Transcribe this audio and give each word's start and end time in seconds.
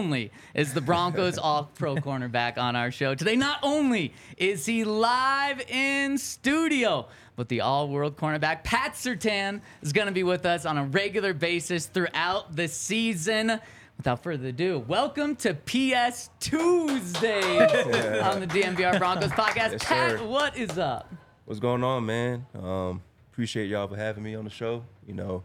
Only 0.00 0.32
is 0.54 0.72
the 0.72 0.80
Broncos 0.80 1.36
all 1.42 1.64
pro 1.74 1.94
cornerback 1.94 2.56
on 2.56 2.74
our 2.74 2.90
show 2.90 3.14
today, 3.14 3.36
not 3.36 3.58
only 3.62 4.14
is 4.38 4.64
he 4.64 4.82
live 4.82 5.60
in 5.68 6.16
studio, 6.16 7.06
but 7.36 7.50
the 7.50 7.60
all 7.60 7.86
world 7.86 8.16
cornerback 8.16 8.64
Pat 8.64 8.94
Surtain 8.94 9.60
is 9.82 9.92
going 9.92 10.06
to 10.06 10.12
be 10.14 10.22
with 10.22 10.46
us 10.46 10.64
on 10.64 10.78
a 10.78 10.84
regular 10.86 11.34
basis 11.34 11.84
throughout 11.84 12.56
the 12.56 12.66
season. 12.66 13.60
Without 13.98 14.22
further 14.22 14.48
ado, 14.48 14.78
welcome 14.88 15.36
to 15.36 15.52
PS 15.52 16.30
Tuesday 16.40 17.58
on 18.22 18.40
the 18.40 18.46
DNVR 18.46 18.98
Broncos 18.98 19.32
podcast. 19.32 19.72
Yes, 19.72 19.84
Pat, 19.84 20.10
sir. 20.12 20.24
what 20.26 20.56
is 20.56 20.78
up? 20.78 21.12
What's 21.44 21.60
going 21.60 21.84
on, 21.84 22.06
man? 22.06 22.46
Um, 22.54 23.02
appreciate 23.30 23.68
y'all 23.68 23.86
for 23.86 23.96
having 23.96 24.22
me 24.22 24.34
on 24.34 24.44
the 24.44 24.50
show. 24.50 24.82
You 25.06 25.12
know, 25.12 25.42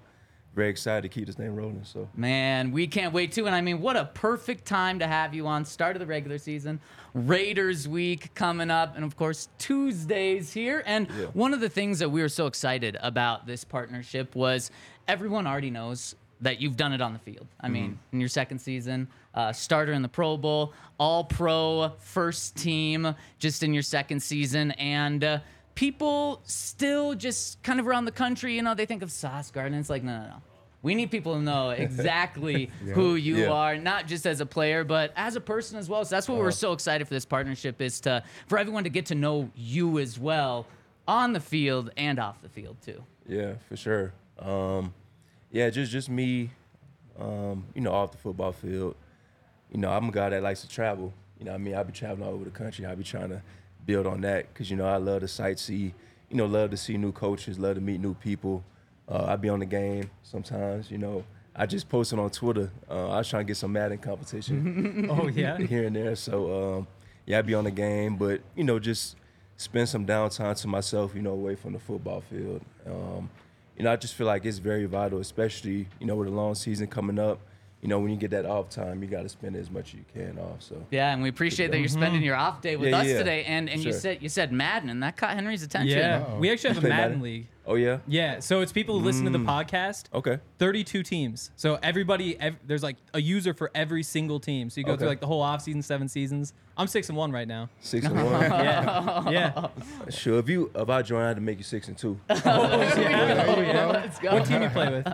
very 0.56 0.70
excited 0.70 1.02
to 1.02 1.10
keep 1.10 1.28
this 1.28 1.36
thing 1.36 1.54
rolling. 1.56 1.84
So 1.84 2.08
Man, 2.16 2.72
we 2.72 2.88
can't 2.88 3.14
wait 3.14 3.34
to. 3.34 3.46
And 3.46 3.54
I 3.54 3.62
mean, 3.62 3.82
what 3.82 3.98
a 3.98 4.06
perfect 4.06 4.66
time 4.66 5.00
to 5.00 5.08
have 5.08 5.34
you 5.34 5.48
on. 5.48 5.66
Start 5.66 5.96
of 5.96 6.00
the 6.00 6.06
regular 6.06 6.38
season, 6.38 6.80
Raiders 7.14 7.88
week 7.88 8.34
coming 8.34 8.72
up, 8.72 8.96
and 8.96 9.04
of 9.04 9.16
course, 9.18 9.50
Tuesdays 9.58 10.54
here. 10.54 10.82
And 10.86 11.08
Yeah. 11.10 11.26
one 11.34 11.54
of 11.54 11.60
the 11.60 11.70
things 11.70 12.00
that 12.00 12.10
we 12.10 12.22
were 12.22 12.30
so 12.30 12.48
excited 12.48 12.98
about 13.02 13.46
this 13.46 13.64
partnership 13.64 14.36
was 14.36 14.72
everyone 15.08 15.46
already 15.46 15.70
knows 15.70 16.16
that 16.42 16.60
you've 16.62 16.76
done 16.78 16.92
it 16.94 17.02
on 17.02 17.14
the 17.14 17.20
field. 17.20 17.48
I 17.60 17.70
mean, 17.70 17.84
Mm-hmm. 17.92 18.16
in 18.16 18.20
your 18.20 18.30
second 18.30 18.60
season, 18.60 19.08
uh, 19.34 19.52
starter 19.54 19.94
in 19.94 20.02
the 20.02 20.10
Pro 20.10 20.38
Bowl, 20.38 20.74
all 21.00 21.24
pro 21.26 21.92
first 22.00 22.56
team 22.56 23.16
just 23.40 23.64
in 23.64 23.74
your 23.74 23.84
second 23.84 24.22
season. 24.22 24.72
And, 24.72 25.24
uh, 25.24 25.40
People 25.76 26.42
still 26.46 27.14
just 27.16 27.62
kind 27.64 27.80
of 27.80 27.88
around 27.88 28.06
the 28.06 28.12
country, 28.12 28.56
you 28.56 28.62
know, 28.62 28.74
they 28.74 28.86
think 28.86 29.04
of 29.04 29.12
Sauce 29.12 29.52
Gardner. 29.52 29.78
It's 29.78 29.90
like, 29.90 30.04
no, 30.04 30.18
no, 30.22 30.28
no. 30.28 30.36
We 30.82 30.96
need 30.96 31.12
people 31.12 31.34
to 31.34 31.42
know 31.42 31.70
exactly 31.78 32.70
who 32.94 33.16
you 33.16 33.38
Yeah. 33.38 33.52
are, 33.52 33.78
not 33.78 34.08
just 34.08 34.26
as 34.26 34.40
a 34.40 34.46
player, 34.46 34.84
but 34.84 35.12
as 35.16 35.36
a 35.36 35.42
person 35.42 35.78
as 35.78 35.90
well. 35.90 36.06
So 36.06 36.16
that's 36.16 36.30
what 36.30 36.38
we're 36.38 36.52
so 36.52 36.72
excited 36.74 37.08
for 37.08 37.14
this 37.14 37.26
partnership 37.26 37.82
is 37.82 38.00
to 38.02 38.24
for 38.48 38.58
everyone 38.58 38.84
to 38.86 38.90
get 38.90 39.08
to 39.08 39.16
know 39.16 39.50
you 39.56 40.00
as 40.00 40.18
well 40.20 40.66
on 41.08 41.34
the 41.34 41.40
field 41.40 41.92
and 41.98 42.20
off 42.20 42.42
the 42.42 42.50
field 42.50 42.78
too. 42.82 43.04
yeah, 43.28 43.54
for 43.68 43.76
sure. 43.76 44.14
Um, 44.40 44.94
yeah, 45.52 45.70
just 45.70 45.92
just 45.92 46.10
me. 46.10 46.52
Um, 47.20 47.66
you 47.74 47.82
know, 47.82 47.92
off 47.94 48.12
the 48.12 48.18
football 48.18 48.52
field. 48.52 48.96
You 49.72 49.80
know, 49.80 49.90
I'm 49.90 50.08
a 50.10 50.12
guy 50.12 50.30
that 50.30 50.44
likes 50.44 50.62
to 50.62 50.70
travel. 50.70 51.14
You 51.40 51.46
know, 51.46 51.52
what 51.52 51.56
I 51.62 51.64
mean, 51.64 51.76
I 51.76 51.84
be 51.84 51.92
traveling 51.94 52.28
all 52.28 52.34
over 52.34 52.44
the 52.46 52.52
country. 52.52 52.86
I 52.86 52.94
be 52.96 53.04
trying 53.04 53.30
to 53.30 53.42
build 53.86 54.08
on 54.08 54.22
that 54.22 54.52
because 54.54 54.70
you 54.70 54.78
know 54.78 54.86
I 54.86 54.98
love 54.98 55.22
to 55.22 55.28
sightsee. 55.28 55.94
You 56.30 56.38
know, 56.38 56.46
love 56.46 56.72
to 56.72 56.78
see 56.78 56.98
new 56.98 57.12
coaches, 57.12 57.60
love 57.60 57.76
to 57.76 57.82
meet 57.82 58.02
new 58.02 58.14
people. 58.16 58.64
Uh, 59.08 59.26
I 59.28 59.36
be 59.36 59.50
on 59.50 59.60
the 59.60 59.66
game 59.66 60.10
sometimes. 60.24 60.90
You 60.90 60.98
know, 60.98 61.24
I 61.56 61.66
just 61.66 61.88
posted 61.88 62.20
on 62.20 62.30
Twitter. 62.32 62.72
Uh, 62.90 63.10
I 63.10 63.18
was 63.20 63.30
trying 63.30 63.46
to 63.46 63.48
get 63.48 63.58
some 63.58 63.72
Madden 63.74 64.00
competition. 64.00 65.08
Oh 65.10 65.28
yeah. 65.28 65.58
here 65.74 65.86
and 65.86 65.96
there. 65.96 66.16
So 66.16 66.78
um, 66.78 66.88
yeah, 67.26 67.40
I'd 67.40 67.46
be 67.46 67.54
on 67.54 67.64
the 67.66 67.72
game, 67.72 68.18
but 68.18 68.42
you 68.56 68.64
know, 68.64 68.80
just 68.80 69.16
spend 69.58 69.88
some 69.88 70.06
downtime 70.06 70.60
to 70.62 70.68
myself, 70.68 71.16
you 71.16 71.22
know, 71.22 71.32
away 71.32 71.56
from 71.56 71.74
the 71.74 71.80
football 71.80 72.22
field. 72.22 72.62
Um, 72.86 73.30
you 73.78 73.84
know, 73.84 73.92
I 73.92 73.96
just 73.96 74.16
feel 74.16 74.28
like 74.28 74.46
it's 74.46 74.58
very 74.58 74.86
vital, 74.86 75.20
especially 75.20 75.88
you 76.00 76.08
know 76.08 76.16
with 76.16 76.28
a 76.28 76.32
long 76.32 76.56
season 76.56 76.88
coming 76.88 77.20
up. 77.20 77.40
You 77.86 77.90
know, 77.90 78.00
when 78.00 78.10
you 78.10 78.18
get 78.18 78.32
that 78.32 78.48
off 78.48 78.72
time, 78.72 79.04
you 79.04 79.08
got 79.08 79.22
to 79.22 79.30
spend 79.30 79.56
as 79.56 79.70
much 79.70 79.90
as 79.90 79.94
you 80.00 80.06
can 80.12 80.40
off. 80.40 80.64
So 80.64 80.84
Yeah, 80.90 81.14
and 81.14 81.22
we 81.22 81.30
appreciate 81.30 81.70
that 81.70 81.78
you're 81.78 81.86
mm-hmm. 81.88 82.00
spending 82.00 82.24
your 82.24 82.36
off 82.36 82.60
day 82.60 82.78
with 82.78 82.90
Yeah, 82.90 82.98
us 82.98 83.06
yeah. 83.06 83.18
today. 83.20 83.44
And 83.44 83.70
and 83.70 83.84
you 83.86 83.94
said 83.94 84.24
you 84.24 84.30
said 84.30 84.52
Madden, 84.52 84.90
and 84.90 85.04
that 85.04 85.18
caught 85.18 85.36
Henry's 85.36 85.62
attention. 85.62 85.96
Yeah. 86.00 86.36
We 86.38 86.50
actually 86.52 86.74
have 86.74 86.84
a 86.84 86.88
Madden 86.88 87.20
Madden? 87.20 87.22
league. 87.22 87.48
oh 87.68 87.76
yeah, 87.76 88.00
Yeah. 88.08 88.40
So 88.40 88.62
it's 88.62 88.72
people 88.72 88.98
who 88.98 89.06
listen 89.06 89.26
to 89.26 89.30
the 89.30 89.38
mm. 89.38 89.46
podcast. 89.46 90.06
okay, 90.16 90.40
32 90.58 91.04
teams. 91.04 91.52
So 91.58 91.78
everybody, 91.84 92.40
ev- 92.40 92.58
there's 92.66 92.82
like 92.82 92.96
a 93.14 93.22
user 93.22 93.54
for 93.54 93.70
every 93.76 94.02
single 94.02 94.40
team. 94.40 94.72
So 94.72 94.82
you 94.82 94.84
go 94.86 94.94
Okay. 94.94 95.02
through 95.02 95.10
like 95.10 95.20
the 95.20 95.28
whole 95.28 95.44
off 95.44 95.62
season, 95.62 95.84
seven 95.84 96.08
seasons. 96.08 96.54
I'm 96.76 96.88
six 96.88 97.10
and 97.10 97.18
one 97.20 97.32
right 97.32 97.48
now. 97.48 97.70
six 97.82 98.08
and 98.08 98.16
one. 98.32 98.42
Yeah. 98.42 99.30
yeah. 99.30 99.68
sure, 100.10 100.40
if 100.40 100.50
you 100.50 100.72
if 100.74 100.90
I 100.90 101.04
join, 101.04 101.22
I 101.22 101.28
had 101.28 101.36
to 101.36 101.42
make 101.44 101.60
you 101.60 101.64
six 101.64 101.88
and 101.88 101.96
two. 101.96 102.20
Oh, 102.30 103.62
yeah, 103.62 103.86
let's 103.94 104.18
go. 104.18 104.34
What 104.34 104.46
team 104.48 104.64
you 104.64 104.70
play 104.70 104.90
with? 104.90 105.14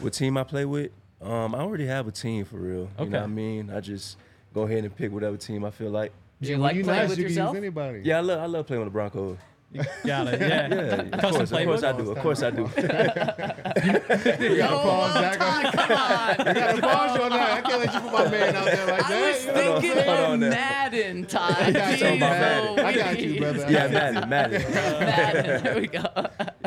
what 0.00 0.12
team 0.12 0.36
I 0.36 0.42
play 0.42 0.64
with? 0.64 0.90
Um, 1.22 1.54
I 1.54 1.58
already 1.60 1.86
have 1.86 2.06
a 2.08 2.12
team 2.12 2.44
for 2.44 2.56
real. 2.56 2.80
You 2.80 2.88
Okay. 2.98 3.10
know 3.10 3.18
what 3.18 3.24
I 3.24 3.28
mean? 3.28 3.70
I 3.70 3.80
just 3.80 4.16
go 4.54 4.62
ahead 4.62 4.84
and 4.84 4.94
pick 4.94 5.12
whatever 5.12 5.36
team 5.36 5.64
I 5.64 5.70
feel 5.70 5.90
like. 5.90 6.12
Do 6.40 6.48
you 6.48 6.54
when 6.54 6.62
like 6.62 6.82
playing 6.84 7.08
with 7.10 7.18
you 7.18 7.24
can 7.24 7.32
yourself? 7.34 7.54
Use 7.54 7.58
anybody. 7.58 8.00
Yeah, 8.04 8.18
I 8.18 8.20
love 8.20 8.40
I 8.40 8.46
love 8.46 8.66
playing 8.66 8.80
with 8.82 8.86
the 8.86 8.92
Broncos. 8.92 9.36
You 9.72 9.82
got 10.04 10.26
it. 10.28 10.40
Yeah. 10.40 10.68
Yeah, 10.68 11.02
of 11.02 11.10
Custom 11.12 11.30
course, 11.46 11.52
of 11.52 11.64
course 11.64 11.82
I 11.84 11.92
do. 11.92 12.10
Of 12.10 12.18
course 12.18 12.42
I 12.42 12.50
do. 12.50 12.62
You 14.50 14.56
gotta 14.56 14.76
pause 14.76 15.14
that. 15.14 15.38
Todd, 15.38 15.72
come 15.72 16.46
on. 16.46 16.46
You 16.46 16.54
gotta 16.60 16.82
pause 16.82 17.16
you 17.16 17.22
on 17.22 17.30
that. 17.30 17.50
I 17.52 17.60
can't 17.62 17.80
let 17.80 17.94
you 17.94 18.00
put 18.00 18.12
my 18.12 18.28
man 18.30 18.56
out 18.56 18.64
there 18.64 18.86
like 18.86 19.04
I 19.04 19.08
that. 19.08 19.32
was 19.32 19.44
You 19.46 19.52
know 19.52 19.54
what 19.54 19.76
I'm 19.76 19.82
thinking 19.82 20.02
of 20.02 20.30
on 20.30 20.40
there. 20.40 20.50
Madden, 20.50 21.26
Todd. 21.26 21.52
I 21.58 21.70
got 21.72 22.00
you, 22.00 22.18
Madden. 22.18 22.78
I 22.84 22.92
got 22.94 23.20
you, 23.20 23.38
brother. 23.40 23.66
yeah, 23.70 23.86
Madden, 23.88 24.28
Madden. 24.28 24.62
Madden. 24.72 25.62
There 25.64 25.76
we 25.76 25.86
go. 25.86 26.04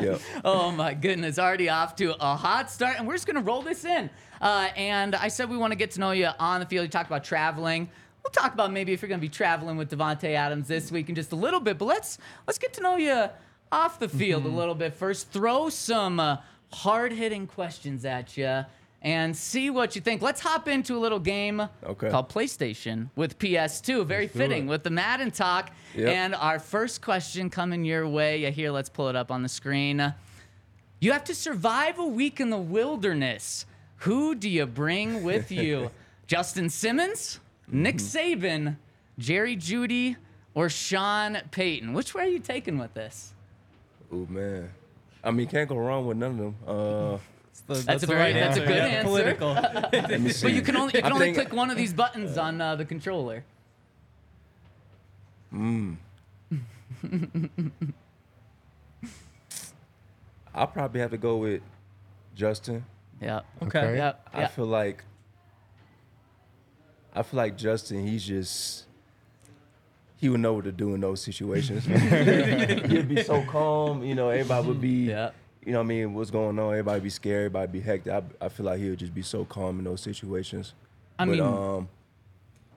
Yep. 0.02 0.22
Oh 0.46 0.72
my 0.72 0.94
goodness, 0.94 1.38
already 1.38 1.69
off 1.69 1.96
to 1.97 2.16
a 2.24 2.36
hot 2.38 2.72
start, 2.72 2.97
and 2.97 3.08
we're 3.08 3.16
just 3.16 3.28
gonna 3.28 3.42
roll 3.42 3.62
this 3.62 3.84
in. 3.86 4.09
Uh, 4.42 4.69
and 4.75 5.16
I 5.16 5.28
said 5.28 5.50
we 5.50 5.58
want 5.58 5.72
to 5.72 5.78
get 5.78 5.92
to 5.92 6.00
know 6.00 6.12
you 6.12 6.30
on 6.40 6.59
the 6.62 6.66
field. 6.66 6.84
You 6.84 6.90
talked 6.90 7.09
about 7.09 7.24
traveling. 7.24 7.90
We'll 8.23 8.31
talk 8.31 8.53
about 8.53 8.72
maybe 8.72 8.94
if 8.94 9.01
you're 9.01 9.09
gonna 9.09 9.19
be 9.22 9.29
traveling 9.29 9.75
with 9.78 9.91
Davante 9.91 10.34
Adams 10.34 10.67
this 10.67 10.91
week 10.91 11.09
in 11.09 11.16
just 11.16 11.31
a 11.31 11.35
little 11.35 11.59
bit. 11.59 11.78
But 11.78 11.85
let's 11.85 12.17
let's 12.47 12.57
get 12.57 12.73
to 12.73 12.81
know 12.81 12.95
you 12.95 13.29
off 13.72 14.00
the 14.00 14.07
field 14.09 14.45
a 14.45 14.50
little 14.50 14.75
bit 14.75 14.94
first. 14.94 15.29
Throw 15.29 15.69
some 15.69 16.19
uh, 16.19 16.38
hard 16.72 17.12
hitting 17.12 17.47
questions 17.47 18.06
at 18.06 18.38
you. 18.38 18.65
And 19.06 19.36
see 19.36 19.69
what 19.69 19.95
you 19.98 20.01
think. 20.01 20.21
Let's 20.21 20.39
hop 20.39 20.69
into 20.69 20.95
a 20.95 21.00
little 21.00 21.19
game 21.19 21.62
Okay. 21.86 22.09
called 22.09 22.30
PlayStation 22.30 23.09
with 23.18 23.38
PS2. 23.38 24.06
Very 24.06 24.27
fitting 24.30 24.68
it. 24.68 24.69
with 24.69 24.83
the 24.83 24.92
Madden 24.92 25.30
talk. 25.30 25.71
Yep. 25.94 26.07
And 26.07 26.33
our 26.36 26.57
first 26.57 27.01
question 27.01 27.50
coming 27.50 27.83
your 27.83 28.07
way. 28.07 28.38
Yeah, 28.38 28.50
here, 28.51 28.71
let's 28.71 28.88
pull 28.88 29.09
it 29.09 29.15
up 29.18 29.30
on 29.30 29.44
the 29.44 29.50
screen. 29.50 30.13
You 31.01 31.12
have 31.12 31.25
to 31.25 31.36
survive 31.36 32.00
a 32.00 32.06
week 32.06 32.39
in 32.39 32.50
the 32.50 32.56
wilderness. 32.57 33.65
Who 33.98 34.36
do 34.36 34.48
you 34.50 34.65
bring 34.65 35.21
with 35.24 35.51
you? 35.51 35.92
Justin 36.27 36.69
Simmons, 36.69 37.42
Nick 37.74 37.98
Saban, 37.98 38.78
Jerry 39.18 39.58
Jeudy, 39.58 40.16
or 40.54 40.70
Sean 40.70 41.40
Payton? 41.52 41.94
Which 41.94 42.14
way 42.14 42.24
are 42.24 42.28
you 42.28 42.40
taking 42.40 42.78
with 42.78 42.94
this? 42.94 43.34
Oh 44.12 44.28
man. 44.30 44.70
I 45.24 45.31
mean, 45.31 45.48
can't 45.48 45.68
go 45.68 45.78
wrong 45.78 46.06
with 46.06 46.18
none 46.18 46.31
of 46.31 46.38
them. 46.38 46.56
Uh, 46.68 47.18
That's, 47.68 47.86
That's 47.86 48.04
a 48.04 48.08
very- 48.08 48.34
that's 48.34 48.58
a 48.58 48.60
good 48.60 48.75
yeah. 48.75 48.84
answer. 48.86 49.10
Political. 49.10 49.54
let 49.94 50.22
me 50.22 50.31
see. 50.31 50.48
But 50.48 50.54
you 50.54 50.62
can 50.62 50.75
only 50.75 50.94
you 50.96 51.02
can 51.02 51.12
I 51.12 51.16
only 51.16 51.25
think- 51.28 51.38
click 51.38 51.54
one 51.54 51.72
of 51.72 51.78
these 51.78 51.94
buttons 51.94 52.38
on 52.38 52.62
uh, 52.62 52.75
the 52.75 52.86
controller. 52.86 53.44
I'll 60.56 60.68
probably 60.68 61.00
have 61.02 61.12
to 61.12 61.18
go 61.18 61.38
with 61.38 61.62
Justin. 62.36 62.86
Yeah. 63.22 63.42
Okay. 63.62 63.98
Yeah. 63.98 64.14
I 64.34 64.42
yeah. 64.42 64.48
feel 64.48 64.66
like 64.66 65.04
I 67.15 67.21
feel 67.24 67.38
like 67.38 67.57
Justin, 67.57 68.06
he's 68.07 68.24
just 68.25 68.86
he 70.18 70.30
would 70.30 70.39
know 70.39 70.54
what 70.54 70.63
to 70.65 70.71
do 70.71 70.94
in 70.95 71.01
those 71.01 71.21
situations. 71.21 71.86
He'd 71.86 73.10
be 73.10 73.21
so 73.24 73.44
calm, 73.44 74.04
you 74.04 74.15
know, 74.15 74.30
everybody 74.30 74.68
would 74.68 74.80
be 74.81 75.10
Yeah. 75.10 75.31
you 75.65 75.74
know 75.74 75.80
what 75.80 75.83
I 75.86 75.88
mean, 75.88 76.13
what's 76.13 76.31
going 76.31 76.57
on, 76.57 76.69
everybody 76.71 77.01
be 77.01 77.10
scared, 77.10 77.45
everybody 77.48 77.71
be 77.74 77.81
hectic. 77.81 78.13
I, 78.13 78.24
I 78.45 78.50
feel 78.50 78.65
like 78.65 78.80
he 78.80 78.89
would 78.89 79.00
just 79.00 79.13
be 79.13 79.21
so 79.21 79.44
calm 79.45 79.80
in 79.80 79.86
those 79.86 80.01
situations. 80.01 80.74
I 81.19 81.25
but 81.25 81.31
mean- 81.33 81.42
um 81.42 81.89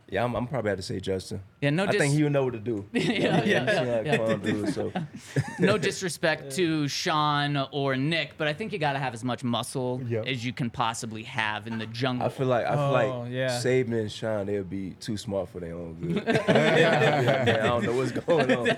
yeah, 0.09 0.23
I'm, 0.23 0.37
I'm 0.37 0.47
probably 0.47 0.69
have 0.71 0.79
to 0.79 0.83
say 0.85 1.01
Justin. 1.01 1.43
Yeah, 1.61 1.71
no 1.71 1.83
I 1.85 1.87
dis- 1.87 2.01
think 2.01 2.15
he 2.15 2.23
would 2.23 2.33
know 2.33 2.45
what 2.45 2.53
to 2.53 2.61
do. 2.61 2.85
yeah, 2.93 3.43
yeah, 3.45 3.83
yeah, 3.83 4.03
yeah. 4.03 4.35
dude, 4.37 4.73
so 4.73 4.93
no 5.59 5.77
disrespect 5.79 6.55
to 6.57 6.87
Sean 6.87 7.57
or 7.73 7.97
Nick, 7.97 8.35
but 8.39 8.47
I 8.47 8.53
think 8.53 8.73
you 8.73 8.79
got 8.79 8.93
to 8.93 8.99
have 9.01 9.15
as 9.15 9.25
much 9.25 9.43
muscle 9.43 10.01
Yep. 10.09 10.27
as 10.27 10.45
you 10.45 10.53
can 10.53 10.71
possibly 10.71 11.23
have 11.25 11.67
in 11.67 11.79
the 11.79 11.87
jungle. 11.87 12.25
I 12.27 12.29
feel 12.29 12.47
like 12.47 12.67
I 12.67 12.73
feel 12.75 12.81
Oh, 12.81 12.93
like 13.23 13.33
yeah. 13.33 13.49
Saban 13.59 14.01
and 14.01 14.13
Sean 14.13 14.47
they'll 14.47 14.63
be 14.63 14.91
too 15.01 15.17
smart 15.17 15.49
for 15.49 15.59
their 15.61 15.75
own 15.75 15.95
good. 15.95 16.23
Yeah, 16.47 17.45
man, 17.45 17.49
I 17.61 17.67
don't 17.67 17.85
know 17.85 17.97
what's 17.97 18.13
going 18.13 18.53
on. 18.53 18.69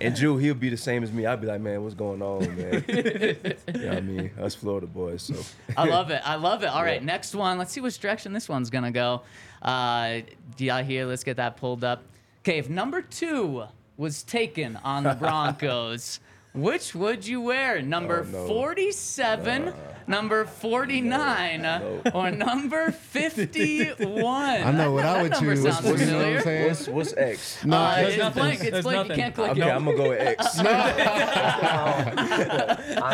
And 0.00 0.14
Drew, 0.14 0.36
he'll 0.38 0.54
be 0.54 0.68
the 0.68 0.76
same 0.76 1.02
as 1.02 1.10
me. 1.12 1.26
I'll 1.26 1.36
be 1.36 1.46
like, 1.46 1.60
man, 1.60 1.82
what's 1.82 1.94
going 1.94 2.22
on, 2.22 2.40
man? 2.56 2.84
you 2.88 3.34
know 3.80 3.88
what 3.88 3.96
I 3.96 4.00
mean? 4.00 4.30
Us 4.40 4.54
Florida 4.54 4.86
boys. 4.86 5.22
So 5.22 5.34
I 5.76 5.84
love 5.86 6.10
it. 6.10 6.20
I 6.24 6.36
love 6.36 6.62
it. 6.62 6.66
All 6.66 6.82
right, 6.82 7.00
Yeah. 7.00 7.06
next 7.06 7.34
one. 7.34 7.58
Let's 7.58 7.72
see 7.72 7.80
which 7.80 7.98
direction 7.98 8.32
this 8.32 8.48
one's 8.48 8.70
gonna 8.70 8.90
go. 8.92 9.22
Uh, 9.62 10.20
do 10.56 10.64
y'all? 10.64 11.06
Let's 11.06 11.24
get 11.24 11.36
that 11.36 11.56
pulled 11.56 11.84
up. 11.84 12.02
Okay, 12.42 12.58
if 12.58 12.68
number 12.68 13.02
two 13.02 13.64
was 13.96 14.22
taken 14.22 14.76
on 14.76 15.02
the 15.04 15.14
Broncos, 15.20 16.20
which 16.54 16.94
would 16.94 17.26
you 17.26 17.40
wear? 17.40 17.82
Number 17.82 18.26
Oh, 18.28 18.30
no. 18.30 18.46
47, 18.46 19.72
number 20.08 20.44
49, 20.46 22.02
or 22.14 22.30
number 22.30 22.90
51? 22.90 24.24
I 24.24 24.70
know 24.72 24.92
what 24.92 25.04
I 25.04 25.22
would 25.22 25.32
number 25.32 25.54
choose. 25.54 25.62
sounds 25.62 26.00
You 26.00 26.06
know 26.06 26.16
what 26.18 26.26
I'm 26.26 26.40
saying? 26.42 26.68
what's 26.68 26.88
what's 26.88 27.12
X? 27.16 27.64
No, 27.64 27.76
Uh, 27.76 27.96
There's 27.96 28.08
it's 28.08 28.18
nothing. 28.18 28.42
blank. 28.42 28.60
It's 28.60 28.70
There's 28.70 28.84
blank. 28.84 28.96
nothing. 28.96 29.10
You 29.10 29.16
can't 29.22 29.34
click 29.34 29.50
Okay, 29.52 29.60
it. 29.62 29.72
I'm 29.72 29.84
gonna 29.84 29.96
go 29.96 30.08
with 30.10 30.20
X. 30.20 30.58
I 30.58 30.64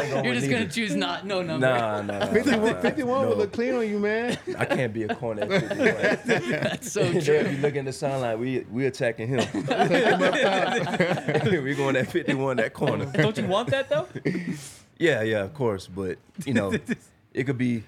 ain't 0.02 0.10
going 0.12 0.24
You're 0.24 0.34
just 0.34 0.50
gonna 0.50 0.68
choose 0.68 0.94
not 0.94 1.26
no 1.26 1.42
number. 1.42 1.66
Nah, 1.66 2.02
nah, 2.02 2.18
nah, 2.20 2.26
51, 2.26 2.72
nah, 2.74 2.80
51 2.80 3.22
no. 3.22 3.28
would 3.28 3.38
look 3.38 3.52
clean 3.52 3.74
on 3.74 3.88
you, 3.88 3.98
man. 3.98 4.38
I 4.58 4.64
can't 4.64 4.92
be 4.92 5.04
a 5.04 5.14
corner 5.14 5.42
at 5.42 6.20
51. 6.24 6.50
That's 6.62 6.92
so 6.92 7.02
They'll 7.04 7.22
true. 7.22 7.44
be 7.50 7.56
looking 7.58 7.80
at 7.80 7.84
the 7.86 7.92
sound 7.92 8.22
like 8.22 8.38
we 8.38 8.60
we 8.70 8.86
attacking 8.86 9.28
him. 9.28 9.38
we 11.64 11.74
going 11.74 11.96
at 11.96 12.10
51 12.10 12.56
that 12.58 12.72
corner. 12.74 13.06
Don't 13.06 13.36
you 13.36 13.46
want 13.46 13.68
that 13.70 13.88
though? 13.88 14.06
Yeah, 14.98 15.22
yeah, 15.22 15.42
of 15.42 15.54
course, 15.54 15.86
but 15.88 16.18
you 16.44 16.54
know, 16.54 16.72
it 17.34 17.44
could 17.44 17.58
be 17.58 17.82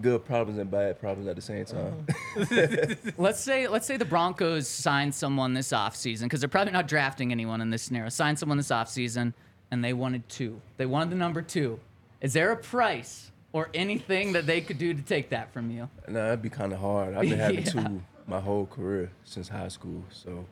good 0.00 0.24
problems 0.24 0.58
and 0.58 0.70
bad 0.70 0.98
problems 1.00 1.28
at 1.28 1.36
the 1.36 1.42
same 1.42 1.64
time. 1.64 2.06
Let's 3.16 3.40
say 3.40 3.68
let's 3.68 3.86
say 3.86 3.96
the 3.96 4.04
Broncos 4.04 4.66
sign 4.68 5.12
someone 5.12 5.54
this 5.54 5.68
offseason 5.72 6.22
because 6.24 6.40
they're 6.40 6.48
probably 6.48 6.72
not 6.72 6.88
drafting 6.88 7.30
anyone 7.32 7.60
in 7.60 7.70
this 7.70 7.82
scenario. 7.82 8.08
Sign 8.08 8.36
someone 8.36 8.58
this 8.58 8.68
offseason 8.70 9.32
and 9.70 9.84
they 9.84 9.92
wanted 9.92 10.28
two. 10.28 10.60
They 10.76 10.86
wanted 10.86 11.10
the 11.10 11.16
number 11.16 11.42
two. 11.42 11.78
Is 12.20 12.32
there 12.32 12.50
a 12.52 12.56
price 12.56 13.30
or 13.52 13.68
anything 13.74 14.32
that 14.32 14.46
they 14.46 14.60
could 14.60 14.78
do 14.78 14.94
to 14.94 15.02
take 15.02 15.28
that 15.30 15.52
from 15.52 15.70
you? 15.70 15.88
no, 16.08 16.14
that'd 16.14 16.42
be 16.42 16.50
kind 16.50 16.72
of 16.72 16.80
hard. 16.80 17.14
I've 17.14 17.22
been 17.28 17.38
having 17.38 17.58
Yeah. 17.64 17.70
two 17.70 18.02
my 18.26 18.40
whole 18.40 18.66
career 18.66 19.10
since 19.24 19.48
high 19.48 19.68
school, 19.68 20.02
so 20.10 20.46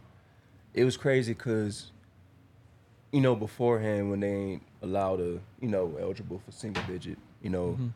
it 0.75 0.85
was 0.85 0.97
crazy 0.97 1.33
because 1.33 1.91
you 3.13 3.21
know 3.21 3.35
beforehand 3.35 4.11
when 4.11 4.21
they 4.21 4.31
ain't 4.33 4.63
allowed 4.83 5.17
to, 5.17 5.41
you 5.61 5.69
know, 5.69 5.97
eligible 6.01 6.41
for 6.45 6.53
single 6.53 6.83
digit, 6.85 7.19
you 7.43 7.51
know, 7.51 7.69
mm-hmm. 7.73 7.89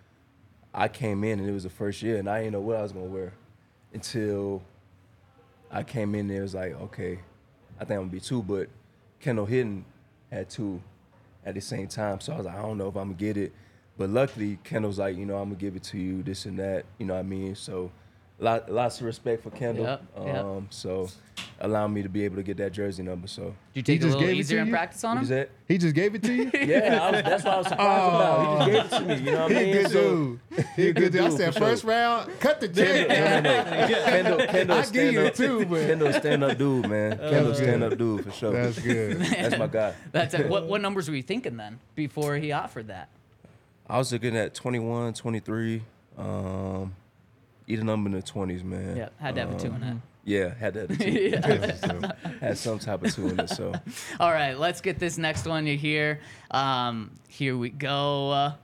I 0.72 0.88
came 0.88 1.24
in 1.24 1.40
and 1.40 1.48
it 1.48 1.52
was 1.52 1.64
the 1.64 1.70
first 1.70 2.02
year 2.02 2.16
and 2.16 2.28
I 2.28 2.40
didn't 2.40 2.52
know 2.52 2.60
what 2.60 2.76
I 2.76 2.82
was 2.82 2.92
gonna 2.92 3.06
wear 3.06 3.32
until 3.92 4.62
I 5.70 5.82
came 5.82 6.14
in 6.14 6.28
there. 6.28 6.40
It 6.40 6.42
was 6.42 6.54
like, 6.54 6.80
okay, 6.80 7.18
I 7.80 7.84
think 7.84 7.92
I'm 7.92 8.06
gonna 8.06 8.10
be 8.10 8.20
two, 8.20 8.42
but 8.42 8.68
Kendall 9.20 9.46
Hinton 9.46 9.84
had 10.30 10.48
two 10.48 10.82
at 11.44 11.54
the 11.54 11.60
same 11.60 11.88
time. 11.88 12.20
So 12.20 12.32
I 12.32 12.36
was 12.36 12.46
like, 12.46 12.56
I 12.56 12.62
don't 12.62 12.78
know 12.78 12.88
if 12.88 12.96
I'm 12.96 13.08
gonna 13.08 13.14
get 13.14 13.36
it. 13.36 13.52
But 13.98 14.10
luckily, 14.10 14.58
Kendall's 14.62 14.98
like, 14.98 15.16
you 15.16 15.24
know, 15.24 15.36
I'm 15.36 15.48
gonna 15.48 15.56
give 15.56 15.76
it 15.76 15.82
to 15.84 15.98
you, 15.98 16.22
this 16.22 16.44
and 16.44 16.58
that. 16.58 16.84
You 16.98 17.06
know 17.06 17.14
what 17.14 17.20
I 17.20 17.24
mean? 17.24 17.54
So 17.54 17.90
lot, 18.38 18.70
lots 18.70 19.00
of 19.00 19.06
respect 19.06 19.42
for 19.42 19.50
Kendall. 19.50 19.84
Yep, 19.84 20.02
yep. 20.24 20.44
um, 20.44 20.66
So 20.70 21.08
allow 21.60 21.86
me 21.88 22.02
to 22.02 22.08
be 22.08 22.24
able 22.24 22.36
to 22.36 22.42
get 22.42 22.56
that 22.58 22.72
jersey 22.72 23.02
number. 23.02 23.26
So 23.28 23.42
Did 23.42 23.54
you 23.74 23.82
take 23.82 23.96
it 24.00 24.04
a 24.04 24.06
just 24.06 24.14
little 24.14 24.20
gave 24.28 24.36
it 24.36 24.40
easier 24.40 24.58
to 24.58 24.62
in 24.62 24.66
you? 24.68 24.72
practice 24.72 25.04
on 25.04 25.16
what 25.16 25.22
is 25.24 25.30
him? 25.30 25.36
that? 25.38 25.50
He 25.68 25.78
just 25.78 25.94
gave 25.94 26.14
it 26.14 26.22
to 26.24 26.32
you? 26.34 26.50
Yeah, 26.54 26.98
I 27.02 27.10
was, 27.12 27.22
that's 27.22 27.44
what 27.44 27.54
I 27.54 27.56
was 27.58 27.66
surprised 27.68 28.14
about. 28.14 28.68
He 28.68 28.74
just 28.76 28.90
gave 28.90 29.10
it 29.10 29.14
to 29.16 29.20
me. 29.24 29.24
You 29.30 29.32
know 29.36 29.42
what 29.42 29.52
I 29.52 29.54
He 29.54 29.60
a 29.60 29.64
mean? 29.64 29.72
good 29.82 29.90
So- 29.90 30.00
dude. 30.00 30.66
He 30.76 30.88
a 30.88 30.92
good 30.92 31.12
dude. 31.12 31.20
I 31.22 31.28
said 31.30 31.54
for 31.54 31.60
first 31.60 31.82
sure. 31.82 31.90
round, 31.90 32.40
cut 32.40 32.60
the 32.60 32.68
check. 32.68 33.08
No, 33.16 33.40
no, 33.40 33.64
no. 33.64 33.86
Kendall, 34.04 34.46
Kendall, 34.46 34.78
I 34.78 34.82
give 34.86 34.94
you 34.94 35.10
stand 35.12 35.26
up, 35.28 35.34
two, 35.34 35.66
but 35.66 35.86
Kendall, 35.86 36.12
stand 36.12 36.44
up 36.44 36.58
dude, 36.58 36.88
man. 36.88 37.18
Kendall, 37.18 37.44
good. 37.46 37.56
stand 37.56 37.82
up 37.84 37.96
dude 37.98 38.24
for 38.24 38.30
sure. 38.32 38.52
that's 38.52 38.78
good. 38.78 39.18
That's 39.20 39.58
my 39.58 39.66
guy. 39.66 39.94
That's 40.12 40.34
it. 40.34 40.48
What 40.48 40.66
what 40.66 40.80
numbers 40.82 41.08
were 41.08 41.16
you 41.16 41.22
thinking 41.22 41.56
then 41.56 41.78
before 41.94 42.36
he 42.36 42.52
offered 42.52 42.88
that? 42.88 43.08
I 43.88 43.98
was 43.98 44.12
looking 44.12 44.36
at 44.36 44.52
21, 44.54 45.14
23, 45.14 45.82
um, 46.18 46.94
either 47.68 47.84
number 47.84 48.08
in 48.08 48.14
the 48.16 48.22
20s, 48.22 48.62
man. 48.64 48.96
Yeah, 48.96 49.08
had 49.18 49.34
to 49.36 49.40
have 49.42 49.54
a 49.54 49.58
two 49.58 49.68
in 49.74 49.82
it. 49.82 49.96
Yeah, 50.28 50.52
had 50.54 50.74
to 50.74 50.80
have 50.80 50.90
a 50.90 51.72
two. 52.18 52.36
had 52.40 52.58
some 52.58 52.80
type 52.80 53.04
of 53.04 53.14
two 53.14 53.28
in 53.28 53.38
it. 53.38 53.48
So 53.48 53.72
All 54.20 54.32
right, 54.32 54.58
let's 54.58 54.80
get 54.80 54.98
this 54.98 55.18
next 55.18 55.46
one 55.46 55.68
you 55.68 55.76
hear. 55.76 56.18
Um, 56.50 57.12
here 57.28 57.56
we 57.56 57.70
go. 57.70 58.32
Uh, 58.32 58.54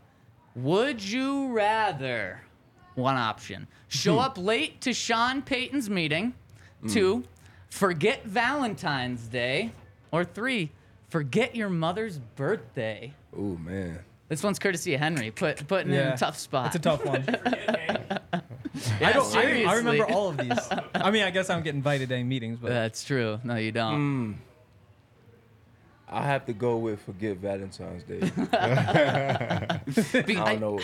would 0.57 1.01
you 1.01 1.53
rather? 1.53 2.41
One 2.97 3.17
option: 3.17 3.69
show 3.87 4.19
up 4.19 4.37
late 4.39 4.81
to 4.83 4.93
Sean 4.93 5.41
Payton's 5.41 5.89
meeting. 5.89 6.35
Two, 6.89 7.23
forget 7.71 8.25
Valentine's 8.25 9.29
Day. 9.29 9.71
Or 10.11 10.25
three, 10.25 10.73
forget 11.11 11.55
your 11.55 11.71
mother's 11.71 12.19
birthday. 12.19 13.15
ooh 13.39 13.57
man. 13.65 14.01
This 14.29 14.43
one's 14.43 14.59
courtesy 14.59 14.95
of 14.95 15.01
Henry. 15.01 15.31
Put 15.31 15.67
putting 15.69 15.93
in 15.93 15.99
a 16.09 16.17
tough 16.17 16.37
spot. 16.39 16.67
It's 16.67 16.77
a 16.77 16.79
tough 16.81 17.05
one. 17.05 17.25
Yeah, 19.03 19.09
I 19.09 19.13
don't. 19.13 19.37
I, 19.37 19.65
I 19.65 19.75
remember 19.75 20.05
all 20.11 20.29
of 20.31 20.37
these. 20.39 20.59
I 20.95 21.11
mean, 21.11 21.23
I 21.25 21.31
guess 21.31 21.51
I 21.51 21.55
don't 21.55 21.63
get 21.65 21.75
invited 21.75 22.09
to 22.11 22.15
any 22.15 22.25
meetings, 22.25 22.59
but 22.61 22.69
That's 22.71 23.05
true. 23.05 23.41
No, 23.45 23.57
you 23.57 23.73
don't. 23.73 23.95
Hmm. 23.97 24.33
I 26.09 26.23
have 26.27 26.45
to 26.47 26.53
go 26.53 26.77
with 26.77 27.01
forget 27.03 27.39
Valentine's 27.39 28.03
Day. 28.05 28.21
I 28.53 29.81
I- 29.81 30.57
don't 30.57 30.61
know. 30.61 30.79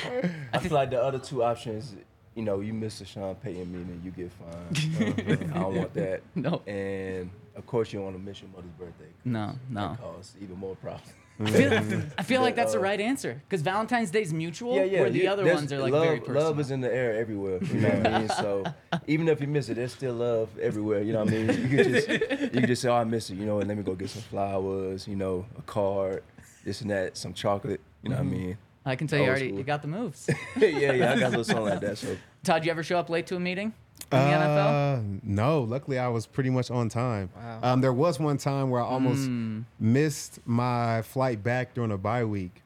I 0.53 0.59
feel 0.59 0.73
like 0.73 0.91
the 0.91 1.03
other 1.03 1.19
two 1.19 1.43
options, 1.43 1.95
you 2.35 2.43
know, 2.43 2.61
you 2.61 2.73
miss 2.73 2.99
the 3.01 3.05
Sean 3.05 3.35
Payton 3.35 3.71
meeting, 3.71 4.01
you 4.05 4.11
get 4.11 4.33
fined. 4.33 5.51
I 5.55 5.59
don't 5.61 5.75
want 5.77 5.95
that. 5.95 6.23
No. 6.35 6.63
And 6.67 7.31
of 7.57 7.67
course, 7.67 7.93
you 7.93 7.99
don't 7.99 8.07
want 8.07 8.17
to 8.17 8.23
miss 8.23 8.41
your 8.41 8.51
mother's 8.51 8.71
birthday. 8.79 9.11
No, 9.25 9.55
no. 9.69 9.89
That 9.91 10.01
causes 10.01 10.35
even 10.41 10.57
more 10.57 10.77
problems. 10.77 11.13
I 11.41 11.51
feel, 11.51 11.73
I 12.19 12.23
feel 12.23 12.41
like 12.41 12.57
But, 12.57 12.63
that's 12.63 12.73
the 12.73 12.81
right 12.81 13.01
answer 13.01 13.41
because 13.49 13.63
Valentine's 13.63 14.11
Day 14.11 14.23
is 14.23 14.33
mutual, 14.33 14.75
Yeah, 14.75 14.85
yeah. 14.85 15.01
where 15.01 15.11
the 15.11 15.19
you- 15.21 15.31
other 15.31 15.45
there's- 15.45 15.59
ones 15.59 15.73
are 15.73 15.79
like 15.79 15.93
love, 15.93 16.05
very 16.05 16.21
personal. 16.21 16.43
Love 16.43 16.61
is 16.61 16.71
in 16.71 16.81
the 16.81 16.93
air 16.93 17.15
everywhere. 17.15 17.63
You 17.63 17.81
know 17.81 17.89
what 17.89 18.07
I 18.07 18.19
mean? 18.19 18.29
So 18.29 18.65
even 19.07 19.29
if 19.29 19.41
you 19.41 19.47
miss 19.47 19.69
it, 19.69 19.75
there's 19.75 19.93
still 19.93 20.15
love 20.15 20.49
everywhere. 20.59 21.03
You 21.03 21.13
know 21.13 21.25
what 21.25 21.33
I 21.33 21.37
mean? 21.37 21.47
You 21.49 21.69
can 21.69 21.93
just 21.93 22.09
you 22.09 22.49
can 22.51 22.67
just 22.67 22.83
say, 22.83 22.89
"Oh, 22.89 22.95
I 22.95 23.05
miss 23.05 23.31
it," 23.31 23.35
you 23.37 23.47
know, 23.47 23.61
and 23.61 23.69
let 23.69 23.77
me 23.77 23.85
go 23.85 23.95
get 23.95 24.11
some 24.11 24.23
flowers, 24.23 25.07
you 25.07 25.17
know, 25.17 25.47
a 25.57 25.63
card, 25.63 26.25
this 26.65 26.81
and 26.81 26.91
that, 26.91 27.17
some 27.17 27.33
chocolate. 27.35 27.81
You 28.03 28.11
know 28.11 28.17
what 28.17 28.23
I 28.23 28.25
mm-hmm. 28.27 28.47
mean? 28.47 28.59
I 28.85 28.97
can 28.97 29.07
tell 29.07 29.19
you 29.19 29.25
Old 29.25 29.31
already, 29.31 29.49
school. 29.49 29.59
you 29.59 29.65
got 29.65 29.83
the 29.83 29.89
moves. 29.89 30.31
yeah, 30.57 30.69
yeah. 30.69 31.13
I 31.13 31.19
got 31.19 31.27
a 31.27 31.29
little 31.29 31.45
something 31.45 31.65
like 31.65 31.81
that. 31.81 31.99
So 31.99 32.17
Todd, 32.43 32.65
you 32.65 32.71
ever 32.71 32.83
show 32.83 32.99
up 32.99 33.11
late 33.11 33.27
to 33.29 33.37
a 33.37 33.41
meeting 33.41 33.75
in 34.13 34.19
the 34.19 34.25
NFL? 34.25 34.99
Uh, 34.99 35.01
no, 35.23 35.61
luckily 35.63 35.99
I 35.99 36.09
was 36.09 36.27
pretty 36.27 36.51
much 36.51 36.71
on 36.71 36.89
time. 36.89 37.31
Wow. 37.37 37.61
Um, 37.63 37.81
there 37.81 37.93
was 37.93 38.19
one 38.19 38.39
time 38.39 38.71
where 38.71 38.81
I 38.81 38.85
almost 38.85 39.27
Hmm. 39.27 39.61
missed 39.79 40.41
my 40.47 41.03
flight 41.03 41.43
back 41.45 41.75
during 41.75 41.91
a 41.93 41.99
bye 41.99 42.25
week 42.25 42.63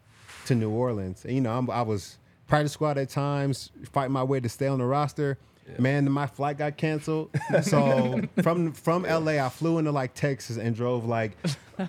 to 0.47 0.55
New 0.55 0.71
Orleans. 0.71 1.25
And, 1.25 1.35
you 1.35 1.41
know, 1.41 1.57
I'm, 1.57 1.71
I 1.71 1.83
was 1.83 2.19
practice 2.49 2.73
squad 2.73 2.99
at 2.99 3.09
times, 3.09 3.71
fighting 3.93 4.13
my 4.13 4.23
way 4.25 4.41
to 4.41 4.49
stay 4.49 4.67
on 4.67 4.79
the 4.79 4.85
roster. 4.85 5.39
Man, 5.79 6.11
my 6.11 6.27
flight 6.27 6.59
got 6.59 6.77
canceled. 6.77 7.31
So 7.63 8.21
from 8.43 8.73
from 8.73 9.03
LA, 9.05 9.45
I 9.45 9.49
flew 9.49 9.79
into 9.79 9.93
like 9.93 10.15
Texas 10.15 10.57
and 10.59 10.75
drove 10.75 11.05
like 11.05 11.33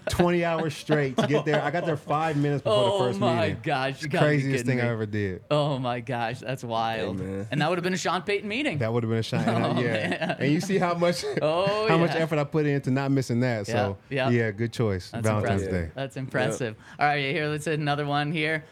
20 0.09 0.45
hours 0.45 0.75
straight 0.75 1.17
to 1.17 1.27
get 1.27 1.45
there. 1.45 1.61
I 1.61 1.71
got 1.71 1.85
there 1.85 1.97
five 1.97 2.37
minutes 2.37 2.63
before 2.63 2.77
Oh 2.83 2.97
the 2.99 3.05
first 3.09 3.19
my 3.19 3.41
meeting. 3.47 3.57
gosh, 3.63 4.01
you 4.01 4.07
gotta 4.07 4.25
Craziest 4.25 4.63
kidding 4.65 4.79
thing 4.79 4.85
I 4.87 4.91
ever 4.91 5.05
did. 5.05 5.43
Oh 5.51 5.77
my 5.79 5.99
gosh, 5.99 6.39
that's 6.39 6.63
wild. 6.63 7.19
man. 7.19 7.47
and 7.51 7.61
that 7.61 7.69
would 7.69 7.77
have 7.77 7.83
been 7.83 7.93
a 7.93 7.97
Sean 7.97 8.21
Payton 8.21 8.47
meeting. 8.47 8.77
That 8.77 8.93
would 8.93 9.03
have 9.03 9.09
been 9.09 9.19
a 9.19 9.23
Sean. 9.23 9.39
And 9.47 9.65
I- 9.65 9.81
yeah. 9.81 10.35
And 10.39 10.51
you 10.51 10.61
see 10.61 10.77
how 10.77 10.93
much 10.93 11.23
Oh, 11.41 11.87
how 11.87 11.97
much 11.97 12.11
effort 12.11 12.39
I 12.39 12.43
put 12.43 12.65
into 12.65 12.91
not 12.91 13.11
missing 13.11 13.39
that. 13.41 13.67
So 13.67 13.97
Yeah, 14.09 14.29
yeah, 14.29 14.45
yeah. 14.45 14.51
good 14.51 14.71
choice. 14.71 15.09
That's 15.11 15.25
Valentine's 15.27 15.63
impressive. 15.63 15.87
Day. 15.87 15.91
That's 15.95 16.17
impressive. 16.17 16.75
All 16.99 17.07
right, 17.07 17.33
here, 17.33 17.47
let's 17.47 17.65
hit 17.65 17.79
another 17.79 18.05
one 18.05 18.31
here. 18.31 18.63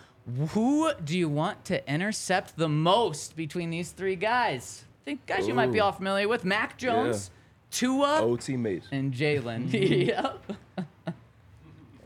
Who 0.49 0.91
do 1.03 1.17
you 1.17 1.27
want 1.29 1.65
to 1.65 1.91
intercept 1.91 2.55
the 2.55 2.69
most 2.69 3.35
between 3.35 3.69
these 3.71 3.91
three 3.91 4.15
guys? 4.15 4.85
I 5.01 5.03
think 5.03 5.25
guys 5.25 5.47
you 5.47 5.53
might 5.53 5.71
be 5.71 5.79
Ooh. 5.79 5.83
all 5.83 5.91
familiar 5.91 6.27
with. 6.27 6.45
Mac 6.45 6.77
Jones, 6.77 7.31
Tua, 7.71 8.19
old 8.21 8.41
teammates. 8.41 8.87
and 8.91 9.13
Jalen. 9.13 9.69
Mm-hmm. 9.71 10.01
yep. 10.09 10.85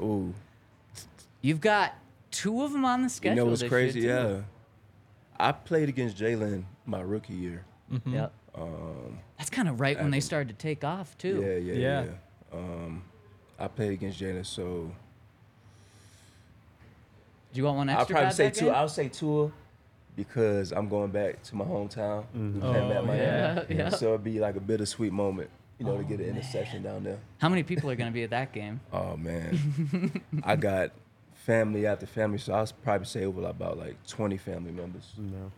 Ooh, 0.01 0.33
You've 1.41 1.61
got 1.61 1.93
two 2.31 2.63
of 2.63 2.71
them 2.71 2.85
on 2.85 3.01
the 3.01 3.05
you 3.05 3.09
schedule. 3.09 3.35
know 3.45 3.49
what's 3.49 3.61
this 3.61 3.69
crazy? 3.69 4.01
year, 4.01 4.21
too. 4.23 4.29
Yeah. 4.35 4.41
I 5.39 5.51
played 5.51 5.89
against 5.89 6.17
Jalen 6.17 6.63
my 6.85 7.01
rookie 7.01 7.33
year. 7.33 7.65
Yep. 8.05 8.31
That's 9.37 9.49
kind 9.49 9.67
of 9.67 9.79
right 9.81 9.99
when 9.99 10.11
they 10.11 10.19
started 10.21 10.47
to 10.49 10.55
take 10.55 10.83
off 10.83 11.17
too. 11.17 11.37
Um, 11.37 11.43
Yeah, 11.43 11.55
yeah, 11.57 11.73
Yeah. 11.73 12.03
yeah. 12.03 12.57
Um, 12.57 13.03
I 13.59 13.67
played 13.67 13.91
against 13.91 14.19
Jalen, 14.19 14.45
so 14.45 14.91
Do 17.53 17.57
you 17.59 17.63
want 17.65 17.77
one 17.77 17.89
extra? 17.89 17.97
I'll 17.97 18.01
extra? 18.01 18.13
probably 18.15 18.27
bad 18.29 18.35
say 18.35 18.43
that 18.45 18.53
two. 18.55 18.65
game? 18.65 18.75
I'll 18.75 18.89
say 18.89 19.07
Tua 19.09 19.51
because 20.15 20.71
I'm 20.71 20.87
going 20.89 21.11
back 21.11 21.41
to 21.43 21.55
my 21.55 21.65
hometown. 21.65 22.23
Mm-hmm. 22.35 22.59
playing 22.61 22.89
back 22.89 22.97
Oh, 22.97 23.05
Miami. 23.05 23.21
yeah, 23.21 23.63
yeah. 23.69 23.89
So 23.89 24.09
it'd 24.09 24.23
be 24.23 24.39
like 24.39 24.55
a 24.55 24.59
bittersweet 24.59 25.11
moment, 25.13 25.49
you 25.79 25.85
know, 25.85 25.97
to 25.97 26.03
get 26.03 26.19
an 26.19 26.27
interception 26.27 26.83
down 26.83 27.03
there. 27.03 27.19
How 27.39 27.49
many 27.49 27.63
people 27.63 27.89
are 27.89 27.95
going 27.95 28.09
to 28.09 28.13
be 28.13 28.23
at 28.23 28.29
that 28.31 28.53
game? 28.53 28.79
Oh 28.93 29.17
man, 29.17 30.21
I 30.43 30.55
got 30.55 30.91
family 31.33 31.85
after 31.85 32.05
family, 32.05 32.37
so 32.37 32.53
I'll 32.53 32.67
probably 32.83 33.05
say 33.07 33.25
over 33.25 33.43
about 33.45 33.77
like 33.77 33.95
20 34.07 34.37
family 34.37 34.71
members 34.71 35.13
No. 35.17 35.51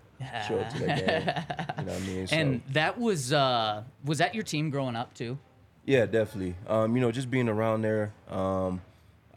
show 0.48 0.60
up 0.60 0.70
to 0.74 0.80
that 0.80 0.98
game. 0.98 1.46
You 1.80 1.86
know 1.86 1.94
what 1.94 2.02
I 2.02 2.06
mean? 2.06 2.28
So, 2.28 2.36
And 2.36 2.62
that 2.74 2.98
was 3.00 3.32
uh 3.34 3.84
was 4.04 4.18
that 4.18 4.34
your 4.36 4.44
team 4.44 4.70
growing 4.70 4.96
up 4.96 5.14
too? 5.14 5.38
yeah, 5.86 6.06
definitely. 6.06 6.56
Um, 6.68 6.96
you 6.96 7.02
know, 7.02 7.12
just 7.14 7.32
being 7.32 7.48
around 7.48 7.82
there. 7.84 8.12
Um, 8.30 8.82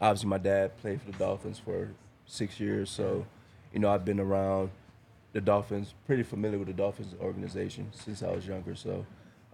obviously, 0.01 0.27
my 0.27 0.37
dad 0.39 0.75
played 0.81 0.99
for 1.01 1.09
the 1.11 1.17
Dolphins 1.17 1.59
for 1.63 1.87
six 2.25 2.59
years, 2.59 2.89
so 2.89 3.25
you 3.71 3.79
know 3.79 3.89
I've 3.89 4.03
been 4.03 4.19
around 4.19 4.71
the 5.33 5.41
Dolphins, 5.41 5.93
pretty 6.05 6.23
familiar 6.23 6.57
with 6.57 6.67
the 6.67 6.73
Dolphins 6.73 7.15
organization 7.21 7.89
since 7.93 8.21
I 8.23 8.31
was 8.31 8.45
younger. 8.47 8.75
So 8.75 9.05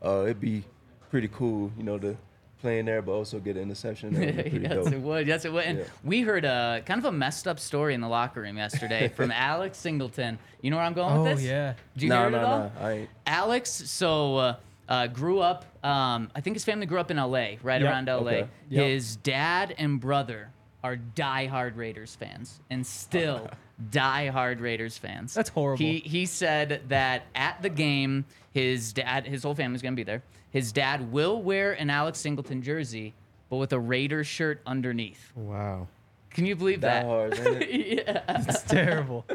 uh, 0.04 0.24
it'd 0.24 0.40
be 0.42 0.64
pretty 1.12 1.28
cool, 1.30 1.72
you 1.78 1.84
know, 1.84 1.98
to 2.00 2.18
play 2.62 2.80
in 2.80 2.86
there, 2.88 3.02
but 3.04 3.12
also 3.12 3.40
get 3.40 3.56
an 3.56 3.64
interception. 3.64 4.14
That 4.14 4.52
be 4.52 4.60
yes, 4.64 4.74
dope. 4.74 4.92
it 4.92 5.00
would. 5.00 5.28
Yes, 5.28 5.46
it 5.46 5.54
would. 5.54 5.66
And 5.66 5.78
Yeah. 5.80 5.84
we 6.04 6.22
heard 6.22 6.44
a 6.46 6.82
kind 6.86 6.98
of 7.00 7.06
a 7.06 7.12
messed 7.12 7.48
up 7.48 7.60
story 7.60 7.94
in 7.94 8.02
the 8.02 8.08
locker 8.08 8.42
room 8.42 8.58
yesterday 8.58 9.08
from 9.16 9.32
Alex 9.32 9.78
Singleton. 9.78 10.40
You 10.62 10.72
know 10.72 10.78
where 10.78 10.86
I'm 10.86 10.94
going 10.94 11.16
Oh 11.16 11.24
with 11.24 11.38
this? 11.38 11.46
Oh 11.46 11.50
yeah. 11.50 11.74
Did 11.94 12.04
you 12.04 12.10
no, 12.10 12.18
hear 12.20 12.28
it 12.28 12.32
no, 12.32 12.38
at 12.40 12.44
all? 12.46 12.60
no, 12.60 12.72
I 12.82 12.92
ain't. 12.94 13.10
Alex, 13.28 13.70
so 13.70 14.38
uh, 14.38 14.56
uh, 14.90 15.06
grew 15.08 15.40
up. 15.40 15.66
Um, 15.86 16.32
I 16.36 16.42
think 16.42 16.56
his 16.56 16.66
family 16.66 16.88
grew 16.88 17.00
up 17.00 17.12
in 17.12 17.20
L.A. 17.20 17.60
Right 17.62 17.80
Yep. 17.82 17.92
around 17.92 18.10
L.A. 18.10 18.32
Okay. 18.32 18.50
Yep. 18.70 18.86
His 18.88 19.16
dad 19.18 19.76
and 19.78 20.00
brother 20.00 20.50
are 20.84 20.98
diehard 21.16 21.76
Raiders 21.78 22.16
fans, 22.16 22.60
and 22.72 22.86
still 22.86 23.50
diehard 23.92 24.60
Raiders 24.62 24.98
fans. 24.98 25.34
That's 25.34 25.50
horrible. 25.50 25.78
He 25.84 26.00
he 26.00 26.26
said 26.26 26.82
that 26.90 27.24
at 27.36 27.62
the 27.62 27.70
game, 27.70 28.26
his 28.54 28.94
dad, 28.94 29.26
his 29.28 29.44
whole 29.44 29.56
family's 29.56 29.82
gonna 29.82 29.96
be 29.96 30.04
there. 30.04 30.24
His 30.52 30.72
dad 30.72 31.12
will 31.12 31.42
wear 31.42 31.74
an 31.74 31.90
Alex 31.90 32.20
Singleton 32.20 32.62
jersey, 32.62 33.14
but 33.50 33.58
with 33.58 33.74
a 33.74 33.80
Raiders 33.80 34.28
shirt 34.28 34.62
underneath. 34.66 35.32
Wow. 35.36 35.88
Can 36.32 36.46
you 36.46 36.56
believe 36.56 36.82
Die 36.82 36.88
that? 36.88 37.06
hard, 37.06 37.34
ain't 37.40 37.64
it? 37.64 38.06
yeah. 38.08 38.22
It's 38.48 38.64
terrible. 38.64 39.26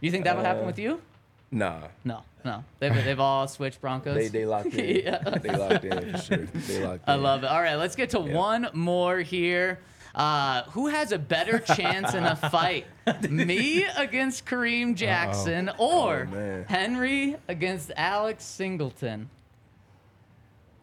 You 0.00 0.10
think 0.10 0.24
that'll 0.24 0.42
happen 0.42 0.64
Uh, 0.64 0.66
with 0.66 0.78
you? 0.78 1.00
Nah, 1.50 1.82
No, 2.02 2.22
no. 2.46 2.64
They've, 2.78 2.94
they've 3.04 3.20
all 3.20 3.46
switched 3.46 3.80
Broncos. 3.80 4.14
they 4.16 4.28
they 4.28 4.46
locked 4.46 4.74
in. 4.74 4.96
Yeah. 5.04 5.18
They 5.38 5.50
locked 5.54 5.84
in 5.84 6.12
for 6.12 6.18
sure. 6.18 6.36
They 6.46 6.82
locked 6.84 7.06
in. 7.06 7.12
I 7.12 7.14
love 7.16 7.44
it. 7.44 7.48
All 7.48 7.60
right, 7.60 7.76
let's 7.76 7.94
get 7.94 8.10
to 8.10 8.20
one 8.20 8.68
more 8.72 9.18
here. 9.18 9.78
Uh, 10.14 10.62
who 10.70 10.88
has 10.88 11.10
a 11.12 11.18
better 11.18 11.58
chance 11.58 12.12
in 12.14 12.24
a 12.24 12.36
fight? 12.50 12.86
Me 13.28 13.84
against 13.96 14.44
Kareem 14.46 14.94
Jackson 14.94 15.70
or 15.78 16.28
Oh. 16.32 16.64
Henry 16.68 17.36
against 17.48 17.90
Alex 17.96 18.44
Singleton? 18.44 19.30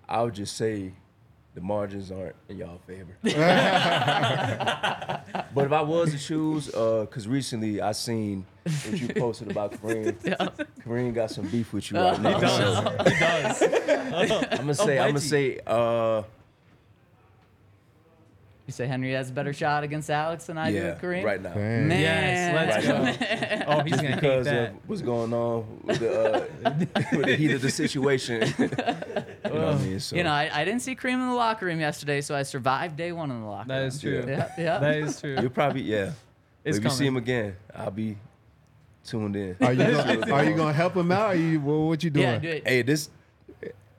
I 0.07 0.23
would 0.23 0.33
just 0.33 0.57
say 0.57 0.93
the 1.53 1.61
margins 1.61 2.11
aren't 2.11 2.35
in 2.47 2.57
y'all 2.57 2.79
favor. 2.87 3.15
but 5.53 5.65
if 5.65 5.71
I 5.71 5.81
was 5.81 6.11
to 6.11 6.17
choose, 6.17 6.65
because 6.67 7.27
recently 7.27 7.81
I 7.81 7.91
seen 7.91 8.45
what 8.63 8.99
you 8.99 9.09
posted 9.09 9.51
about 9.51 9.73
Kareem. 9.73 10.13
Kareem 10.85 11.13
got 11.13 11.29
some 11.31 11.47
beef 11.47 11.71
with 11.73 11.91
you 11.91 11.97
right 11.99 12.19
now. 12.21 12.39
So 12.39 12.97
He 13.03 13.19
does. 13.19 13.61
I'm 13.61 14.57
gonna 14.57 14.73
say, 14.73 14.99
I'm 14.99 15.09
gonna 15.09 15.19
say, 15.19 15.59
uh, 15.67 16.23
You 18.69 18.73
say 18.73 18.85
Henry 18.85 19.13
has 19.13 19.31
a 19.31 19.33
better 19.33 19.51
shot 19.51 19.83
against 19.83 20.11
Alex 20.11 20.45
than 20.45 20.55
I 20.59 20.69
do 20.69 20.77
yeah, 20.77 20.89
with 20.93 21.01
Kareem? 21.01 21.23
right 21.23 21.41
now. 21.41 21.53
Dang. 21.55 21.87
Man. 21.87 21.99
Yes, 21.99 22.85
let's 22.85 22.85
Right 22.85 23.65
go. 23.65 23.73
Oh, 23.73 23.79
he's 23.83 23.95
gonna 23.95 24.07
hate 24.09 24.15
Because 24.21 24.45
that. 24.45 24.69
of 24.69 24.75
what's 24.85 25.01
going 25.01 25.33
on 25.33 25.65
with 25.85 25.97
the, 25.99 26.43
uh, 26.63 26.73
with 27.13 27.25
the 27.25 27.35
heat 27.35 27.49
of 27.49 27.63
the 27.63 27.71
situation. 27.71 28.41
you 28.59 28.67
know 28.67 28.69
what 29.43 29.53
I 29.55 29.77
mean? 29.79 29.99
So, 29.99 30.15
You 30.15 30.23
know, 30.23 30.29
I, 30.29 30.51
I 30.53 30.65
didn't 30.65 30.81
see 30.83 30.95
Kareem 30.95 31.13
in 31.13 31.29
the 31.29 31.33
locker 31.33 31.65
room 31.65 31.79
yesterday, 31.79 32.21
so 32.21 32.35
I 32.35 32.43
survived 32.43 32.95
day 32.95 33.11
one 33.11 33.31
in 33.31 33.41
the 33.41 33.47
locker 33.47 33.69
That 33.69 33.77
room. 33.79 33.87
is 33.87 33.99
true. 34.01 34.23
Yeah, 34.27 34.51
yeah. 34.55 34.77
That 34.77 34.97
is 34.97 35.19
true. 35.19 35.35
you'll 35.41 35.49
probably, 35.49 35.81
yeah. 35.81 36.11
It's 36.63 36.77
if 36.77 36.83
you 36.83 36.91
see 36.91 37.07
him 37.07 37.17
again, 37.17 37.55
I'll 37.75 37.89
be 37.89 38.17
tuned 39.03 39.35
in. 39.35 39.55
Are 39.61 39.73
you 39.73 39.83
gonna, 39.95 40.31
are 40.31 40.43
you 40.45 40.55
gonna 40.55 40.73
help 40.73 40.95
him 40.95 41.11
out? 41.11 41.29
Are 41.29 41.35
you 41.35 41.59
what, 41.59 41.73
what 41.87 42.03
you 42.03 42.11
doing? 42.11 42.23
yeah, 42.27 42.37
do 42.37 42.49
it. 42.49 42.67
Hey, 42.67 42.83
this 42.83 43.09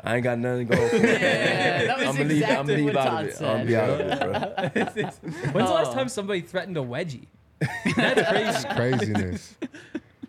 I 0.02 0.14
ain't 0.16 0.25
got 0.25 0.38
nothing 0.38 0.66
going 0.66 0.88
for. 0.90 0.97
Yeah, 0.97 1.85
that 1.87 1.99
was 1.99 2.07
I'm 2.09 2.16
gonna 2.16 2.28
leave, 2.28 2.45
I'm 2.45 2.66
leave 2.66 2.85
what 2.87 2.97
out 2.97 3.04
Todd 3.07 3.23
of 3.25 3.28
it. 3.28 3.37
said. 3.37 3.61
I'm 3.61 3.66
be 3.66 3.76
out 3.76 3.90
of 3.90 4.00
it, 4.00 4.21
bro. 4.21 4.30
When's 5.52 5.69
the 5.69 5.75
last 5.75 5.92
time 5.92 6.09
somebody 6.09 6.40
threatened 6.40 6.76
a 6.76 6.80
wedgie? 6.80 7.26
That's 7.97 8.64
crazy. 8.64 9.12
Craziness. 9.12 9.57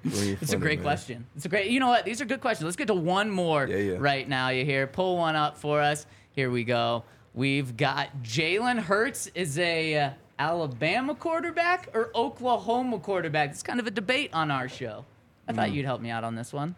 Really 0.03 0.31
It's 0.41 0.51
a 0.51 0.57
great 0.57 0.79
man. 0.79 0.83
question. 0.83 1.25
It's 1.35 1.45
a 1.45 1.49
great. 1.49 1.69
You 1.71 1.79
know 1.79 1.87
what? 1.87 2.03
These 2.05 2.19
are 2.21 2.25
good 2.25 2.41
questions. 2.41 2.65
Let's 2.65 2.75
get 2.75 2.87
to 2.87 2.93
one 2.93 3.29
more 3.29 3.67
Yeah, 3.67 3.77
yeah. 3.77 3.95
right 3.99 4.27
now. 4.27 4.49
You 4.49 4.65
hear? 4.65 4.87
Pull 4.87 5.17
one 5.17 5.35
up 5.35 5.57
for 5.57 5.79
us. 5.79 6.05
Here 6.33 6.49
we 6.49 6.63
go. 6.63 7.03
We've 7.33 7.77
got 7.77 8.09
Jalen 8.23 8.79
Hurts 8.79 9.27
is 9.35 9.57
a 9.59 9.95
uh, 9.95 10.09
Alabama 10.39 11.15
quarterback 11.15 11.87
or 11.93 12.09
Oklahoma 12.15 12.99
quarterback. 12.99 13.51
It's 13.51 13.63
kind 13.63 13.79
of 13.79 13.87
a 13.87 13.91
debate 13.91 14.31
on 14.33 14.51
our 14.51 14.67
show. 14.67 15.05
I 15.47 15.51
Hmm. 15.51 15.57
thought 15.59 15.71
you'd 15.71 15.85
help 15.85 16.01
me 16.01 16.09
out 16.09 16.23
on 16.25 16.35
this 16.35 16.51
one. 16.51 16.75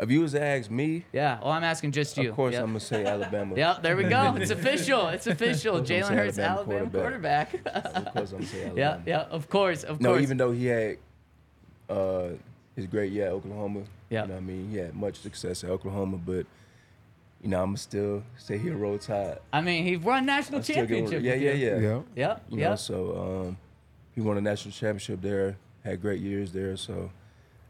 If 0.00 0.10
you 0.10 0.20
was 0.22 0.32
to 0.32 0.42
ask 0.42 0.70
me, 0.70 1.04
Yeah. 1.12 1.38
Well, 1.40 1.52
I'm 1.52 1.62
asking 1.64 1.92
just 1.92 2.16
you. 2.16 2.30
of 2.30 2.36
course 2.36 2.54
Yep. 2.54 2.62
I'm 2.62 2.68
gonna 2.70 2.80
say 2.80 3.04
Alabama. 3.04 3.54
Yep, 3.56 3.82
there 3.82 3.96
we 3.96 4.04
go. 4.04 4.34
It's 4.36 4.50
official. 4.60 5.08
It's 5.08 5.26
official. 5.26 5.80
Jalen 5.80 6.14
Hurts, 6.14 6.38
Alabama 6.38 6.78
Alabama 6.78 6.90
quarterback. 6.90 7.54
Of 7.66 8.14
course 8.14 8.30
I'm 8.32 8.38
gonna 8.38 8.46
say 8.46 8.64
Alabama. 8.66 8.76
yeah, 8.76 8.98
yeah, 9.06 9.20
of 9.36 9.48
course, 9.50 9.82
of 9.84 10.00
No, 10.00 10.10
course. 10.10 10.22
even 10.22 10.36
though 10.38 10.52
he 10.52 10.66
had 10.66 10.96
uh, 11.88 12.28
his 12.76 12.86
great 12.86 13.12
year 13.12 13.26
at 13.26 13.32
Oklahoma, 13.32 13.82
Yeah. 14.08 14.22
you 14.22 14.28
know 14.28 14.34
what 14.34 14.40
I 14.40 14.44
mean? 14.44 14.70
He 14.70 14.76
had 14.78 14.94
much 14.94 15.16
success 15.16 15.64
at 15.64 15.70
Oklahoma, 15.70 16.16
but 16.24 16.46
you 17.42 17.48
know, 17.48 17.58
I'm 17.60 17.68
going 17.68 17.76
to 17.76 17.82
still 17.82 18.22
say 18.36 18.58
he'll 18.58 18.74
roll 18.74 18.98
tide. 18.98 19.38
I 19.52 19.60
mean, 19.62 19.84
he 19.84 19.96
won 19.96 20.26
national 20.26 20.58
I'm 20.58 20.62
still 20.62 20.86
giving- 20.86 21.04
championship. 21.10 21.22
Yeah, 21.24 21.34
yeah, 21.52 21.52
yeah. 21.52 21.78
Yeah. 21.78 22.00
Yep, 22.14 22.44
You 22.50 22.56
know, 22.58 22.76
so 22.76 23.46
um, 23.48 23.56
he 24.14 24.20
won 24.20 24.36
a 24.36 24.40
national 24.42 24.72
championship 24.72 25.20
there, 25.22 25.56
had 25.82 26.00
great 26.02 26.20
years 26.20 26.52
there. 26.52 26.76
So 26.76 27.10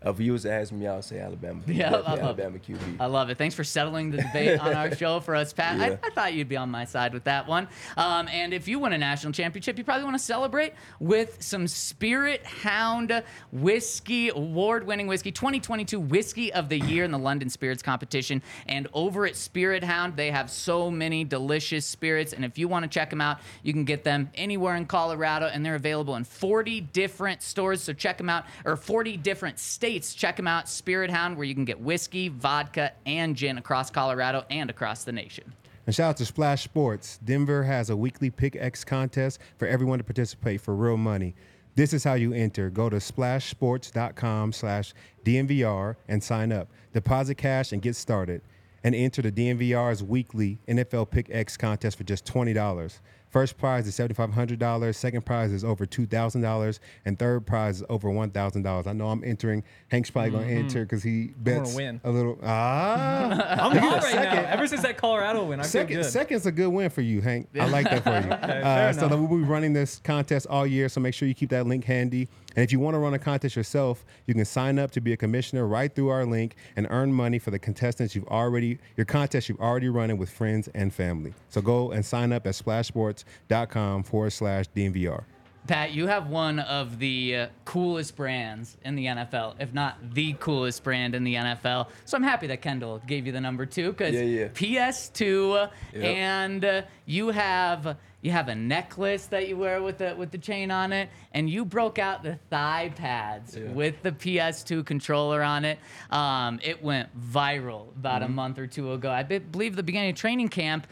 if 0.02 0.18
you 0.18 0.32
was 0.32 0.42
to 0.42 0.52
ask 0.52 0.72
me, 0.72 0.86
I 0.86 0.94
would 0.94 1.04
say 1.04 1.18
Alabama. 1.18 1.60
Yeah, 1.66 1.88
I 1.88 2.00
love 2.00 2.18
Alabama 2.20 2.58
QB. 2.58 2.96
I 2.98 3.06
love 3.06 3.28
it. 3.28 3.36
Thanks 3.36 3.54
for 3.54 3.64
settling 3.64 4.10
the 4.10 4.16
debate 4.22 4.58
on 4.58 4.72
our 4.72 4.94
show 4.96 5.20
for 5.20 5.36
us, 5.36 5.52
Pat. 5.52 5.78
I, 5.78 5.98
I 6.02 6.10
thought 6.10 6.32
you'd 6.32 6.48
be 6.48 6.56
on 6.56 6.70
my 6.70 6.86
side 6.86 7.12
with 7.12 7.24
that 7.24 7.46
one. 7.46 7.68
Um, 7.98 8.26
and 8.28 8.54
if 8.54 8.66
you 8.66 8.78
win 8.78 8.94
a 8.94 8.98
national 8.98 9.34
championship, 9.34 9.76
you 9.76 9.84
probably 9.84 10.04
want 10.04 10.14
to 10.16 10.22
celebrate 10.22 10.72
with 11.00 11.42
some 11.42 11.68
Spirit 11.68 12.44
Hound 12.46 13.22
Whiskey, 13.52 14.30
award 14.30 14.86
winning 14.86 15.06
whiskey, 15.06 15.32
2022 15.32 16.00
Whiskey 16.00 16.50
of 16.52 16.70
the 16.70 16.78
Year 16.78 17.04
in 17.04 17.10
the 17.10 17.18
London 17.18 17.50
Spirits 17.50 17.82
Competition. 17.82 18.42
And 18.66 18.88
over 18.94 19.26
at 19.26 19.36
Spirit 19.36 19.84
Hound, 19.84 20.16
they 20.16 20.30
have 20.30 20.50
so 20.50 20.90
many 20.90 21.24
delicious 21.24 21.84
spirits. 21.84 22.32
And 22.32 22.42
if 22.42 22.56
you 22.56 22.68
want 22.68 22.84
to 22.84 22.88
check 22.88 23.10
them 23.10 23.20
out, 23.20 23.40
you 23.62 23.74
can 23.74 23.84
get 23.84 24.04
them 24.04 24.30
anywhere 24.34 24.76
in 24.76 24.86
Colorado, 24.86 25.46
and 25.46 25.64
they're 25.64 25.74
available 25.74 26.16
in 26.16 26.24
40 26.24 26.80
different 26.80 27.42
stores. 27.42 27.82
So 27.82 27.92
check 27.92 28.16
them 28.16 28.30
out, 28.30 28.44
or 28.64 28.76
40 28.76 29.18
different 29.18 29.58
states. 29.58 29.89
Check 29.98 30.36
them 30.36 30.46
out, 30.46 30.68
Spirit 30.68 31.10
Hound, 31.10 31.36
where 31.36 31.44
you 31.44 31.54
can 31.54 31.64
get 31.64 31.80
whiskey, 31.80 32.28
vodka, 32.28 32.92
and 33.06 33.34
gin 33.34 33.58
across 33.58 33.90
Colorado 33.90 34.44
and 34.50 34.70
across 34.70 35.04
the 35.04 35.12
nation. 35.12 35.52
And 35.86 35.94
shout 35.94 36.10
out 36.10 36.16
to 36.18 36.24
Splash 36.24 36.62
Sports. 36.62 37.18
Denver 37.24 37.64
has 37.64 37.90
a 37.90 37.96
weekly 37.96 38.30
Pick 38.30 38.54
X 38.54 38.84
contest 38.84 39.40
for 39.58 39.66
everyone 39.66 39.98
to 39.98 40.04
participate 40.04 40.60
for 40.60 40.76
real 40.76 40.96
money. 40.96 41.34
This 41.74 41.92
is 41.92 42.04
how 42.04 42.14
you 42.14 42.32
enter. 42.32 42.70
Go 42.70 42.88
to 42.88 42.96
splashsports.com 42.96 44.52
slash 44.52 44.94
DNVR 45.24 45.96
and 46.08 46.22
sign 46.22 46.52
up. 46.52 46.68
Deposit 46.92 47.36
cash 47.36 47.72
and 47.72 47.82
get 47.82 47.96
started. 47.96 48.42
And 48.84 48.94
enter 48.94 49.20
the 49.22 49.32
DNVR's 49.32 50.02
weekly 50.02 50.58
NFL 50.68 51.10
Pick 51.10 51.28
X 51.30 51.56
contest 51.56 51.98
for 51.98 52.04
just 52.04 52.24
$20. 52.24 53.00
First 53.30 53.56
prize 53.58 53.86
is 53.86 53.96
$7,500. 53.96 54.94
Second 54.94 55.24
prize 55.24 55.52
is 55.52 55.64
over 55.64 55.86
$2,000. 55.86 56.78
And 57.04 57.18
third 57.18 57.46
prize 57.46 57.76
is 57.80 57.86
over 57.88 58.08
$1,000. 58.08 58.86
I 58.86 58.92
know 58.92 59.08
I'm 59.08 59.22
entering. 59.24 59.62
Hank's 59.88 60.10
probably 60.10 60.30
going 60.32 60.48
to 60.48 60.54
enter 60.54 60.84
because 60.84 61.02
he 61.04 61.28
bets 61.38 61.74
win. 61.76 62.00
a 62.02 62.10
little. 62.10 62.38
Ah. 62.42 63.30
I'm 63.70 63.76
hot 63.78 64.02
right 64.02 64.14
now. 64.16 64.22
second. 64.22 64.44
Ever 64.46 64.66
since 64.66 64.82
that 64.82 64.96
Colorado 64.96 65.44
win, 65.44 65.60
I 65.60 65.62
feel 65.62 65.70
Second, 65.70 65.96
good. 65.96 66.04
second's 66.06 66.46
a 66.46 66.52
good 66.52 66.68
win 66.70 66.90
for 66.90 67.02
you, 67.02 67.20
Hank. 67.20 67.48
I 67.58 67.66
like 67.68 67.88
that 67.88 68.02
for 68.02 68.10
you. 68.10 68.32
uh, 68.64 68.92
so 68.92 69.06
we'll 69.08 69.38
be 69.38 69.44
running 69.44 69.72
this 69.72 70.00
contest 70.02 70.46
all 70.48 70.66
year. 70.66 70.88
So 70.88 71.00
make 71.00 71.14
sure 71.14 71.28
you 71.28 71.34
keep 71.34 71.50
that 71.50 71.66
link 71.66 71.84
handy. 71.84 72.28
And 72.56 72.64
if 72.64 72.72
you 72.72 72.80
want 72.80 72.94
to 72.94 72.98
run 72.98 73.14
a 73.14 73.18
contest 73.18 73.56
yourself, 73.56 74.04
you 74.26 74.34
can 74.34 74.44
sign 74.44 74.78
up 74.78 74.90
to 74.92 75.00
be 75.00 75.12
a 75.12 75.16
commissioner 75.16 75.66
right 75.66 75.94
through 75.94 76.08
our 76.08 76.24
link 76.24 76.56
and 76.76 76.86
earn 76.90 77.12
money 77.12 77.38
for 77.38 77.50
the 77.50 77.58
contestants 77.58 78.14
you've 78.14 78.28
already 78.28 78.78
your 78.96 79.04
contest 79.04 79.48
you've 79.48 79.60
already 79.60 79.88
running 79.88 80.18
with 80.18 80.30
friends 80.30 80.68
and 80.74 80.92
family. 80.92 81.34
So 81.48 81.60
go 81.60 81.92
and 81.92 82.04
sign 82.04 82.32
up 82.32 82.46
at 82.46 82.54
splashsports.com 82.54 84.02
forward 84.04 84.30
slash 84.30 84.66
DNVR. 84.74 85.24
Pat, 85.70 85.92
you 85.92 86.08
have 86.08 86.28
one 86.28 86.58
of 86.58 86.98
the 86.98 87.36
uh, 87.36 87.46
coolest 87.64 88.16
brands 88.16 88.76
in 88.84 88.96
the 88.96 89.06
NFL, 89.06 89.54
if 89.60 89.72
not 89.72 89.98
the 90.14 90.32
coolest 90.32 90.82
brand 90.82 91.14
in 91.14 91.22
the 91.22 91.36
NFL. 91.36 91.86
So 92.06 92.16
I'm 92.16 92.24
happy 92.24 92.48
that 92.48 92.60
Kendall 92.60 93.00
gave 93.06 93.24
you 93.24 93.30
the 93.30 93.40
number 93.40 93.64
two 93.66 93.92
because 93.92 94.16
Yeah, 94.16 94.22
yeah. 94.22 94.48
PS2, 94.48 95.70
Yep. 95.92 96.02
and 96.04 96.64
uh, 96.64 96.82
you 97.06 97.28
have 97.28 97.96
you 98.20 98.32
have 98.32 98.48
a 98.48 98.54
necklace 98.56 99.26
that 99.26 99.46
you 99.48 99.56
wear 99.56 99.80
with 99.80 99.98
the 99.98 100.16
with 100.16 100.32
the 100.32 100.38
chain 100.38 100.72
on 100.72 100.92
it, 100.92 101.08
and 101.34 101.48
you 101.48 101.64
broke 101.64 102.00
out 102.00 102.24
the 102.24 102.34
thigh 102.50 102.92
pads 102.96 103.56
Yeah. 103.56 103.70
with 103.70 104.02
the 104.02 104.10
PS2 104.10 104.84
controller 104.84 105.40
on 105.40 105.64
it. 105.64 105.78
Um, 106.10 106.58
it 106.64 106.82
went 106.82 107.08
viral 107.16 107.90
about 107.96 108.22
Mm-hmm. 108.22 108.32
a 108.32 108.34
month 108.34 108.58
or 108.58 108.66
two 108.66 108.92
ago. 108.92 109.08
I 109.08 109.22
be- 109.22 109.38
believe 109.38 109.76
the 109.76 109.84
beginning 109.84 110.10
of 110.10 110.16
training 110.16 110.48
camp. 110.48 110.88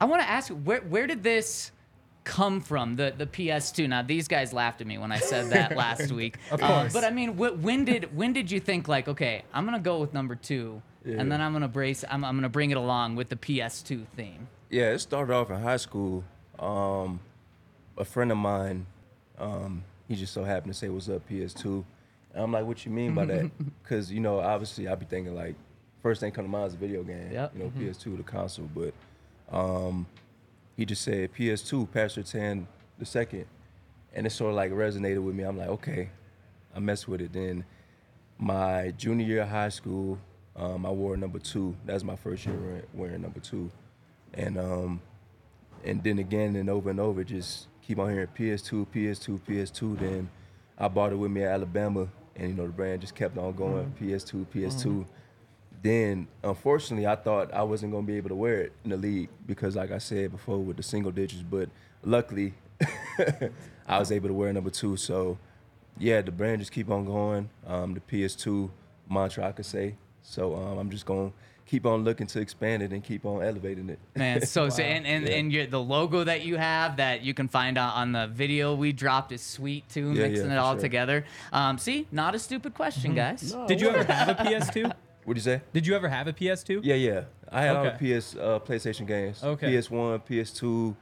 I 0.00 0.04
want 0.04 0.22
to 0.22 0.28
ask 0.30 0.52
where 0.52 0.82
where 0.82 1.08
did 1.08 1.24
this 1.24 1.72
come 2.38 2.60
from? 2.60 2.96
The 2.96 3.12
the 3.16 3.26
PS2. 3.26 3.88
Now 3.88 4.02
these 4.02 4.28
guys 4.28 4.52
laughed 4.52 4.80
at 4.80 4.86
me 4.86 4.96
when 4.98 5.10
I 5.12 5.18
said 5.18 5.50
that 5.50 5.76
last 5.84 6.12
week. 6.12 6.36
Of 6.50 6.62
Uh, 6.62 6.66
course. 6.68 6.92
but 6.92 7.04
I 7.04 7.10
mean, 7.10 7.30
wh- 7.36 7.56
when 7.66 7.84
did 7.84 8.14
when 8.16 8.32
did 8.32 8.50
you 8.50 8.60
think 8.60 8.86
like, 8.88 9.08
okay, 9.08 9.42
I'm 9.52 9.64
gonna 9.64 9.78
go 9.92 9.98
with 9.98 10.12
number 10.14 10.34
two, 10.36 10.80
Yeah. 11.04 11.16
and 11.20 11.30
then 11.30 11.40
I'm 11.40 11.52
gonna 11.52 11.68
brace, 11.80 12.04
I'm, 12.08 12.24
I'm 12.24 12.36
gonna 12.36 12.48
bring 12.58 12.70
it 12.70 12.76
along 12.76 13.16
with 13.16 13.28
the 13.28 13.36
PS2 13.36 14.06
theme. 14.16 14.46
Yeah, 14.70 14.92
it 14.94 15.00
started 15.00 15.32
off 15.34 15.50
in 15.50 15.58
high 15.60 15.76
school. 15.88 16.22
Um, 16.58 17.20
a 17.98 18.04
friend 18.04 18.30
of 18.30 18.38
mine, 18.38 18.86
um, 19.38 19.82
he 20.08 20.14
just 20.14 20.32
so 20.32 20.44
happened 20.44 20.72
to 20.72 20.78
say, 20.78 20.88
"What's 20.88 21.08
up, 21.08 21.28
PS2?" 21.28 21.84
And 22.34 22.44
I'm 22.44 22.52
like, 22.52 22.64
"What 22.64 22.84
you 22.86 22.92
mean 22.92 23.14
by 23.14 23.24
that?" 23.26 23.50
Because 23.82 24.12
you 24.12 24.20
know, 24.20 24.38
obviously, 24.40 24.86
I'd 24.88 25.00
be 25.00 25.06
thinking 25.06 25.34
like, 25.34 25.56
first 26.02 26.20
thing 26.20 26.30
come 26.32 26.44
to 26.44 26.50
mind 26.50 26.68
is 26.68 26.74
a 26.74 26.76
video 26.76 27.02
game. 27.02 27.30
Yep. 27.32 27.52
You 27.56 27.58
know, 27.64 27.70
PS2, 27.78 28.16
the 28.18 28.22
console. 28.22 28.68
But 28.74 28.92
um, 29.52 30.06
he 30.80 30.86
just 30.86 31.02
said 31.02 31.30
PS2, 31.34 31.92
Pat 31.92 32.08
Surtain 32.10 32.64
the 32.98 33.04
second, 33.04 33.44
and 34.14 34.26
it 34.26 34.30
sort 34.30 34.48
of 34.48 34.56
like 34.56 34.72
resonated 34.72 35.22
with 35.22 35.34
me. 35.34 35.44
I'm 35.44 35.58
like, 35.58 35.68
okay, 35.68 36.08
I 36.74 36.78
messed 36.78 37.06
with 37.06 37.20
it. 37.20 37.34
Then 37.34 37.66
my 38.38 38.90
junior 38.96 39.26
year 39.26 39.42
of 39.42 39.50
high 39.50 39.68
school, 39.68 40.18
um, 40.56 40.86
I 40.86 40.90
wore 40.90 41.18
number 41.18 41.38
two. 41.38 41.76
That 41.84 41.92
was 41.92 42.02
my 42.02 42.16
first 42.16 42.46
year 42.46 42.56
wearing, 42.56 42.82
wearing 42.94 43.20
number 43.20 43.40
two, 43.40 43.70
and 44.32 44.56
um, 44.56 45.02
and 45.84 46.02
then 46.02 46.18
again 46.18 46.56
and 46.56 46.70
over 46.70 46.88
and 46.88 46.98
over, 46.98 47.24
just 47.24 47.68
keep 47.82 47.98
on 47.98 48.10
hearing 48.10 48.28
PS2, 48.28 48.86
PS2, 48.86 49.38
PS2. 49.40 49.98
Then 49.98 50.30
I 50.78 50.88
bought 50.88 51.12
it 51.12 51.16
with 51.16 51.30
me 51.30 51.42
at 51.42 51.52
Alabama, 51.52 52.08
and 52.36 52.48
you 52.48 52.54
know 52.54 52.64
the 52.64 52.72
brand 52.72 53.02
just 53.02 53.14
kept 53.14 53.36
on 53.36 53.52
going, 53.52 53.92
PS2, 54.00 54.46
PS2. 54.46 55.04
Then 55.82 56.28
unfortunately, 56.42 57.06
I 57.06 57.16
thought 57.16 57.52
I 57.54 57.62
wasn't 57.62 57.92
gonna 57.92 58.06
be 58.06 58.16
able 58.16 58.28
to 58.30 58.34
wear 58.34 58.60
it 58.60 58.72
in 58.84 58.90
the 58.90 58.96
league 58.96 59.28
because, 59.46 59.76
like 59.76 59.90
I 59.90 59.98
said 59.98 60.30
before, 60.32 60.58
with 60.58 60.76
the 60.76 60.82
single 60.82 61.10
digits. 61.10 61.42
But 61.42 61.68
luckily, 62.04 62.54
I 63.86 63.98
was 63.98 64.12
able 64.12 64.28
to 64.28 64.34
wear 64.34 64.52
number 64.52 64.70
two. 64.70 64.96
So 64.96 65.38
yeah, 65.98 66.20
the 66.20 66.32
brand 66.32 66.60
just 66.60 66.72
keep 66.72 66.90
on 66.90 67.04
going. 67.04 67.48
Um, 67.66 67.94
the 67.94 68.00
PS2 68.00 68.70
mantra, 69.10 69.46
I 69.48 69.52
could 69.52 69.66
say. 69.66 69.96
So 70.22 70.54
um, 70.54 70.78
I'm 70.78 70.90
just 70.90 71.06
gonna 71.06 71.32
keep 71.64 71.86
on 71.86 72.04
looking 72.04 72.26
to 72.26 72.40
expand 72.40 72.82
it 72.82 72.92
and 72.92 73.02
keep 73.02 73.24
on 73.24 73.42
elevating 73.42 73.88
it. 73.88 73.98
Man, 74.16 74.44
so 74.44 74.68
so 74.68 74.82
and 74.94 75.06
and, 75.06 75.26
Yeah. 75.26 75.34
and 75.34 75.52
your, 75.52 75.66
the 75.66 75.80
logo 75.80 76.24
that 76.24 76.42
you 76.44 76.56
have 76.56 76.96
that 76.98 77.22
you 77.22 77.32
can 77.32 77.48
find 77.48 77.78
on, 77.78 77.90
on 77.90 78.12
the 78.12 78.26
video 78.26 78.74
we 78.74 78.92
dropped 78.92 79.32
is 79.32 79.40
sweet 79.40 79.88
too, 79.88 80.12
Yeah, 80.12 80.28
mixing 80.28 80.46
yeah, 80.48 80.56
it 80.56 80.58
all 80.58 80.74
sure. 80.74 80.80
together. 80.82 81.24
Um, 81.54 81.78
see, 81.78 82.06
not 82.12 82.34
a 82.34 82.38
stupid 82.38 82.74
question, 82.74 83.14
guys. 83.14 83.56
Did 83.66 83.80
you 83.80 83.88
ever 83.88 84.04
have 84.12 84.28
a 84.28 84.34
PS2? 84.34 84.92
What'd 85.24 85.38
you 85.42 85.44
say? 85.44 85.60
Did 85.72 85.86
you 85.86 85.94
ever 85.94 86.08
have 86.08 86.26
a 86.26 86.32
PS2? 86.32 86.80
Yeah, 86.82 86.94
yeah. 86.94 87.24
I 87.52 87.62
had 87.62 87.76
all 87.76 87.86
Okay. 87.86 87.96
the 88.14 88.20
PS 88.20 88.36
uh, 88.36 88.58
PlayStation 88.60 89.06
games. 89.06 89.42
Okay. 89.42 89.72
PS1, 89.72 90.22
PS2, 90.26 90.96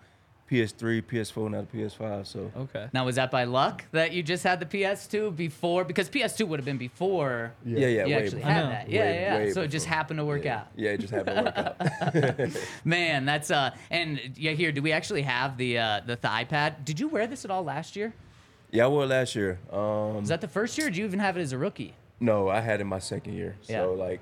PS3, 0.50 1.02
PS4, 1.02 1.50
now 1.50 1.60
the 1.70 1.78
PS5. 1.78 2.26
So 2.26 2.50
Okay. 2.56 2.88
Now 2.94 3.04
was 3.04 3.16
that 3.16 3.30
by 3.30 3.44
luck 3.44 3.84
that 3.92 4.12
you 4.12 4.22
just 4.22 4.42
had 4.44 4.58
the 4.60 4.66
PS2 4.66 5.36
before? 5.36 5.84
Because 5.84 6.08
PS2 6.08 6.48
would 6.48 6.58
have 6.58 6.64
been 6.64 6.78
before 6.78 7.52
yeah, 7.66 7.80
yeah. 7.86 8.06
you 8.06 8.14
way 8.16 8.22
actually 8.22 8.38
before. 8.38 8.50
had 8.52 8.64
that. 8.70 8.88
Yeah, 8.90 9.00
Way- 9.02 9.20
yeah. 9.20 9.36
way 9.36 9.52
so 9.52 9.60
it 9.62 9.68
just 9.68 9.84
before. 9.84 9.96
happened 9.96 10.18
to 10.18 10.24
work 10.24 10.44
yeah. 10.44 10.56
out. 10.60 10.66
Yeah, 10.74 10.90
it 10.92 11.00
just 11.00 11.12
happened 11.12 11.36
to 11.36 11.42
work 11.44 12.46
out. 12.48 12.50
Man, 12.86 13.26
that's 13.26 13.50
uh 13.50 13.70
and 13.90 14.20
yeah, 14.36 14.52
here, 14.52 14.72
do 14.72 14.80
we 14.80 14.90
actually 14.92 15.22
have 15.22 15.58
the 15.58 15.78
uh 15.78 16.00
the 16.06 16.16
thigh 16.16 16.44
pad? 16.44 16.82
Did 16.84 16.98
you 16.98 17.08
wear 17.08 17.26
this 17.26 17.44
at 17.44 17.50
all 17.50 17.62
last 17.62 17.94
year? 17.94 18.14
Yeah, 18.70 18.86
I 18.86 18.88
wore 18.88 19.04
it 19.04 19.08
last 19.08 19.34
year. 19.34 19.58
Um, 19.70 20.16
Was 20.20 20.28
that 20.28 20.40
the 20.40 20.48
first 20.48 20.76
year 20.78 20.86
or 20.86 20.90
did 20.90 20.96
you 20.98 21.04
even 21.04 21.18
have 21.20 21.36
it 21.36 21.40
as 21.40 21.52
a 21.52 21.58
rookie? 21.58 21.94
No, 22.20 22.48
I 22.48 22.60
had 22.60 22.80
it 22.80 22.84
my 22.84 22.98
second 22.98 23.34
year. 23.34 23.56
Yeah. 23.62 23.82
So 23.84 23.94
like 23.94 24.20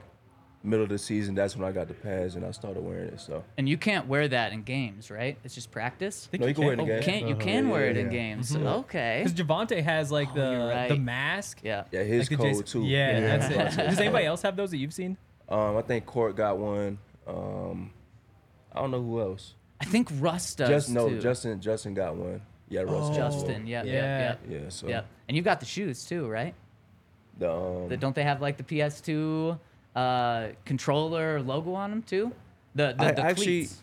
middle 0.62 0.82
of 0.82 0.88
the 0.88 0.98
season, 0.98 1.34
that's 1.36 1.56
when 1.56 1.66
I 1.66 1.70
got 1.72 1.86
the 1.88 1.94
pads 1.94 2.34
and 2.34 2.44
I 2.44 2.50
started 2.50 2.82
wearing 2.82 3.08
it. 3.08 3.20
So 3.20 3.44
And 3.56 3.68
you 3.68 3.78
can't 3.78 4.06
wear 4.08 4.26
that 4.28 4.52
in 4.52 4.62
games, 4.62 5.10
right? 5.10 5.38
It's 5.44 5.54
just 5.54 5.70
practice. 5.70 6.26
think 6.26 6.40
no, 6.40 6.48
you 6.48 6.54
can 6.54 6.64
wear 6.64 6.72
it 6.72 6.80
in 6.80 6.80
Oh, 6.80 6.86
the 6.86 6.92
game. 6.94 7.02
can't 7.02 7.26
you 7.28 7.34
Uh-huh. 7.34 7.44
can 7.44 7.66
Yeah, 7.66 7.72
wear 7.72 7.84
yeah, 7.84 7.90
it 7.90 7.96
in 7.98 8.06
yeah. 8.06 8.12
games? 8.12 8.56
Okay. 8.56 9.22
Because 9.24 9.38
Davante 9.38 9.82
has 9.82 10.10
like 10.10 10.34
the 10.34 10.44
Oh, 10.46 10.50
you're 10.52 10.68
right. 10.68 10.88
the 10.88 10.96
mask. 10.98 11.60
Yeah. 11.62 11.84
Yeah, 11.92 12.02
his 12.02 12.22
Like 12.22 12.28
the 12.30 12.36
code 12.36 12.46
Jason- 12.48 12.64
too. 12.66 12.84
Yeah, 12.84 13.18
Yeah. 13.18 13.36
that's 13.38 13.76
it. 13.76 13.86
Does 13.90 14.00
anybody 14.00 14.26
else 14.26 14.42
have 14.42 14.56
those 14.56 14.70
that 14.72 14.78
you've 14.78 14.92
seen? 14.94 15.16
Um, 15.48 15.76
I 15.76 15.82
think 15.82 16.04
Court 16.06 16.34
got 16.36 16.58
one. 16.58 16.98
Um, 17.26 17.92
I 18.72 18.80
don't 18.80 18.90
know 18.90 19.02
who 19.02 19.20
else. 19.20 19.54
I 19.80 19.84
think 19.84 20.08
Russ 20.18 20.54
does 20.54 20.68
Just 20.68 20.90
no, 20.90 21.08
too. 21.08 21.20
Justin. 21.20 21.60
Justin 21.60 21.94
got 21.94 22.16
one. 22.16 22.40
Yeah, 22.68 22.80
Russ. 22.80 22.92
got 22.92 23.02
one. 23.02 23.14
Justin. 23.14 23.66
Yeah, 23.66 23.84
yeah, 23.84 23.92
Yeah. 23.92 24.36
yeah. 24.48 24.58
Yeah, 24.62 24.68
so 24.68 24.88
Yeah. 24.88 25.02
And 25.28 25.36
you 25.36 25.42
got 25.42 25.60
the 25.60 25.66
shoes 25.66 26.04
too, 26.04 26.26
right? 26.28 26.54
The 27.38 27.52
um, 27.52 27.88
That 27.88 28.00
don't 28.00 28.14
they 28.14 28.22
have 28.24 28.40
like 28.40 28.56
the 28.56 28.62
PS2 28.62 29.58
uh, 29.94 30.48
controller 30.64 31.40
logo 31.42 31.74
on 31.74 31.90
them 31.90 32.02
too? 32.02 32.32
The 32.74 32.94
the, 32.98 33.04
I 33.04 33.12
the 33.12 33.22
actually, 33.22 33.44
cleats. 33.44 33.82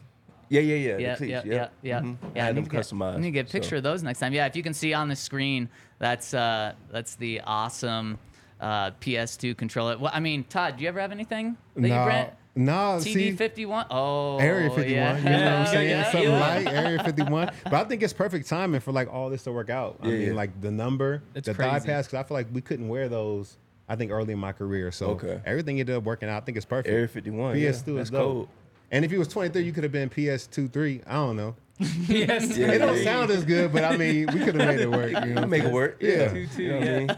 yeah, 0.49 0.61
yeah, 0.61 0.75
yeah, 0.75 0.97
Yeah, 0.97 1.15
cleats, 1.15 1.31
yeah, 1.31 1.41
yeah, 1.45 1.53
yeah, 1.53 1.67
yeah, 1.81 1.99
Mhm. 2.01 2.17
yeah. 2.35 2.41
I 2.41 2.45
had 2.45 2.55
need 2.55 2.65
them 2.65 2.69
to 2.69 2.75
get- 2.77 2.81
customized. 2.85 3.15
I 3.15 3.17
need 3.19 3.27
to 3.27 3.31
get 3.31 3.49
a 3.49 3.51
picture 3.51 3.69
so. 3.71 3.77
of 3.77 3.83
those 3.83 4.03
next 4.03 4.19
time. 4.19 4.33
Yeah, 4.33 4.45
if 4.45 4.55
you 4.55 4.63
can 4.63 4.73
see 4.73 4.93
on 4.93 5.07
the 5.09 5.15
screen, 5.15 5.69
that's 5.99 6.33
uh, 6.33 6.73
that's 6.91 7.15
the 7.15 7.41
awesome 7.41 8.19
uh, 8.61 8.91
PS2 9.01 9.55
controller. 9.57 9.97
Well, 9.97 10.11
I 10.13 10.19
mean, 10.19 10.43
Todd, 10.45 10.77
do 10.77 10.83
you 10.83 10.89
ever 10.89 10.99
have 10.99 11.11
anything 11.11 11.57
that 11.75 11.81
you 11.87 11.87
No, 11.89 12.05
rent? 12.05 12.29
No. 12.55 12.97
TV 12.99 13.03
See, 13.13 13.31
51. 13.31 13.85
Oh, 13.89 14.37
Area 14.37 14.69
51. 14.69 14.89
Yeah. 14.91 15.17
You 15.17 15.23
know 15.23 15.31
what 15.31 15.41
I'm 15.53 15.67
saying? 15.67 15.89
Yeah, 15.89 16.11
Something 16.11 16.29
yeah. 16.31 16.39
light, 16.39 16.67
Area 16.67 17.03
51. 17.03 17.51
But 17.63 17.73
I 17.73 17.83
think 17.85 18.03
it's 18.03 18.13
perfect 18.13 18.47
timing 18.47 18.79
for 18.81 18.91
like 18.91 19.11
all 19.11 19.29
this 19.29 19.43
to 19.43 19.51
work 19.51 19.69
out. 19.69 19.97
I 20.01 20.07
Yeah, 20.07 20.13
mean, 20.13 20.27
yeah. 20.27 20.33
like 20.33 20.61
the 20.61 20.71
number, 20.71 21.23
It's 21.35 21.47
the 21.47 21.53
thigh 21.53 21.71
crazy. 21.71 21.87
pads, 21.87 22.07
because 22.07 22.19
I 22.19 22.27
feel 22.27 22.35
like 22.37 22.47
we 22.53 22.61
couldn't 22.61 22.87
wear 22.89 23.09
those. 23.09 23.57
I 23.89 23.95
think 23.97 24.11
early 24.11 24.31
in 24.33 24.39
my 24.39 24.53
career, 24.53 24.91
so 24.91 25.07
Okay. 25.11 25.41
everything 25.45 25.79
ended 25.79 25.95
up 25.95 26.03
working 26.03 26.29
out. 26.29 26.41
I 26.41 26.45
think 26.45 26.55
it's 26.57 26.65
perfect. 26.65 26.87
Area 26.93 27.07
51. 27.07 27.55
PS2 27.55 27.95
that's 27.95 28.07
is 28.07 28.09
dope. 28.11 28.21
cold. 28.21 28.47
And 28.91 29.03
if 29.03 29.11
he 29.11 29.17
was 29.17 29.27
23, 29.27 29.61
you 29.63 29.71
could 29.73 29.83
have 29.83 29.91
been 29.91 30.09
PS2 30.09 30.71
3. 30.71 31.01
I 31.07 31.13
don't 31.15 31.35
know. 31.35 31.55
Yes. 32.07 32.55
Yeah, 32.57 32.71
It 32.71 32.77
don't 32.79 32.97
yeah, 32.97 33.03
sound 33.03 33.31
as 33.31 33.43
good, 33.43 33.73
but 33.73 33.83
I 33.83 33.97
mean, 33.97 34.27
we 34.31 34.39
could 34.39 34.55
have 34.55 34.67
made 34.67 34.79
it 34.79 34.89
work. 34.91 35.25
You 35.25 35.33
know 35.33 35.41
I'm 35.41 35.49
Make 35.49 35.63
it 35.63 35.71
work. 35.71 35.97
Yeah. 35.99 36.09
Yeah, 36.11 36.27
Two, 36.29 36.47
two, 36.47 36.63
you 36.63 36.69
know 36.69 36.77
what 36.79 36.85
yeah. 36.87 36.95
I 36.95 36.99
mean. 36.99 37.09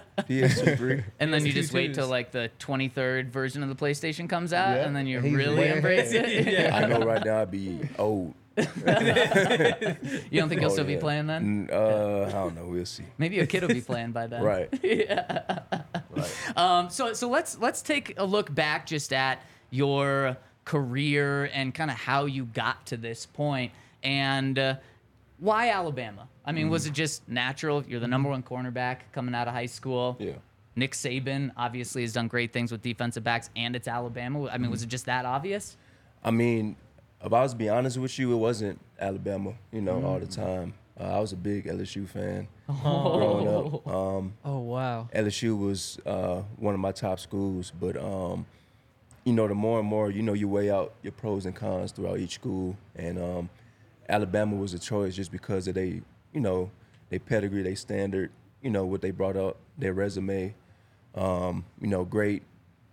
PS2 0.50 0.78
three. 0.78 1.04
And 1.20 1.34
then 1.34 1.46
you 1.46 1.52
Two 1.52 1.62
just 1.62 1.74
wait 1.74 1.94
till 1.94 2.08
like 2.08 2.32
the 2.32 2.50
23rd 2.60 3.30
version 3.30 3.63
of 3.63 3.70
the 3.70 3.76
PlayStation 3.76 4.30
comes 4.30 4.54
out, 4.54 4.78
Yeah. 4.78 4.86
and 4.86 4.96
then 4.96 5.08
you 5.08 5.20
He's 5.20 5.34
really 5.34 5.56
way 5.56 5.76
embrace 5.76 6.12
it. 6.13 6.48
Yeah. 6.48 6.76
I 6.76 6.86
know 6.88 7.00
right 7.02 7.24
now 7.24 7.41
I'd 7.41 7.52
be 7.52 7.80
old. 8.00 8.34
You 8.58 8.63
don't 10.39 10.50
think 10.50 10.62
you'll 10.62 10.72
Oh, 10.72 10.74
still 10.74 10.86
be 10.86 10.96
playing 10.98 11.28
then? 11.28 11.70
Uh, 11.72 12.26
I 12.28 12.32
don't 12.32 12.56
know. 12.56 12.65
We'll 12.68 12.86
see. 12.86 13.04
Maybe 13.18 13.36
your 13.36 13.46
kid 13.46 13.62
will 13.63 13.70
be 13.70 13.82
playing 13.82 14.12
by 14.13 14.28
then. 14.28 14.41
Right. 14.44 14.70
Right. 16.15 16.58
Um, 16.58 16.89
so 16.89 17.12
so 17.12 17.28
let's 17.28 17.58
let's 17.60 17.82
take 17.82 18.13
a 18.15 18.24
look 18.24 18.54
back 18.56 18.86
just 18.86 19.12
at 19.12 19.41
your 19.70 20.38
career 20.63 21.50
and 21.54 21.76
kind 21.76 21.91
of 21.91 21.98
how 21.98 22.24
you 22.24 22.46
got 22.46 22.86
to 22.86 22.96
this 22.96 23.26
point 23.26 23.74
and 24.15 24.58
uh, 24.60 24.76
why 25.39 25.70
Alabama. 25.72 26.30
I 26.46 26.52
mean, 26.54 26.68
Mm. 26.68 26.72
was 26.72 26.86
it 26.86 26.94
just 26.94 27.28
natural? 27.28 27.84
You're 27.86 28.00
the 28.00 28.08
number 28.08 28.30
one 28.30 28.44
cornerback 28.44 28.98
coming 29.12 29.36
out 29.36 29.48
of 29.48 29.54
high 29.54 29.65
school. 29.65 30.15
Yeah. 30.20 30.34
Nick 30.78 30.91
Saban 30.91 31.52
obviously 31.58 32.04
has 32.04 32.13
done 32.13 32.28
great 32.28 32.54
things 32.54 32.72
with 32.72 32.82
defensive 32.82 33.24
backs, 33.24 33.50
and 33.56 33.76
it's 33.76 33.88
Alabama. 33.88 34.48
I 34.50 34.58
mean, 34.58 34.68
Mm. 34.70 34.72
was 34.72 34.84
it 34.84 34.89
just 34.89 35.06
that 35.08 35.26
obvious? 35.26 35.76
I 36.24 36.32
mean, 36.32 36.76
if 37.24 37.34
I 37.34 37.41
was 37.41 37.52
to 37.54 37.58
be 37.58 37.68
honest 37.70 37.98
with 37.98 38.18
you, 38.20 38.32
it 38.34 38.38
wasn't 38.38 38.80
Alabama, 39.00 39.54
you 39.72 39.82
know, 39.82 40.04
all 40.06 40.20
the 40.20 40.28
Mm. 40.28 40.36
time. 40.36 40.74
Uh, 41.00 41.04
I 41.18 41.20
was 41.20 41.34
a 41.34 41.38
big 41.38 41.65
LSU 41.68 42.06
fan 42.08 42.48
Oh. 42.70 43.18
growing 43.18 43.48
up. 43.48 43.88
Um, 43.88 44.34
Oh 44.46 44.60
wow. 44.60 45.10
LSU 45.13 45.58
was 45.58 46.00
uh, 46.06 46.41
one 46.58 46.74
of 46.74 46.80
my 46.80 46.91
top 46.91 47.20
schools, 47.20 47.72
but 47.80 47.98
um, 47.98 48.46
you 49.26 49.34
know, 49.34 49.48
the 49.48 49.56
more 49.56 49.80
and 49.80 49.88
more, 49.88 50.12
you 50.12 50.22
know, 50.22 50.34
you 50.34 50.48
weigh 50.48 50.70
out 50.70 50.94
your 51.02 51.12
pros 51.13 51.46
and 51.48 51.56
cons 51.56 51.91
throughout 51.91 52.20
each 52.20 52.36
school, 52.36 52.78
and 52.96 53.18
um, 53.18 53.50
Alabama 54.08 54.56
was 54.56 54.74
a 54.74 54.80
choice 54.80 55.15
just 55.15 55.32
because 55.32 55.68
of 55.68 55.76
they, 55.76 56.02
you 56.34 56.41
know, 56.41 56.72
they 57.10 57.20
pedigree, 57.20 57.63
they 57.63 57.76
standard, 57.76 58.32
you 58.62 58.70
know, 58.70 58.86
what 58.86 59.02
they 59.02 59.12
brought 59.12 59.38
up, 59.38 59.58
their 59.78 59.94
resume, 59.94 60.54
um, 61.15 61.65
you 61.82 61.88
know, 61.88 62.04
great 62.04 62.44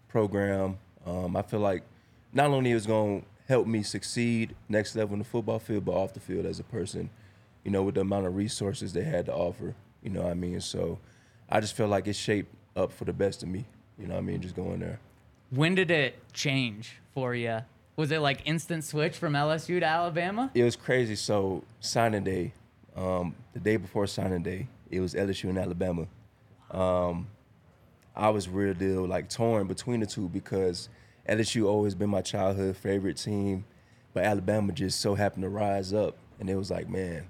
program. 0.08 0.78
Um, 1.06 1.36
I 1.36 1.42
feel 1.42 1.60
like 1.60 1.82
not 2.32 2.50
only 2.50 2.70
it 2.70 2.74
was 2.74 2.86
going 2.86 3.22
to 3.22 3.26
help 3.48 3.66
me 3.66 3.82
succeed 3.82 4.54
next 4.68 4.94
level 4.96 5.14
in 5.14 5.18
the 5.18 5.24
football 5.24 5.58
field, 5.58 5.84
but 5.84 5.92
off 5.92 6.14
the 6.14 6.20
field 6.20 6.46
as 6.46 6.60
a 6.60 6.64
person, 6.64 7.10
you 7.64 7.70
know, 7.70 7.82
with 7.82 7.94
the 7.96 8.00
amount 8.02 8.26
of 8.26 8.36
resources 8.36 8.92
they 8.92 9.04
had 9.04 9.26
to 9.26 9.34
offer. 9.34 9.74
You 10.02 10.10
know 10.10 10.22
what 10.22 10.30
I 10.30 10.34
mean? 10.34 10.60
So 10.60 10.98
I 11.48 11.60
just 11.60 11.74
feel 11.74 11.88
like 11.88 12.06
it 12.06 12.16
shaped 12.16 12.54
up 12.76 12.92
for 12.92 13.04
the 13.04 13.12
best 13.12 13.42
of 13.42 13.48
me. 13.48 13.64
You 13.98 14.06
know 14.06 14.14
what 14.14 14.20
I 14.20 14.24
mean? 14.24 14.40
Just 14.40 14.56
going 14.56 14.80
there. 14.80 14.98
When 15.50 15.74
did 15.74 15.90
it 15.90 16.16
change 16.32 16.96
for 17.12 17.34
you? 17.34 17.60
Was 17.96 18.10
it 18.10 18.20
like 18.20 18.40
instant 18.46 18.84
switch 18.84 19.16
from 19.16 19.34
LSU 19.34 19.80
to 19.80 19.86
Alabama? 19.86 20.50
It 20.54 20.64
was 20.64 20.76
crazy. 20.76 21.14
So 21.14 21.62
signing 21.80 22.24
day, 22.24 22.52
um, 22.96 23.34
the 23.52 23.60
day 23.60 23.76
before 23.76 24.06
signing 24.06 24.42
day, 24.42 24.68
it 24.90 25.00
was 25.00 25.14
LSU 25.14 25.44
and 25.50 25.58
Alabama. 25.58 26.06
Um, 26.70 27.28
I 28.16 28.30
was 28.30 28.48
real 28.48 28.74
deal 28.74 29.06
like 29.06 29.28
torn 29.28 29.66
between 29.66 30.00
the 30.00 30.06
two 30.06 30.28
because 30.28 30.88
LSU 31.28 31.66
always 31.66 31.94
been 31.94 32.10
my 32.10 32.22
childhood 32.22 32.76
favorite 32.76 33.16
team, 33.16 33.64
but 34.14 34.24
Alabama 34.24 34.72
just 34.72 35.00
so 35.00 35.14
happened 35.14 35.42
to 35.42 35.48
rise 35.48 35.92
up, 35.94 36.16
and 36.40 36.50
it 36.50 36.56
was 36.56 36.70
like, 36.70 36.88
man, 36.88 37.26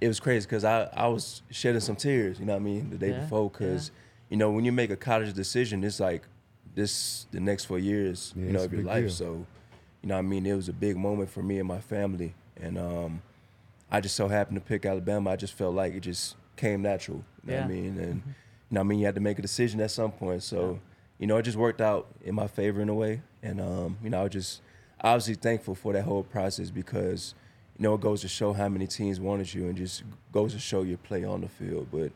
it 0.00 0.08
was 0.08 0.20
crazy 0.20 0.46
because 0.46 0.64
I, 0.64 0.88
I 0.92 1.06
was 1.08 1.42
shedding 1.50 1.80
some 1.80 1.96
tears, 1.96 2.40
you 2.40 2.46
know 2.46 2.54
what 2.54 2.60
I 2.60 2.64
mean, 2.64 2.90
the 2.90 2.96
day 2.96 3.10
Yeah, 3.10 3.20
before 3.20 3.50
because 3.50 3.90
you 4.30 4.36
know 4.36 4.50
when 4.50 4.64
you 4.64 4.72
make 4.72 4.90
a 4.90 4.96
college 4.96 5.32
decision, 5.34 5.82
it's 5.84 6.00
like 6.00 6.22
this 6.78 7.26
the 7.30 7.40
next 7.40 7.64
four 7.66 7.78
years, 7.78 8.32
Yeah, 8.36 8.46
you 8.46 8.52
know, 8.52 8.64
of 8.64 8.72
your 8.72 8.82
life. 8.82 9.02
deal. 9.04 9.10
So, 9.10 9.46
you 10.02 10.08
know, 10.08 10.14
what 10.14 10.20
I 10.20 10.22
mean, 10.22 10.46
it 10.46 10.54
was 10.54 10.68
a 10.68 10.72
big 10.72 10.96
moment 10.96 11.28
for 11.30 11.42
me 11.42 11.58
and 11.58 11.68
my 11.68 11.80
family, 11.80 12.34
and 12.56 12.78
um, 12.78 13.22
I 13.90 14.00
just 14.00 14.16
so 14.16 14.28
happened 14.28 14.56
to 14.56 14.64
pick 14.64 14.86
Alabama. 14.86 15.30
I 15.30 15.36
just 15.36 15.52
felt 15.54 15.74
like 15.74 15.94
it 15.94 16.00
just 16.00 16.36
came 16.56 16.82
natural. 16.82 17.24
You 17.44 17.52
know 17.52 17.56
what 17.58 17.64
I 17.64 17.68
mean? 17.68 17.98
And 17.98 18.14
you 18.24 18.74
know, 18.74 18.80
what 18.80 18.80
I 18.80 18.82
mean, 18.84 18.98
you 19.00 19.06
had 19.06 19.14
to 19.16 19.20
make 19.20 19.38
a 19.38 19.42
decision 19.42 19.80
at 19.80 19.90
some 19.90 20.12
point. 20.12 20.42
So, 20.42 20.78
you 21.18 21.26
know, 21.26 21.36
it 21.38 21.42
just 21.42 21.56
worked 21.56 21.80
out 21.80 22.06
in 22.22 22.34
my 22.34 22.46
favor 22.46 22.80
in 22.80 22.88
a 22.88 22.94
way. 22.94 23.22
And 23.42 23.60
um, 23.60 23.98
you 24.02 24.10
know, 24.10 24.20
I 24.20 24.22
was 24.24 24.32
just 24.32 24.62
obviously 25.00 25.34
thankful 25.34 25.74
for 25.74 25.92
that 25.92 26.02
whole 26.04 26.22
process 26.24 26.70
because 26.70 27.34
you 27.78 27.82
know 27.84 27.94
it 27.94 28.00
goes 28.00 28.20
to 28.22 28.28
show 28.28 28.52
how 28.52 28.68
many 28.68 28.86
teams 28.86 29.18
wanted 29.20 29.52
you, 29.54 29.66
and 29.68 29.76
just 29.76 30.02
goes 30.32 30.52
to 30.54 30.58
show 30.58 30.82
your 30.82 30.98
play 30.98 31.24
on 31.24 31.40
the 31.40 31.48
field. 31.48 31.88
But 31.92 32.12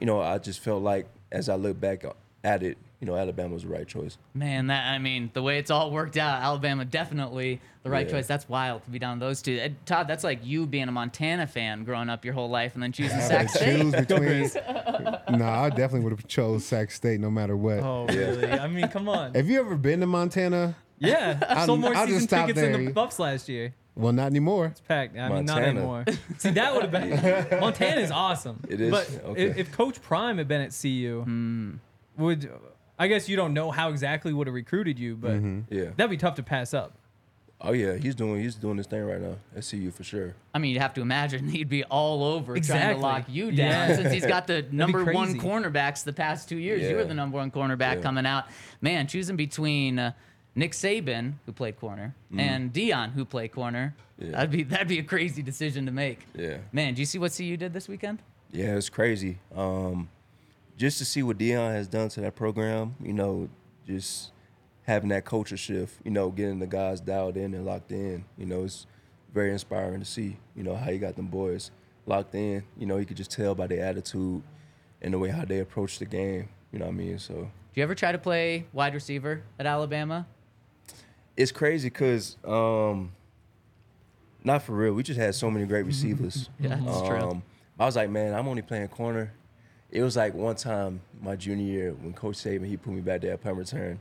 you 0.00 0.06
know, 0.06 0.20
I 0.20 0.38
just 0.38 0.60
felt 0.60 0.82
like 0.82 1.06
as 1.30 1.48
I 1.48 1.54
look 1.56 1.78
back 1.80 2.04
at 2.44 2.62
it, 2.62 2.78
you 3.02 3.06
know, 3.06 3.16
Alabama 3.16 3.52
was 3.52 3.64
the 3.64 3.68
right 3.68 3.86
choice. 3.86 4.16
Man, 4.32 4.68
that 4.68 4.86
I 4.86 4.98
mean, 4.98 5.30
the 5.34 5.42
way 5.42 5.58
it's 5.58 5.72
all 5.72 5.90
worked 5.90 6.16
out, 6.16 6.40
Alabama 6.40 6.84
definitely 6.84 7.60
the 7.82 7.90
right 7.90 8.06
Yeah. 8.06 8.12
choice. 8.12 8.28
That's 8.28 8.48
wild 8.48 8.84
to 8.84 8.90
be 8.90 9.00
down 9.00 9.18
those 9.18 9.42
two. 9.42 9.74
Todd, 9.86 10.06
that's 10.06 10.22
like 10.22 10.46
you 10.46 10.66
being 10.66 10.86
a 10.88 10.92
Montana 10.92 11.48
fan 11.48 11.82
growing 11.82 12.08
up 12.08 12.24
your 12.24 12.32
whole 12.34 12.48
life 12.48 12.74
and 12.74 12.82
then 12.82 12.92
choosing 12.92 13.18
Sac 13.18 13.50
Had 13.50 13.80
choose 13.80 13.88
State. 13.92 14.08
between. 14.08 15.36
no, 15.36 15.44
I 15.48 15.68
definitely 15.70 16.00
would 16.00 16.12
have 16.12 16.28
chose 16.28 16.64
Sac 16.64 16.92
State 16.92 17.18
no 17.18 17.28
matter 17.28 17.56
what. 17.56 17.80
Oh, 17.80 18.06
really? 18.06 18.46
I 18.48 18.68
mean, 18.68 18.86
come 18.86 19.08
on. 19.08 19.34
Have 19.34 19.48
you 19.48 19.58
ever 19.58 19.74
been 19.76 19.98
to 19.98 20.06
Montana? 20.06 20.76
Yeah, 21.00 21.40
I 21.48 21.66
sold 21.66 21.80
more 21.80 21.90
I'll 21.96 22.06
just 22.06 22.12
season 22.12 22.28
stop 22.28 22.46
tickets 22.46 22.60
than 22.62 22.72
there. 22.72 22.84
the 22.84 22.92
Buffs 22.92 23.18
last 23.18 23.48
year. 23.48 23.74
Well, 23.96 24.12
not 24.12 24.26
anymore. 24.26 24.66
It's 24.66 24.80
Packed. 24.80 25.18
I 25.18 25.28
mean, 25.28 25.44
not 25.44 25.56
Montana. 25.56 25.66
anymore. 25.80 26.04
See, 26.38 26.50
that 26.50 26.72
would 26.72 26.82
have 26.84 26.92
been. 26.92 27.60
Montana 27.60 28.00
is 28.00 28.12
awesome. 28.12 28.60
It 28.68 28.80
is? 28.80 28.90
But 28.92 29.10
Okay. 29.30 29.42
if, 29.42 29.56
if 29.58 29.72
Coach 29.72 30.00
Prime 30.00 30.38
had 30.38 30.46
been 30.46 30.60
at 30.60 30.70
CU, 30.80 31.22
hmm. 31.24 31.72
would 32.16 32.48
I 33.02 33.08
guess 33.08 33.28
you 33.28 33.36
don't 33.36 33.52
know 33.52 33.70
how 33.72 33.88
exactly 33.90 34.32
would 34.32 34.46
have 34.46 34.54
recruited 34.54 34.98
you, 34.98 35.16
but 35.16 35.40
Yeah. 35.70 35.90
that'd 35.96 36.10
be 36.10 36.16
tough 36.16 36.36
to 36.36 36.42
pass 36.42 36.72
up. 36.72 36.92
Oh 37.64 37.72
yeah, 37.72 37.96
he's 37.96 38.14
doing 38.14 38.40
he's 38.40 38.54
doing 38.56 38.76
this 38.76 38.86
thing 38.86 39.02
right 39.04 39.20
now 39.20 39.36
at 39.56 39.64
CU 39.68 39.90
for 39.90 40.02
sure. 40.04 40.34
I 40.54 40.58
mean, 40.58 40.72
you'd 40.72 40.80
have 40.82 40.94
to 40.94 41.00
imagine 41.00 41.48
he'd 41.56 41.68
be 41.68 41.82
all 41.84 42.22
over 42.24 42.52
trying 42.52 42.58
Exactly. 42.58 42.94
to 42.94 43.00
lock 43.00 43.24
you 43.28 43.50
down 43.52 43.90
Yeah. 43.90 43.96
since 43.96 44.12
he's 44.12 44.26
got 44.26 44.46
the 44.46 44.66
number 44.72 45.04
one 45.12 45.32
crazy. 45.32 45.38
cornerbacks 45.40 46.04
the 46.04 46.12
past 46.12 46.48
two 46.48 46.58
years. 46.58 46.82
You 46.82 46.94
were 46.96 47.02
Yeah. 47.02 47.08
the 47.08 47.14
number 47.14 47.38
one 47.38 47.50
cornerback 47.50 47.96
Yeah. 47.96 48.02
coming 48.02 48.26
out. 48.26 48.44
Man, 48.80 49.06
choosing 49.08 49.36
between 49.36 49.98
uh, 49.98 50.12
Nick 50.54 50.72
Saban, 50.72 51.34
who 51.46 51.52
played 51.52 51.76
corner, 51.78 52.14
and 52.36 52.72
Deion, 52.72 53.12
who 53.12 53.24
played 53.24 53.52
corner, 53.52 53.94
Mm. 54.20 54.24
Yeah. 54.26 54.30
that'd 54.32 54.50
be 54.50 54.62
that'd 54.64 54.88
be 54.88 54.98
a 54.98 55.02
crazy 55.04 55.42
decision 55.42 55.86
to 55.86 55.92
make. 55.92 56.20
Yeah. 56.36 56.58
Man, 56.72 56.94
do 56.94 57.00
you 57.02 57.06
see 57.06 57.18
what 57.18 57.32
CU 57.32 57.56
did 57.56 57.72
this 57.72 57.88
weekend? 57.88 58.20
Yeah, 58.52 58.76
it's 58.76 58.88
crazy. 58.90 59.38
Um, 59.56 60.08
just 60.76 60.98
to 60.98 61.04
see 61.04 61.22
what 61.22 61.38
Deion 61.38 61.72
has 61.72 61.88
done 61.88 62.08
to 62.10 62.20
that 62.22 62.34
program, 62.34 62.96
you 63.02 63.12
know, 63.12 63.48
just 63.86 64.32
having 64.84 65.08
that 65.10 65.24
culture 65.24 65.56
shift, 65.56 65.94
you 66.04 66.10
know, 66.10 66.30
getting 66.30 66.58
the 66.58 66.66
guys 66.66 67.00
dialed 67.00 67.36
in 67.36 67.54
and 67.54 67.64
locked 67.64 67.92
in, 67.92 68.24
you 68.36 68.46
know, 68.46 68.64
it's 68.64 68.86
very 69.32 69.52
inspiring 69.52 70.00
to 70.00 70.06
see, 70.06 70.36
you 70.56 70.62
know, 70.62 70.74
how 70.74 70.90
he 70.90 70.98
got 70.98 71.16
them 71.16 71.26
boys 71.28 71.70
locked 72.06 72.34
in. 72.34 72.64
You 72.76 72.86
know, 72.86 72.96
you 72.98 73.06
could 73.06 73.16
just 73.16 73.30
tell 73.30 73.54
by 73.54 73.66
their 73.66 73.84
attitude 73.84 74.42
and 75.00 75.14
the 75.14 75.18
way 75.18 75.28
how 75.28 75.44
they 75.44 75.60
approach 75.60 75.98
the 75.98 76.04
game. 76.04 76.48
You 76.72 76.78
know 76.78 76.86
what 76.86 76.92
I 76.92 76.96
mean? 76.96 77.18
So 77.18 77.34
Do 77.34 77.50
you 77.74 77.82
ever 77.82 77.94
try 77.94 78.12
to 78.12 78.18
play 78.18 78.66
wide 78.72 78.94
receiver 78.94 79.42
at 79.58 79.66
Alabama? 79.66 80.26
it's 81.34 81.50
crazy 81.52 81.88
because 81.88 82.36
um, 82.44 83.12
not 84.44 84.62
for 84.62 84.72
real. 84.72 84.92
We 84.92 85.02
just 85.02 85.18
had 85.18 85.34
so 85.34 85.50
many 85.50 85.64
great 85.64 85.86
receivers. 85.86 86.50
Yeah, 86.60 86.78
that's 86.84 87.00
true. 87.02 87.18
Um, 87.18 87.42
I 87.78 87.86
was 87.86 87.96
like, 87.96 88.10
man, 88.10 88.34
I'm 88.34 88.46
only 88.48 88.62
playing 88.62 88.88
corner. 88.88 89.32
It 89.92 90.02
was 90.02 90.16
like 90.16 90.34
one 90.34 90.56
time 90.56 91.02
my 91.20 91.36
junior 91.36 91.64
year 91.64 91.92
when 91.92 92.14
Coach 92.14 92.36
Saban 92.36 92.66
he 92.66 92.76
put 92.78 92.94
me 92.94 93.02
back 93.02 93.20
there 93.20 93.34
at 93.34 93.42
punt 93.42 93.56
return, 93.56 94.00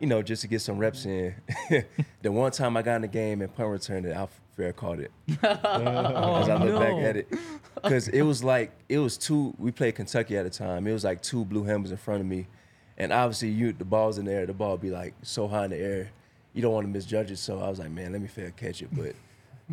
you 0.00 0.08
know, 0.08 0.20
just 0.20 0.42
to 0.42 0.48
get 0.48 0.60
some 0.60 0.78
reps 0.78 1.06
in. 1.06 1.32
the 2.22 2.32
one 2.32 2.50
time 2.50 2.76
I 2.76 2.82
got 2.82 2.96
in 2.96 3.02
the 3.02 3.08
game 3.08 3.40
and 3.40 3.54
punt 3.54 3.68
return, 3.68 4.02
that 4.02 4.16
Alpha 4.16 4.34
Fair 4.56 4.72
caught 4.72 4.98
it. 4.98 5.12
Oh, 5.44 6.36
as 6.36 6.48
I 6.48 6.62
look 6.62 6.80
back 6.80 6.94
at 6.94 7.16
it, 7.16 7.28
because 7.76 8.08
it 8.08 8.22
was 8.22 8.42
like 8.42 8.72
it 8.88 8.98
was 8.98 9.16
two. 9.16 9.54
We 9.58 9.70
played 9.70 9.94
Kentucky 9.94 10.36
at 10.36 10.42
the 10.42 10.50
time. 10.50 10.86
It 10.88 10.92
was 10.92 11.04
like 11.04 11.22
two 11.22 11.44
blue 11.44 11.62
helmets 11.62 11.92
in 11.92 11.96
front 11.96 12.20
of 12.20 12.26
me, 12.26 12.48
and 12.96 13.12
obviously 13.12 13.50
you 13.50 13.72
the 13.72 13.84
ball's 13.84 14.18
in 14.18 14.24
the 14.24 14.32
air. 14.32 14.46
The 14.46 14.52
ball 14.52 14.76
be 14.76 14.90
like 14.90 15.14
so 15.22 15.46
high 15.46 15.66
in 15.66 15.70
the 15.70 15.78
air, 15.78 16.10
you 16.52 16.62
don't 16.62 16.72
want 16.72 16.84
to 16.86 16.92
misjudge 16.92 17.30
it. 17.30 17.38
So 17.38 17.60
I 17.60 17.68
was 17.68 17.78
like, 17.78 17.90
man, 17.90 18.10
let 18.10 18.20
me 18.20 18.26
fair 18.26 18.50
catch 18.50 18.82
it. 18.82 18.88
But 18.92 19.14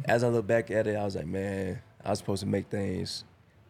as 0.05 0.23
I 0.23 0.27
look 0.27 0.45
back 0.45 0.69
at 0.69 0.85
it, 0.85 0.95
I 0.95 1.03
was 1.03 1.15
like, 1.15 1.25
man, 1.25 1.81
I 2.03 2.11
was 2.11 2.19
supposed 2.19 2.41
to 2.41 2.47
make 2.47 2.69
things. 2.69 3.23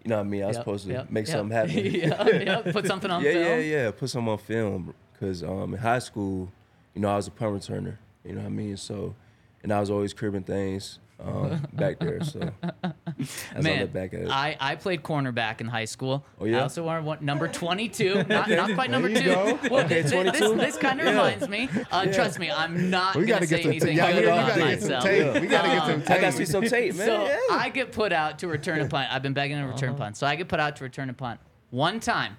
You 0.06 0.10
know 0.10 0.18
what 0.18 0.22
I 0.22 0.30
mean? 0.30 0.44
I 0.44 0.48
was 0.48 0.56
Yep, 0.58 0.64
supposed 0.64 0.86
to 0.86 0.92
yep, 0.94 1.10
make 1.10 1.28
yep. 1.28 1.36
something 1.38 1.58
happen. 1.58 2.42
yeah, 2.46 2.72
put 2.72 2.86
something 2.86 3.10
on 3.10 3.24
yeah, 3.24 3.32
film. 3.32 3.44
yeah, 3.46 3.58
yeah. 3.58 3.84
yeah. 3.86 3.92
Put 3.92 4.10
something 4.12 4.32
on 4.32 4.38
film 4.54 4.94
because 5.12 5.44
um, 5.44 5.74
in 5.74 5.80
high 5.80 5.98
school, 6.00 6.52
you 6.94 7.02
know, 7.02 7.10
I 7.10 7.16
was 7.16 7.28
a 7.28 7.32
punt 7.32 7.56
returner. 7.56 7.98
You 8.24 8.34
know 8.34 8.42
what 8.42 8.48
I 8.48 8.50
mean? 8.52 8.78
So, 8.78 9.16
and 9.64 9.74
I 9.74 9.80
was 9.80 9.90
always 9.90 10.14
cribbing 10.14 10.44
things 10.44 11.00
um, 11.24 11.66
back 11.74 12.00
there. 12.00 12.22
So, 12.24 12.50
I 12.84 13.62
Man, 13.62 13.82
look 13.82 13.94
back 13.94 14.14
at 14.14 14.22
it, 14.22 14.30
I, 14.30 14.58
I 14.60 14.76
played 14.76 15.02
cornerback 15.04 15.62
in 15.62 15.68
high 15.68 15.86
school. 15.86 16.26
Oh, 16.40 16.46
yeah? 16.46 16.60
I 16.60 16.62
also 16.64 16.84
wore 16.84 17.02
one, 17.02 17.20
number 17.24 17.48
22. 17.48 18.24
Not, 18.30 18.50
not 18.50 18.74
quite 18.74 18.90
number 18.92 19.08
two. 19.10 19.24
go. 19.24 19.60
Well, 19.72 19.86
Okay, 19.86 20.02
this, 20.02 20.12
22? 20.12 20.56
This, 20.56 20.78
kind 20.78 21.00
of 21.00 21.08
reminds 21.08 21.48
me. 21.48 21.70
Uh, 21.92 22.06
Trust 22.08 22.40
me, 22.40 22.52
I'm 22.52 22.90
not 22.90 23.16
We 23.16 23.26
gotta 23.26 23.48
say 23.48 23.56
get 23.58 23.62
some. 23.64 23.72
anything 23.72 23.98
yeah, 23.98 24.12
good 24.12 24.22
we 24.24 24.28
about 24.30 24.48
gotta 24.50 24.62
get 24.62 24.82
some 24.82 24.90
myself. 24.92 25.04
tape. 25.04 25.42
We 25.42 25.48
gotta 25.48 25.68
get 25.70 25.86
some 25.86 26.02
tape. 26.02 26.12
I 26.12 26.22
got 26.22 26.32
to 26.32 26.38
see 26.38 26.46
some 26.46 26.64
tape, 26.64 26.96
man. 26.96 27.08
So 27.16 27.26
yeah. 27.26 27.38
I 27.52 27.70
get 27.70 27.92
put 27.92 28.12
out 28.12 28.40
to 28.40 28.48
return 28.48 28.82
a 28.82 28.88
punt. 28.88 29.12
I've 29.12 29.24
been 29.24 29.34
begging 29.34 29.58
to 29.58 29.64
return 29.66 29.90
Uh-huh. 29.92 29.98
punt. 30.00 30.18
So 30.18 30.28
I 30.28 30.36
get 30.36 30.48
put 30.48 30.60
out 30.60 30.76
to 30.78 30.84
return 30.84 31.10
a 31.10 31.14
punt. 31.14 31.40
One 31.72 32.00
time, 32.00 32.38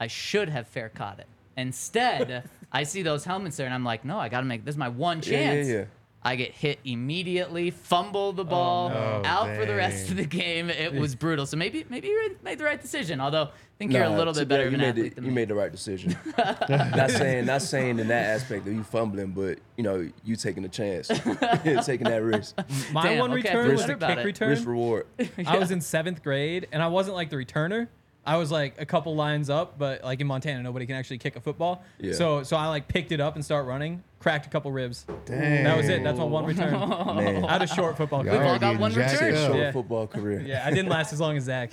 I 0.00 0.06
should 0.06 0.48
have 0.48 0.66
fair 0.68 0.88
caught 0.88 1.18
it. 1.18 1.26
Instead, 1.56 2.48
I 2.72 2.82
see 2.82 3.02
those 3.02 3.24
helmets 3.24 3.56
there, 3.56 3.66
and 3.66 3.74
I'm 3.74 3.84
like, 3.84 4.04
no, 4.04 4.18
I 4.18 4.28
got 4.28 4.40
to 4.40 4.46
make 4.46 4.64
this 4.64 4.74
is 4.74 4.78
my 4.78 4.88
one 4.88 5.20
Yeah, 5.24 5.30
yeah, 5.38 5.38
chance. 5.52 5.68
yeah. 5.68 5.84
I 6.26 6.36
get 6.36 6.52
hit 6.52 6.78
immediately, 6.84 7.70
fumble 7.70 8.32
the 8.32 8.42
oh, 8.42 8.46
ball, 8.46 8.88
no. 8.88 9.22
Oh, 9.24 9.26
out 9.26 9.56
for 9.56 9.66
the 9.66 9.74
rest 9.74 10.10
of 10.10 10.16
the 10.16 10.24
game. 10.24 10.70
It 10.70 10.94
was 10.94 11.14
brutal. 11.16 11.44
So 11.44 11.56
maybe 11.58 11.84
maybe 11.90 12.08
you 12.08 12.36
made 12.42 12.58
the 12.58 12.64
right 12.64 12.80
decision. 12.80 13.20
Although 13.20 13.42
I 13.44 13.76
think 13.78 13.92
you're 13.92 14.04
a 14.04 14.10
little 14.10 14.32
bit 14.32 14.48
better 14.48 14.64
you 14.64 14.70
an 14.74 14.78
made 14.78 14.88
athlete 14.88 15.10
the, 15.10 15.14
than 15.16 15.24
You 15.24 15.30
me. 15.30 15.34
made 15.34 15.48
the 15.48 15.54
right 15.54 15.70
decision. 15.70 16.16
not 16.68 17.10
saying, 17.10 17.44
not 17.44 17.60
saying 17.60 17.98
in 17.98 18.08
that 18.08 18.30
aspect 18.30 18.66
of 18.66 18.72
you 18.72 18.82
fumbling, 18.84 19.32
but 19.32 19.58
you 19.76 19.84
know, 19.84 20.08
you 20.24 20.36
taking 20.36 20.62
the 20.62 20.68
chance, 20.68 21.08
taking 21.84 22.06
that 22.06 22.22
risk, 22.22 22.56
My 22.92 23.02
Damn, 23.02 23.18
one 23.18 23.30
okay, 23.32 23.42
return 23.42 23.72
was 23.72 23.80
better 23.82 23.92
a 23.92 23.96
about 23.96 24.08
kick 24.10 24.18
it. 24.18 24.24
return. 24.24 24.48
risk 24.50 24.66
reward. 24.66 25.06
I 25.46 25.58
was 25.58 25.70
in 25.70 25.80
seventh 25.82 26.22
grade, 26.22 26.68
and 26.72 26.82
I 26.82 26.86
wasn't 26.88 27.16
like 27.16 27.28
the 27.28 27.36
returner. 27.36 27.88
I 28.26 28.36
was 28.36 28.50
like 28.50 28.80
a 28.80 28.86
couple 28.86 29.14
lines 29.14 29.50
up, 29.50 29.78
but 29.78 30.02
like 30.02 30.20
in 30.20 30.26
Montana, 30.26 30.62
nobody 30.62 30.86
can 30.86 30.96
actually 30.96 31.18
kick 31.18 31.36
a 31.36 31.40
football. 31.40 31.82
Yeah. 31.98 32.14
So 32.14 32.42
so 32.42 32.56
I 32.56 32.68
like 32.68 32.88
picked 32.88 33.12
it 33.12 33.20
up 33.20 33.34
and 33.34 33.44
start 33.44 33.66
running, 33.66 34.02
cracked 34.18 34.46
a 34.46 34.48
couple 34.48 34.72
ribs. 34.72 35.04
Dang. 35.26 35.64
That 35.64 35.76
was 35.76 35.88
it. 35.88 36.02
That's 36.02 36.18
my 36.18 36.24
one 36.24 36.46
return. 36.46 36.72
Man, 37.16 37.44
I 37.44 37.52
had 37.52 37.62
a 37.62 37.66
short 37.66 37.96
football 37.96 38.24
Y'all 38.24 38.36
career. 38.36 38.48
all 38.48 38.58
got 38.58 38.78
one 38.78 38.92
return. 38.94 39.34
short 39.46 39.58
Yeah. 39.58 39.72
football 39.72 40.06
career. 40.06 40.40
Yeah, 40.40 40.62
I 40.66 40.70
didn't 40.70 40.88
last 40.88 41.12
as 41.12 41.20
long 41.20 41.36
as 41.36 41.44
Zach. 41.44 41.70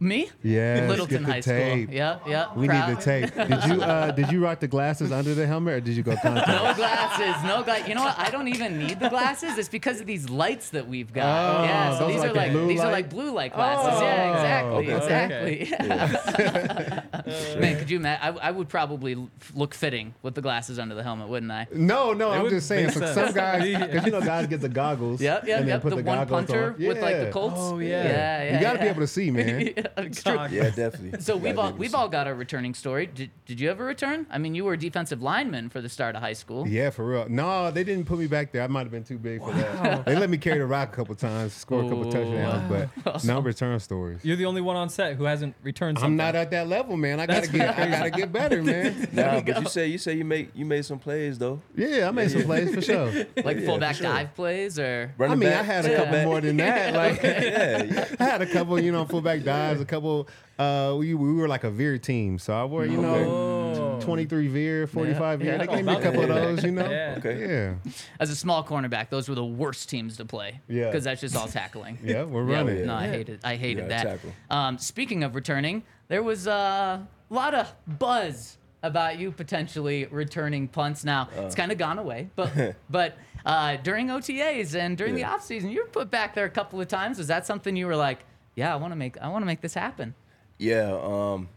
Me? 0.00 0.28
Yeah. 0.42 0.86
Littleton 0.88 1.24
get 1.24 1.36
the 1.36 1.42
School. 1.42 1.54
tape. 1.54 1.88
Yeah, 1.92 2.18
yeah. 2.26 2.52
We 2.54 2.66
proud. 2.66 2.88
need 2.88 2.98
the 2.98 3.02
tape. 3.02 3.34
Did 3.34 3.64
you 3.64 3.82
uh, 3.82 4.10
did 4.10 4.30
you 4.32 4.40
rock 4.44 4.60
the 4.60 4.66
glasses 4.68 5.12
under 5.12 5.34
the 5.34 5.46
helmet 5.46 5.74
or 5.74 5.80
did 5.80 5.96
you 5.96 6.02
go 6.02 6.16
contact? 6.16 6.48
No 6.48 6.74
glasses, 6.74 7.42
no 7.44 7.62
glasses. 7.62 7.88
You 7.88 7.94
know 7.94 8.02
what? 8.02 8.18
I 8.18 8.30
don't 8.30 8.48
even 8.48 8.78
need 8.78 8.98
the 9.00 9.08
glasses. 9.08 9.56
It's 9.56 9.68
because 9.68 10.00
of 10.00 10.06
these 10.06 10.28
lights 10.28 10.70
that 10.70 10.88
we've 10.88 11.12
got. 11.12 11.24
Oh, 11.60 11.62
yeah, 11.64 11.92
so 11.98 12.06
those 12.06 12.14
these 12.14 12.24
are 12.24 12.28
are 12.28 12.32
like 12.34 12.34
the 12.34 12.40
like 12.40 12.52
blue 12.52 12.66
these 12.68 12.80
are 12.80 12.92
like 12.92 13.08
blue 13.10 13.30
light 13.32 13.54
glasses. 13.54 14.00
yeah, 14.02 14.32
exactly, 14.34 14.92
okay. 14.92 15.60
exactly. 15.62 17.58
Man, 17.60 17.78
could 17.78 17.88
you 17.90 17.96
imagine? 17.98 18.38
I, 18.38 18.48
I 18.48 18.50
would 18.50 18.68
probably 18.68 19.16
look 19.54 19.74
fitting 19.74 20.14
with 20.22 20.34
the 20.34 20.42
glasses 20.42 20.78
under 20.78 20.94
the 20.94 21.02
helmet, 21.02 21.28
wouldn't 21.28 21.52
I? 21.52 21.66
No, 21.72 22.12
no, 22.12 22.30
I'm 22.30 22.48
just 22.50 22.66
saying. 22.68 22.86
make 22.86 22.94
For 22.94 23.00
sense. 23.00 23.14
some 23.14 23.32
guys, 23.32 23.62
because 23.86 24.04
you 24.04 24.12
know, 24.12 24.20
guys 24.20 24.46
get 24.48 24.60
the 24.60 24.68
goggles. 24.68 25.20
Yep, 25.20 25.46
yep, 25.46 25.60
and 25.60 25.68
then 25.68 25.74
yep. 25.76 25.82
put 25.82 25.90
The, 25.90 25.96
the, 25.96 26.02
one 26.02 26.18
goggles 26.18 26.46
punter 26.46 26.74
on. 26.78 26.86
with 26.86 27.00
like 27.00 27.16
the 27.16 27.24
Yeah. 27.24 27.30
Colts. 27.30 27.54
Oh, 27.58 27.78
yeah. 27.78 27.88
yeah, 28.04 28.42
yeah. 28.42 28.54
You 28.56 28.60
got 28.60 28.72
to 28.74 28.78
be 28.80 28.86
able 28.86 29.00
to 29.00 29.06
see, 29.06 29.30
man. 29.30 29.72
Yeah, 29.96 30.04
it's 30.04 30.22
true. 30.22 30.34
Yeah, 30.50 30.70
definitely. 30.70 31.20
So 31.20 31.36
we've 31.36 31.58
all 31.58 31.72
we've 31.72 31.94
all 31.94 32.08
got 32.08 32.26
a 32.26 32.34
returning 32.34 32.74
story. 32.74 33.06
Did, 33.06 33.30
did 33.46 33.60
you 33.60 33.70
ever 33.70 33.84
return? 33.84 34.26
I 34.30 34.38
mean, 34.38 34.54
you 34.54 34.64
were 34.64 34.72
a 34.74 34.78
defensive 34.78 35.22
lineman 35.22 35.68
for 35.70 35.80
the 35.80 35.88
start 35.88 36.16
of 36.16 36.22
high 36.22 36.32
school. 36.32 36.66
Yeah, 36.66 36.90
for 36.90 37.06
real. 37.06 37.28
No, 37.28 37.70
they 37.70 37.84
didn't 37.84 38.06
put 38.06 38.18
me 38.18 38.26
back 38.26 38.52
there. 38.52 38.62
I 38.62 38.66
might 38.66 38.80
have 38.82 38.90
been 38.90 39.04
too 39.04 39.18
big 39.18 39.40
for 39.40 39.52
that. 39.52 40.04
They 40.04 40.16
let 40.16 40.30
me 40.30 40.38
carry 40.38 40.58
the 40.58 40.66
rock 40.66 40.92
a 40.92 40.96
couple 40.96 41.14
times, 41.14 41.52
score 41.52 41.80
a 41.80 41.88
couple 41.88 42.06
Ooh. 42.08 42.10
touchdowns, 42.10 42.90
but 43.04 43.24
no 43.24 43.40
return 43.40 43.78
stories. 43.80 44.24
You're 44.24 44.36
the 44.36 44.46
only 44.46 44.60
one 44.60 44.76
on 44.76 44.88
set 44.88 45.16
who 45.16 45.24
hasn't 45.24 45.54
returned 45.62 45.98
something. 45.98 46.12
I'm 46.12 46.16
not 46.16 46.34
at 46.34 46.50
that 46.50 46.68
level, 46.68 46.96
man. 46.96 47.20
I 47.20 47.26
got 47.26 47.34
gotta 47.34 47.48
get, 47.48 47.78
I 47.78 47.88
gotta 47.88 48.10
get 48.10 48.32
better, 48.32 48.62
man. 48.70 49.08
Nah, 49.12 49.40
but 49.40 49.60
you 49.62 49.68
say 49.68 49.86
you 49.86 49.98
say 49.98 50.14
you 50.14 50.24
make 50.24 50.50
you 50.54 50.64
made 50.64 50.84
some 50.84 50.98
plays 50.98 51.38
though. 51.38 51.60
Yeah, 51.74 52.08
I 52.08 52.10
made 52.10 52.30
some 52.30 52.42
plays 52.44 52.74
for 52.74 52.80
sure. 52.80 53.06
like 53.44 53.58
Yeah, 53.58 53.66
fullback 53.66 53.96
sure. 53.96 54.06
dive 54.06 54.34
plays 54.34 54.78
or 54.78 55.12
I 55.20 55.28
mean, 55.28 55.40
back, 55.40 55.60
I 55.60 55.62
had 55.62 55.84
a 55.86 55.90
yeah. 55.90 55.96
couple 55.96 56.22
more 56.24 56.40
than 56.40 56.56
that. 56.58 56.94
Like, 56.94 57.22
Yeah, 57.22 57.82
yeah. 57.84 58.04
I 58.20 58.24
had 58.24 58.42
a 58.42 58.46
couple, 58.46 58.78
you 58.80 58.92
know, 58.92 59.04
fullback 59.04 59.42
dives, 59.42 59.73
a 59.80 59.84
couple. 59.84 60.28
Uh, 60.58 60.94
we, 60.98 61.14
we 61.14 61.32
were 61.34 61.48
like 61.48 61.64
a 61.64 61.70
veer 61.70 61.98
team, 61.98 62.38
so 62.38 62.54
I 62.54 62.64
wore, 62.64 62.84
you 62.86 62.96
know, 63.00 63.98
23 64.02 64.48
veer, 64.48 64.86
45 64.86 65.40
veer. 65.40 65.52
yeah. 65.52 65.58
They 65.58 65.66
gave 65.66 65.84
me 65.84 65.94
a 65.94 66.00
couple 66.00 66.22
of 66.22 66.28
those, 66.28 66.62
you 66.64 66.70
know. 66.70 66.88
Yeah. 66.88 67.14
Okay. 67.18 67.74
Yeah, 67.84 67.90
as 68.20 68.30
a 68.30 68.36
small 68.36 68.62
cornerback, 68.64 69.08
those 69.10 69.28
were 69.28 69.34
the 69.34 69.44
worst 69.44 69.88
teams 69.88 70.16
to 70.18 70.24
play. 70.24 70.60
Yeah. 70.68 70.86
Because 70.86 71.04
that's 71.04 71.20
just 71.20 71.34
all 71.36 71.48
tackling. 71.48 71.98
yeah, 72.02 72.22
we're 72.24 72.48
Yeah, 72.48 72.56
running. 72.58 72.86
no, 72.86 72.94
I 72.94 73.06
Yeah. 73.06 73.10
hated. 73.12 73.40
I 73.44 73.56
hated 73.56 73.82
Yeah, 73.82 73.88
that. 73.88 74.02
tackle. 74.04 74.32
Um, 74.50 74.78
speaking 74.78 75.24
of 75.24 75.34
returning, 75.34 75.82
there 76.08 76.22
was 76.22 76.46
uh, 76.46 76.98
a 77.30 77.34
lot 77.34 77.54
of 77.54 77.72
buzz 77.98 78.58
about 78.82 79.18
you 79.18 79.32
potentially 79.32 80.04
returning 80.10 80.68
punts. 80.68 81.04
Now 81.04 81.28
Uh. 81.36 81.42
it's 81.42 81.54
kind 81.54 81.72
of 81.72 81.78
gone 81.78 81.98
away, 81.98 82.28
but 82.36 82.76
but 82.90 83.16
uh, 83.46 83.76
during 83.82 84.08
OTAs 84.08 84.74
and 84.74 84.96
during 84.96 85.16
Yeah. 85.18 85.28
the 85.30 85.34
off 85.36 85.44
season, 85.44 85.70
you 85.70 85.82
were 85.82 85.88
put 85.88 86.10
back 86.10 86.34
there 86.34 86.44
a 86.44 86.50
couple 86.50 86.80
of 86.80 86.88
times. 86.88 87.18
Was 87.18 87.26
that 87.28 87.46
something 87.46 87.74
you 87.76 87.86
were 87.86 87.96
like, 87.96 88.20
yeah, 88.56 88.72
I 88.72 88.76
want 88.76 88.92
to 88.92 88.96
make 88.96 89.20
I 89.20 89.28
want 89.28 89.42
to 89.42 89.46
make 89.46 89.60
this 89.60 89.74
happen? 89.74 90.14
Yeah, 90.58 90.98
um, 91.02 91.48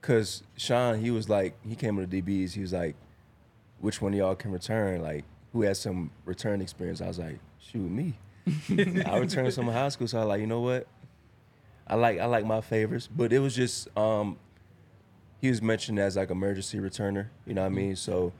cause 0.00 0.42
Sean, 0.56 1.00
he 1.00 1.10
was 1.10 1.28
like, 1.28 1.56
he 1.66 1.74
came 1.74 1.96
to 1.96 2.06
the 2.06 2.22
DBs. 2.22 2.52
He 2.52 2.60
was 2.60 2.72
like, 2.72 2.94
which 3.80 4.00
one 4.00 4.12
of 4.12 4.18
y'all 4.18 4.34
can 4.34 4.52
return? 4.52 5.02
Like, 5.02 5.24
who 5.52 5.62
has 5.62 5.80
some 5.80 6.10
return 6.24 6.60
experience? 6.60 7.00
I 7.00 7.08
was 7.08 7.18
like, 7.18 7.38
shoot, 7.58 7.90
me. 7.90 8.14
I 9.06 9.18
returned 9.18 9.52
some 9.52 9.68
in 9.68 9.74
high 9.74 9.88
school, 9.88 10.06
so 10.06 10.18
I 10.18 10.20
was 10.20 10.28
like, 10.28 10.40
you 10.40 10.46
know 10.46 10.60
what? 10.60 10.86
I 11.86 11.96
like 11.96 12.18
I 12.18 12.26
like 12.26 12.46
my 12.46 12.60
favors, 12.60 13.08
but 13.08 13.32
it 13.32 13.40
was 13.40 13.54
just 13.54 13.88
um, 13.96 14.38
he 15.40 15.48
was 15.48 15.60
mentioned 15.60 15.98
as 15.98 16.16
like 16.16 16.30
emergency 16.30 16.78
returner. 16.78 17.28
You 17.46 17.54
know 17.54 17.62
what 17.62 17.66
I 17.66 17.70
mean? 17.70 17.96
So 17.96 18.32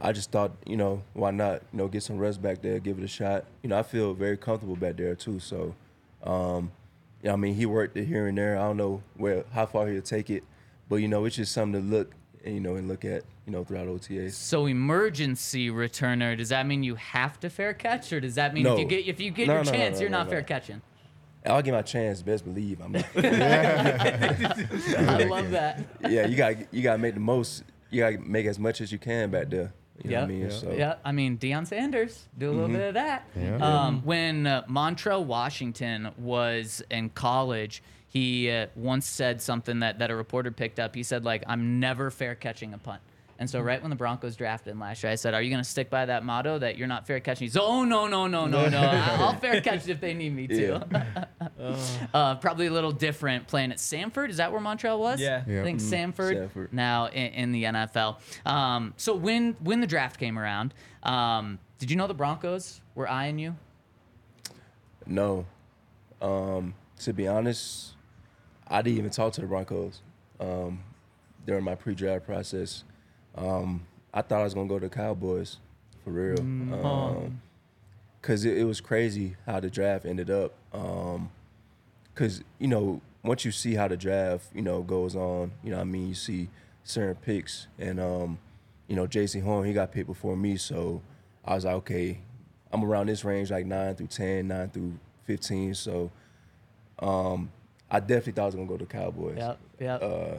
I 0.00 0.12
just 0.12 0.30
thought, 0.30 0.52
you 0.66 0.76
know, 0.76 1.02
why 1.12 1.30
not? 1.30 1.62
You 1.72 1.78
know, 1.78 1.88
get 1.88 2.02
some 2.02 2.18
rest 2.18 2.40
back 2.40 2.62
there, 2.62 2.78
give 2.78 2.98
it 2.98 3.04
a 3.04 3.08
shot. 3.08 3.44
You 3.62 3.70
know, 3.70 3.78
I 3.78 3.82
feel 3.82 4.14
very 4.14 4.36
comfortable 4.36 4.76
back 4.76 4.96
there 4.96 5.14
too. 5.14 5.40
So, 5.40 5.74
um, 6.22 6.70
I 7.28 7.36
mean, 7.36 7.54
he 7.54 7.66
worked 7.66 7.96
it 7.96 8.06
here 8.06 8.26
and 8.28 8.38
there. 8.38 8.56
I 8.58 8.62
don't 8.62 8.76
know 8.76 9.02
where 9.16 9.44
how 9.52 9.66
far 9.66 9.88
he'll 9.88 10.00
take 10.02 10.30
it, 10.30 10.42
but 10.88 10.96
you 10.96 11.08
know, 11.08 11.24
it's 11.26 11.36
just 11.36 11.52
something 11.52 11.80
to 11.82 11.86
look, 11.86 12.12
and, 12.44 12.54
you 12.54 12.60
know, 12.60 12.76
and 12.76 12.88
look 12.88 13.04
at, 13.04 13.24
you 13.46 13.52
know, 13.52 13.62
throughout 13.64 13.88
OTAs. 13.88 14.32
So 14.32 14.66
emergency 14.66 15.70
returner, 15.70 16.36
does 16.36 16.48
that 16.48 16.66
mean 16.66 16.82
you 16.82 16.94
have 16.94 17.38
to 17.40 17.50
fair 17.50 17.74
catch, 17.74 18.12
or 18.12 18.20
does 18.20 18.36
that 18.36 18.54
mean 18.54 18.66
if 18.66 18.78
you 18.78 18.84
get 18.86 19.06
if 19.06 19.20
you 19.20 19.30
get 19.30 19.48
No, 19.48 19.54
your 19.56 19.64
no, 19.64 19.70
no, 19.70 19.76
chance, 19.76 19.96
no, 19.96 20.00
you're 20.02 20.10
no, 20.10 20.18
not 20.18 20.26
no. 20.26 20.30
fair 20.30 20.42
catching? 20.42 20.80
I'll 21.46 21.62
get 21.62 21.72
my 21.72 21.82
chance. 21.82 22.20
Best 22.22 22.44
believe 22.44 22.80
I'm. 22.82 22.94
I 23.16 25.24
love 25.28 25.50
that. 25.50 25.84
yeah, 26.08 26.26
you 26.26 26.36
got 26.36 26.54
you 26.72 26.82
got 26.82 26.92
to 26.92 26.98
make 26.98 27.14
the 27.14 27.20
most. 27.20 27.64
You 27.90 28.00
got 28.00 28.10
to 28.10 28.18
make 28.18 28.46
as 28.46 28.58
much 28.58 28.80
as 28.80 28.92
you 28.92 28.98
can 28.98 29.30
back 29.30 29.50
there. 29.50 29.72
You 30.04 30.10
Yeah, 30.12 30.22
I 30.22 30.26
mean? 30.26 30.50
So 30.50 30.72
yeah. 30.72 30.94
I 31.04 31.12
mean, 31.12 31.38
Deion 31.38 31.66
Sanders 31.66 32.26
do 32.38 32.50
a 32.50 32.52
little 32.52 32.66
Mm-hmm. 32.68 32.76
bit 32.76 32.88
of 32.88 32.94
that. 32.94 33.26
Yeah. 33.36 33.56
Um, 33.56 34.02
when 34.04 34.46
uh, 34.46 34.62
Montrell 34.68 35.24
Washington 35.24 36.10
was 36.18 36.82
in 36.90 37.10
college, 37.10 37.82
he 38.08 38.50
uh, 38.50 38.66
once 38.74 39.06
said 39.06 39.40
something 39.40 39.80
that 39.80 39.98
that 40.00 40.10
a 40.10 40.16
reporter 40.16 40.50
picked 40.50 40.78
up. 40.80 40.94
He 40.94 41.02
said 41.02 41.24
like, 41.24 41.44
"I'm 41.46 41.78
never 41.80 42.10
fair 42.10 42.34
catching 42.34 42.74
a 42.74 42.78
punt." 42.78 43.00
And 43.40 43.48
so 43.48 43.58
right 43.62 43.80
when 43.80 43.88
the 43.88 43.96
Broncos 43.96 44.36
drafted 44.36 44.70
him 44.72 44.80
last 44.80 45.02
year, 45.02 45.10
I 45.10 45.14
said, 45.14 45.32
"Are 45.32 45.40
you 45.40 45.48
going 45.50 45.64
to 45.64 45.68
stick 45.68 45.88
by 45.88 46.04
that 46.04 46.24
motto 46.26 46.58
that 46.58 46.76
you're 46.76 46.86
not 46.86 47.06
fair 47.06 47.20
catching?" 47.20 47.46
He's, 47.46 47.56
"Oh 47.56 47.84
no, 47.84 48.06
no, 48.06 48.26
no, 48.26 48.46
no, 48.46 48.68
no! 48.68 48.78
I- 48.80 49.16
I'll 49.18 49.34
fair 49.36 49.62
catch 49.62 49.88
if 49.88 49.98
they 49.98 50.12
need 50.12 50.34
me 50.36 50.46
to." 50.46 51.26
uh, 52.14 52.34
probably 52.36 52.66
a 52.66 52.70
little 52.70 52.92
different 52.92 53.46
playing 53.46 53.72
at 53.72 53.78
Samford. 53.78 54.28
Is 54.28 54.36
that 54.36 54.52
where 54.52 54.60
Montrell 54.60 54.98
was? 54.98 55.20
Yeah. 55.22 55.42
Yeah. 55.48 55.62
I 55.62 55.64
think 55.64 55.80
Samford, 55.80 56.50
Samford. 56.54 56.72
now 56.74 57.06
in, 57.06 57.32
in 57.32 57.52
the 57.52 57.64
NFL. 57.64 58.18
Um, 58.46 58.92
so 58.98 59.14
when 59.14 59.56
when 59.60 59.80
the 59.80 59.86
draft 59.86 60.20
came 60.20 60.38
around, 60.38 60.74
um, 61.02 61.58
did 61.78 61.90
you 61.90 61.96
know 61.96 62.06
the 62.06 62.12
Broncos 62.14 62.82
were 62.94 63.08
eyeing 63.08 63.38
you? 63.38 63.56
No. 65.06 65.46
Um, 66.20 66.74
to 66.98 67.14
be 67.14 67.26
honest, 67.26 67.92
I 68.68 68.82
didn't 68.82 68.98
even 68.98 69.10
talk 69.10 69.32
to 69.32 69.40
the 69.40 69.46
Broncos 69.46 70.02
um, 70.38 70.80
during 71.46 71.64
my 71.64 71.74
pre-draft 71.74 72.26
process. 72.26 72.84
Um, 73.36 73.86
I 74.12 74.22
thought 74.22 74.40
I 74.40 74.44
was 74.44 74.54
gonna 74.54 74.68
go 74.68 74.78
to 74.78 74.88
the 74.88 74.94
Cowboys 74.94 75.58
for 76.04 76.10
real, 76.10 76.40
Um 76.40 77.40
'cause 78.22 78.44
it, 78.44 78.58
it 78.58 78.64
was 78.64 78.80
crazy 78.80 79.36
how 79.46 79.60
the 79.60 79.70
draft 79.70 80.04
ended 80.04 80.30
up. 80.30 80.52
Cause 82.14 82.42
you 82.58 82.68
know 82.68 83.00
once 83.22 83.44
you 83.44 83.50
see 83.52 83.74
how 83.74 83.88
the 83.88 83.96
draft 83.96 84.46
you 84.54 84.62
know 84.62 84.82
goes 84.82 85.14
on, 85.16 85.52
you 85.62 85.70
know 85.70 85.76
what 85.76 85.82
I 85.82 85.84
mean 85.84 86.08
you 86.08 86.14
see 86.14 86.48
certain 86.84 87.14
picks, 87.16 87.66
and 87.78 88.00
um, 88.00 88.38
you 88.88 88.96
know 88.96 89.06
Jaycee 89.06 89.42
Horn 89.42 89.66
he 89.66 89.72
got 89.72 89.92
picked 89.92 90.06
before 90.08 90.36
me, 90.36 90.56
so 90.56 91.00
I 91.44 91.54
was 91.54 91.64
like 91.64 91.74
okay, 91.76 92.18
I'm 92.72 92.84
around 92.84 93.06
this 93.08 93.24
range 93.24 93.50
like 93.50 93.64
nine 93.66 93.94
through 93.94 94.08
10, 94.08 94.48
9 94.48 94.68
through 94.70 94.98
fifteen, 95.22 95.72
so 95.74 96.10
um, 96.98 97.50
I 97.90 98.00
definitely 98.00 98.32
thought 98.32 98.42
I 98.42 98.46
was 98.46 98.54
gonna 98.56 98.66
go 98.66 98.76
to 98.76 98.84
the 98.84 98.90
Cowboys. 98.92 99.36
Yep, 99.38 99.58
yep. 99.78 100.02
Uh, 100.02 100.34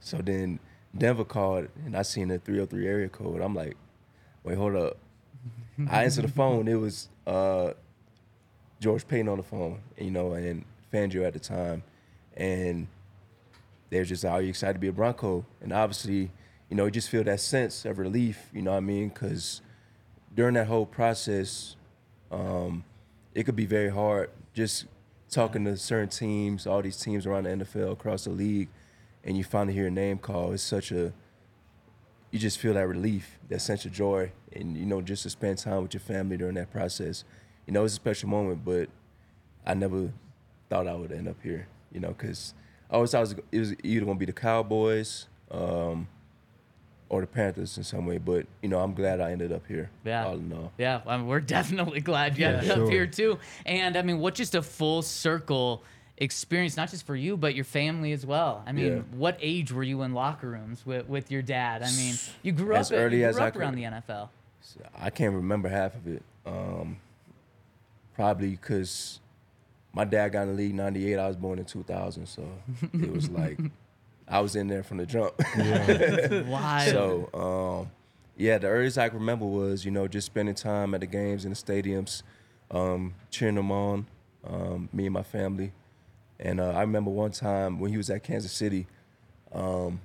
so 0.00 0.18
then 0.18 0.60
Denver 0.96 1.24
called 1.24 1.68
and 1.84 1.96
I 1.96 2.02
seen 2.02 2.28
the 2.28 2.38
303 2.38 2.86
area 2.86 3.08
code. 3.08 3.40
I'm 3.40 3.54
like, 3.54 3.76
wait, 4.42 4.56
hold 4.56 4.76
up. 4.76 4.96
I 5.90 6.04
answered 6.04 6.24
the 6.24 6.28
phone. 6.28 6.68
It 6.68 6.74
was 6.74 7.08
uh, 7.26 7.72
George 8.80 9.06
Paton 9.06 9.28
on 9.28 9.38
the 9.38 9.42
phone, 9.42 9.80
you 9.98 10.10
know, 10.10 10.34
and 10.34 10.64
Fangio 10.92 11.26
at 11.26 11.32
the 11.32 11.40
time. 11.40 11.82
And 12.36 12.86
they 13.90 13.98
were 13.98 14.04
just 14.04 14.24
like, 14.24 14.32
are 14.32 14.42
you 14.42 14.50
excited 14.50 14.74
to 14.74 14.78
be 14.78 14.88
a 14.88 14.92
Bronco? 14.92 15.44
And 15.60 15.72
obviously, 15.72 16.30
you 16.70 16.76
know, 16.76 16.84
you 16.84 16.90
just 16.90 17.08
feel 17.08 17.24
that 17.24 17.40
sense 17.40 17.84
of 17.84 17.98
relief, 17.98 18.48
you 18.52 18.62
know 18.62 18.70
what 18.70 18.78
I 18.78 18.80
mean? 18.80 19.08
Because 19.08 19.60
during 20.34 20.54
that 20.54 20.66
whole 20.66 20.86
process, 20.86 21.76
um, 22.30 22.84
it 23.34 23.44
could 23.44 23.56
be 23.56 23.66
very 23.66 23.90
hard 23.90 24.30
just 24.54 24.86
talking 25.30 25.64
to 25.64 25.76
certain 25.76 26.08
teams, 26.08 26.66
all 26.66 26.80
these 26.82 26.96
teams 26.96 27.26
around 27.26 27.44
the 27.44 27.50
NFL, 27.50 27.92
across 27.92 28.24
the 28.24 28.30
league, 28.30 28.68
and 29.24 29.36
you 29.36 29.44
finally 29.44 29.72
hear 29.74 29.86
a 29.86 29.90
name 29.90 30.18
call. 30.18 30.52
It's 30.52 30.62
such 30.62 30.92
a, 30.92 31.12
you 32.30 32.38
just 32.38 32.58
feel 32.58 32.74
that 32.74 32.86
relief, 32.86 33.38
that 33.48 33.60
sense 33.60 33.84
of 33.84 33.92
joy, 33.92 34.32
and 34.52 34.76
you 34.76 34.84
know, 34.86 35.00
just 35.00 35.22
to 35.24 35.30
spend 35.30 35.58
time 35.58 35.82
with 35.82 35.94
your 35.94 36.00
family 36.00 36.36
during 36.36 36.54
that 36.56 36.70
process. 36.70 37.24
You 37.66 37.72
know, 37.72 37.84
it's 37.84 37.94
a 37.94 37.96
special 37.96 38.28
moment, 38.28 38.64
but 38.64 38.88
I 39.64 39.74
never 39.74 40.12
thought 40.68 40.86
I 40.86 40.94
would 40.94 41.12
end 41.12 41.28
up 41.28 41.36
here, 41.42 41.66
you 41.92 42.00
know, 42.00 42.08
because 42.08 42.54
I 42.90 42.94
always 42.96 43.10
thought 43.12 43.18
it 43.18 43.20
was, 43.20 43.34
it 43.52 43.58
was 43.58 43.74
either 43.82 44.04
going 44.04 44.16
to 44.16 44.20
be 44.20 44.26
the 44.26 44.32
Cowboys 44.32 45.26
um, 45.50 46.06
or 47.08 47.20
the 47.20 47.26
Panthers 47.26 47.78
in 47.78 47.84
some 47.84 48.04
way, 48.06 48.18
but, 48.18 48.46
you 48.62 48.68
know, 48.68 48.80
I'm 48.80 48.92
glad 48.94 49.20
I 49.20 49.30
ended 49.32 49.52
up 49.52 49.66
here, 49.66 49.90
Yeah. 50.04 50.26
all 50.26 50.34
in 50.34 50.52
all. 50.52 50.72
Yeah, 50.76 51.00
I 51.06 51.16
mean, 51.16 51.26
we're 51.26 51.40
definitely 51.58 52.00
glad 52.00 52.36
you 52.36 52.46
ended 52.46 52.70
up 52.70 52.88
here 52.88 53.06
too. 53.06 53.38
And 53.64 53.96
I 53.96 54.02
mean, 54.02 54.18
what 54.18 54.34
just 54.34 54.54
a 54.54 54.62
full 54.62 55.00
circle 55.02 55.82
experience, 56.18 56.76
not 56.76 56.90
just 56.90 57.04
for 57.06 57.16
you, 57.16 57.36
but 57.36 57.54
your 57.54 57.64
family 57.64 58.12
as 58.12 58.24
well. 58.24 58.62
I 58.66 58.72
mean, 58.72 58.86
Yeah. 58.96 59.02
what 59.16 59.36
age 59.40 59.72
were 59.72 59.82
you 59.82 60.02
in 60.02 60.14
locker 60.14 60.48
rooms 60.50 60.84
with, 60.86 61.08
with 61.08 61.30
your 61.30 61.42
dad? 61.42 61.82
I 61.82 61.90
mean, 61.90 62.14
you 62.42 62.52
grew 62.52 62.74
As 62.74 62.92
up, 62.92 62.98
early 62.98 63.20
you 63.20 63.26
as 63.26 63.36
grew 63.36 63.44
I 63.44 63.48
up 63.48 63.56
around 63.56 63.74
could. 63.74 63.82
the 63.82 64.14
NFL. 64.14 64.28
I 64.96 65.10
can't 65.10 65.34
remember 65.34 65.68
half 65.68 65.94
of 65.94 66.06
it. 66.06 66.22
Um, 66.46 66.98
probably 68.14 68.50
because 68.50 69.20
my 69.92 70.04
dad 70.04 70.30
got 70.30 70.42
in 70.42 70.48
the 70.48 70.54
league 70.54 70.74
'98. 70.74 71.18
I 71.18 71.26
was 71.28 71.36
born 71.36 71.58
in 71.58 71.64
2000, 71.64 72.26
so 72.26 72.42
it 72.92 73.10
was 73.12 73.28
like 73.42 73.58
I 74.28 74.40
was 74.40 74.56
in 74.56 74.68
there 74.68 74.82
from 74.82 74.98
the 74.98 75.06
jump. 75.06 75.34
Wild. 76.48 76.90
so 76.90 77.30
um, 77.84 77.90
yeah, 78.36 78.58
the 78.58 78.68
earliest 78.68 78.98
I 78.98 79.08
can 79.08 79.18
remember 79.18 79.44
was 79.46 79.84
you 79.84 79.90
know 79.90 80.08
just 80.08 80.26
spending 80.26 80.54
time 80.54 80.94
at 80.94 81.00
the 81.00 81.06
games 81.06 81.44
in 81.44 81.50
the 81.50 81.56
stadiums, 81.56 82.22
um, 82.70 83.14
cheering 83.30 83.54
them 83.56 83.70
on, 83.70 84.06
um, 84.46 84.88
me 84.92 85.06
and 85.06 85.12
my 85.14 85.22
family. 85.22 85.72
And 86.44 86.60
uh, 86.60 86.70
I 86.70 86.82
remember 86.82 87.10
one 87.10 87.32
time 87.32 87.80
when 87.80 87.90
he 87.90 87.96
was 87.96 88.10
at 88.10 88.22
Kansas 88.22 88.52
City, 88.52 88.86
um, 89.52 90.00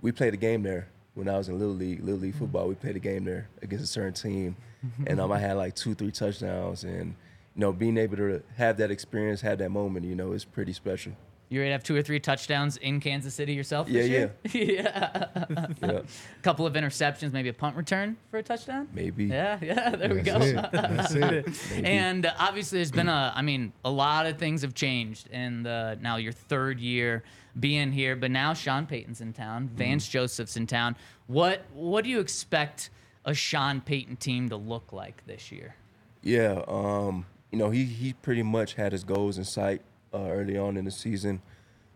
we 0.00 0.12
played 0.12 0.32
a 0.32 0.36
game 0.36 0.62
there 0.62 0.88
when 1.14 1.28
I 1.28 1.36
was 1.36 1.48
in 1.48 1.58
Little 1.58 1.74
League, 1.74 2.00
Little 2.02 2.20
League 2.20 2.36
football. 2.36 2.68
We 2.68 2.76
played 2.76 2.94
a 2.94 3.00
game 3.00 3.24
there 3.24 3.48
against 3.60 3.84
a 3.84 3.88
certain 3.88 4.14
team, 4.14 4.56
and 5.06 5.20
um, 5.20 5.32
I 5.32 5.40
had 5.40 5.54
like 5.54 5.74
two, 5.74 5.94
three 5.94 6.12
touchdowns, 6.12 6.84
and 6.84 7.14
you 7.56 7.60
know, 7.60 7.72
being 7.72 7.98
able 7.98 8.16
to 8.18 8.42
have 8.56 8.76
that 8.76 8.92
experience, 8.92 9.40
have 9.40 9.58
that 9.58 9.70
moment, 9.70 10.06
you 10.06 10.14
know, 10.14 10.32
is 10.32 10.44
pretty 10.44 10.72
special. 10.72 11.12
You 11.50 11.58
ready 11.60 11.68
to 11.68 11.72
have 11.72 11.82
two 11.82 11.96
or 11.96 12.00
three 12.02 12.20
touchdowns 12.20 12.76
in 12.78 13.00
Kansas 13.00 13.34
City 13.34 13.52
yourself 13.54 13.88
Yeah, 13.88 14.00
this 14.02 14.08
year? 14.08 14.32
yeah. 14.54 15.26
Yeah, 15.82 15.96
A 15.98 16.04
couple 16.42 16.64
of 16.66 16.74
interceptions, 16.74 17.32
maybe 17.32 17.48
a 17.48 17.52
punt 17.52 17.76
return 17.76 18.16
for 18.30 18.38
a 18.38 18.42
touchdown? 18.42 18.88
maybe. 18.92 19.24
Yeah, 19.26 19.58
yeah, 19.60 19.90
there 19.96 20.14
we 20.14 20.22
go. 20.22 20.36
It. 20.36 20.54
That's 20.72 21.12
it. 21.14 21.46
And 21.84 22.24
uh, 22.26 22.32
obviously, 22.38 22.78
there's 22.78 22.92
been 22.92 23.08
a, 23.08 23.32
I 23.34 23.42
mean, 23.42 23.72
a 23.84 23.90
lot 23.90 24.26
of 24.26 24.38
things 24.38 24.62
have 24.62 24.74
changed 24.74 25.26
in 25.28 25.64
the 25.64 25.98
now 26.00 26.16
your 26.16 26.32
third 26.32 26.78
year 26.80 27.24
being 27.58 27.90
here, 27.90 28.14
but 28.14 28.30
now 28.30 28.54
Sean 28.54 28.86
Payton's 28.86 29.20
in 29.20 29.32
town, 29.32 29.68
Vance 29.74 30.06
Joseph's 30.08 30.56
in 30.56 30.68
town. 30.68 30.94
What 31.26 31.64
what 31.74 32.04
do 32.04 32.10
you 32.10 32.20
expect 32.20 32.90
a 33.24 33.34
Sean 33.34 33.80
Payton 33.80 34.16
team 34.16 34.48
to 34.50 34.56
look 34.56 34.92
like 34.92 35.26
this 35.26 35.50
year? 35.50 35.74
Yeah, 36.22 36.62
um, 36.68 37.26
you 37.50 37.58
know, 37.58 37.70
he 37.70 37.84
he 37.86 38.12
pretty 38.12 38.44
much 38.44 38.74
had 38.74 38.92
his 38.92 39.02
goals 39.02 39.36
in 39.36 39.42
sight 39.44 39.82
uh, 40.14 40.28
early 40.30 40.56
on 40.58 40.76
in 40.76 40.84
the 40.84 40.90
season. 40.90 41.40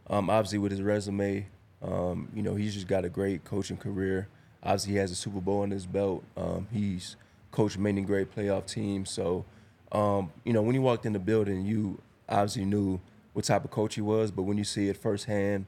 Um, 0.08 0.28
obviously, 0.30 0.58
with 0.58 0.72
his 0.72 0.82
resume, 0.82 1.46
Um, 1.82 2.28
you 2.34 2.42
know, 2.42 2.54
he's 2.54 2.72
just 2.72 2.88
got 2.88 3.04
a 3.04 3.10
great 3.10 3.44
coaching 3.44 3.76
career. 3.76 4.28
Obviously, 4.62 4.92
he 4.92 4.98
has 4.98 5.10
a 5.10 5.14
Super 5.14 5.40
Bowl 5.40 5.64
in 5.64 5.70
his 5.70 5.84
belt. 5.84 6.24
Um, 6.34 6.66
he's 6.72 7.16
coached 7.50 7.76
many 7.78 8.00
great 8.00 8.34
playoff 8.34 8.64
teams. 8.66 9.10
So, 9.10 9.44
um, 9.92 10.32
you 10.44 10.54
know, 10.54 10.62
when 10.62 10.74
you 10.74 10.80
walked 10.80 11.04
in 11.04 11.12
the 11.12 11.18
building, 11.18 11.66
you 11.66 12.00
obviously 12.26 12.64
knew 12.64 13.00
what 13.34 13.44
type 13.44 13.64
of 13.64 13.70
coach 13.70 13.96
he 13.96 14.00
was. 14.00 14.30
But 14.30 14.44
when 14.44 14.56
you 14.56 14.64
see 14.64 14.88
it 14.88 14.96
firsthand, 14.96 15.66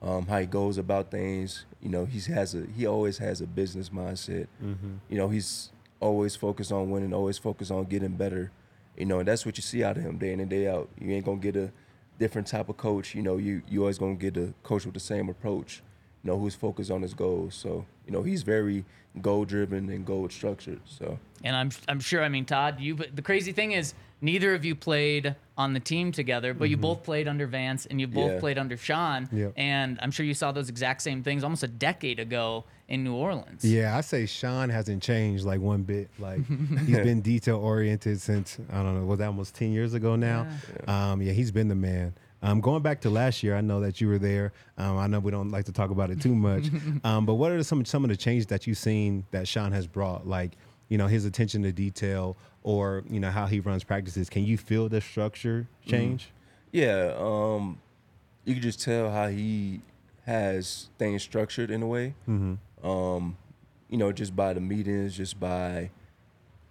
um, 0.00 0.26
how 0.26 0.38
he 0.38 0.46
goes 0.46 0.78
about 0.78 1.10
things, 1.10 1.66
you 1.82 1.90
know, 1.90 2.06
he 2.06 2.18
has 2.32 2.54
a 2.54 2.64
he 2.74 2.86
always 2.86 3.18
has 3.18 3.42
a 3.42 3.46
business 3.46 3.90
mindset. 3.90 4.46
You 5.10 5.18
know, 5.18 5.28
he's 5.28 5.70
always 6.00 6.34
focused 6.34 6.72
on 6.72 6.90
winning, 6.90 7.12
always 7.12 7.36
focused 7.36 7.70
on 7.70 7.84
getting 7.84 8.16
better. 8.16 8.50
You 8.96 9.04
know, 9.04 9.18
and 9.18 9.28
that's 9.28 9.44
what 9.44 9.58
you 9.58 9.62
see 9.62 9.84
out 9.84 9.98
of 9.98 10.02
him 10.02 10.16
day 10.16 10.32
in 10.32 10.40
and 10.40 10.48
day 10.48 10.66
out. 10.66 10.88
You 10.98 11.10
ain't 11.12 11.26
gonna 11.26 11.36
get 11.38 11.56
a 11.56 11.70
different 12.18 12.46
type 12.46 12.68
of 12.68 12.76
coach. 12.76 13.14
You 13.14 13.22
know, 13.22 13.36
you 13.36 13.62
you 13.68 13.80
always 13.80 13.98
gonna 13.98 14.14
get 14.14 14.36
a 14.36 14.52
coach 14.62 14.84
with 14.84 14.94
the 14.94 15.00
same 15.00 15.28
approach. 15.28 15.82
You 16.24 16.30
know, 16.30 16.38
who's 16.38 16.54
focused 16.54 16.90
on 16.90 17.02
his 17.02 17.14
goals. 17.14 17.54
So 17.54 17.84
you 18.06 18.12
know, 18.12 18.22
he's 18.22 18.42
very 18.42 18.84
goal 19.22 19.44
driven 19.44 19.88
and 19.88 20.04
goal 20.04 20.28
structured. 20.28 20.80
So 20.84 21.18
And 21.44 21.56
I'm 21.56 21.70
I'm 21.88 22.00
sure. 22.00 22.22
I 22.22 22.28
mean, 22.28 22.44
Todd, 22.44 22.80
you. 22.80 22.94
The 22.96 23.22
crazy 23.22 23.52
thing 23.52 23.72
is, 23.72 23.94
neither 24.20 24.54
of 24.54 24.64
you 24.64 24.74
played 24.74 25.34
on 25.56 25.72
the 25.72 25.80
team 25.80 26.12
together, 26.12 26.54
but 26.54 26.68
you 26.70 26.76
both 26.76 27.02
played 27.02 27.26
under 27.28 27.46
Vance 27.46 27.86
and 27.86 28.00
you 28.00 28.06
both 28.06 28.32
Yeah. 28.32 28.40
played 28.40 28.58
under 28.58 28.76
Sean. 28.76 29.28
Yep. 29.32 29.52
And 29.56 29.98
I'm 30.00 30.10
sure 30.10 30.24
you 30.24 30.34
saw 30.34 30.52
those 30.52 30.68
exact 30.68 31.02
same 31.02 31.22
things 31.22 31.42
almost 31.42 31.62
a 31.64 31.68
decade 31.68 32.20
ago 32.20 32.64
in 32.88 33.04
New 33.04 33.14
Orleans. 33.14 33.64
Yeah, 33.64 33.96
I 33.96 34.00
say 34.00 34.24
Sean 34.26 34.70
hasn't 34.70 35.02
changed 35.02 35.44
like 35.44 35.60
one 35.60 35.82
bit. 35.82 36.10
Like 36.18 36.40
he's 36.86 36.98
been 36.98 37.20
detail 37.20 37.56
oriented 37.58 38.20
since 38.20 38.58
I 38.72 38.82
don't 38.82 38.98
know, 39.00 39.04
was 39.06 39.18
that 39.18 39.26
almost 39.26 39.54
ten 39.54 39.72
years 39.72 39.94
ago 39.94 40.16
now? 40.16 40.46
Yeah, 40.86 41.10
um, 41.12 41.22
yeah 41.22 41.32
he's 41.32 41.50
been 41.50 41.68
the 41.68 41.74
man. 41.74 42.14
Um, 42.40 42.60
going 42.60 42.82
back 42.82 43.00
to 43.00 43.10
last 43.10 43.42
year, 43.42 43.56
I 43.56 43.60
know 43.62 43.80
that 43.80 44.00
you 44.00 44.06
were 44.06 44.18
there. 44.20 44.52
Um, 44.76 44.96
I 44.96 45.08
know 45.08 45.18
we 45.18 45.32
don't 45.32 45.48
like 45.48 45.64
to 45.64 45.72
talk 45.72 45.90
about 45.90 46.10
it 46.12 46.20
too 46.20 46.36
much, 46.36 46.66
um, 47.04 47.26
but 47.26 47.34
what 47.34 47.50
are 47.50 47.60
some 47.64 47.84
some 47.84 48.04
of 48.04 48.10
the 48.10 48.16
changes 48.16 48.46
that 48.46 48.64
you've 48.66 48.78
seen 48.78 49.24
that 49.32 49.48
Sean 49.48 49.72
has 49.72 49.88
brought? 49.88 50.24
Like 50.26 50.52
you 50.88 50.98
know 50.98 51.06
his 51.06 51.24
attention 51.24 51.62
to 51.62 51.72
detail, 51.72 52.36
or 52.62 53.04
you 53.08 53.20
know 53.20 53.30
how 53.30 53.46
he 53.46 53.60
runs 53.60 53.84
practices. 53.84 54.28
Can 54.28 54.44
you 54.44 54.56
feel 54.58 54.88
the 54.88 55.00
structure 55.00 55.68
change? 55.86 56.30
Yeah, 56.72 57.14
um, 57.18 57.80
you 58.44 58.54
can 58.54 58.62
just 58.62 58.80
tell 58.80 59.10
how 59.10 59.28
he 59.28 59.80
has 60.26 60.88
things 60.98 61.22
structured 61.22 61.70
in 61.70 61.82
a 61.82 61.86
way. 61.86 62.14
Um, 62.82 63.36
you 63.88 63.96
know, 63.96 64.12
just 64.12 64.36
by 64.36 64.52
the 64.52 64.60
meetings, 64.60 65.16
just 65.16 65.40
by 65.40 65.90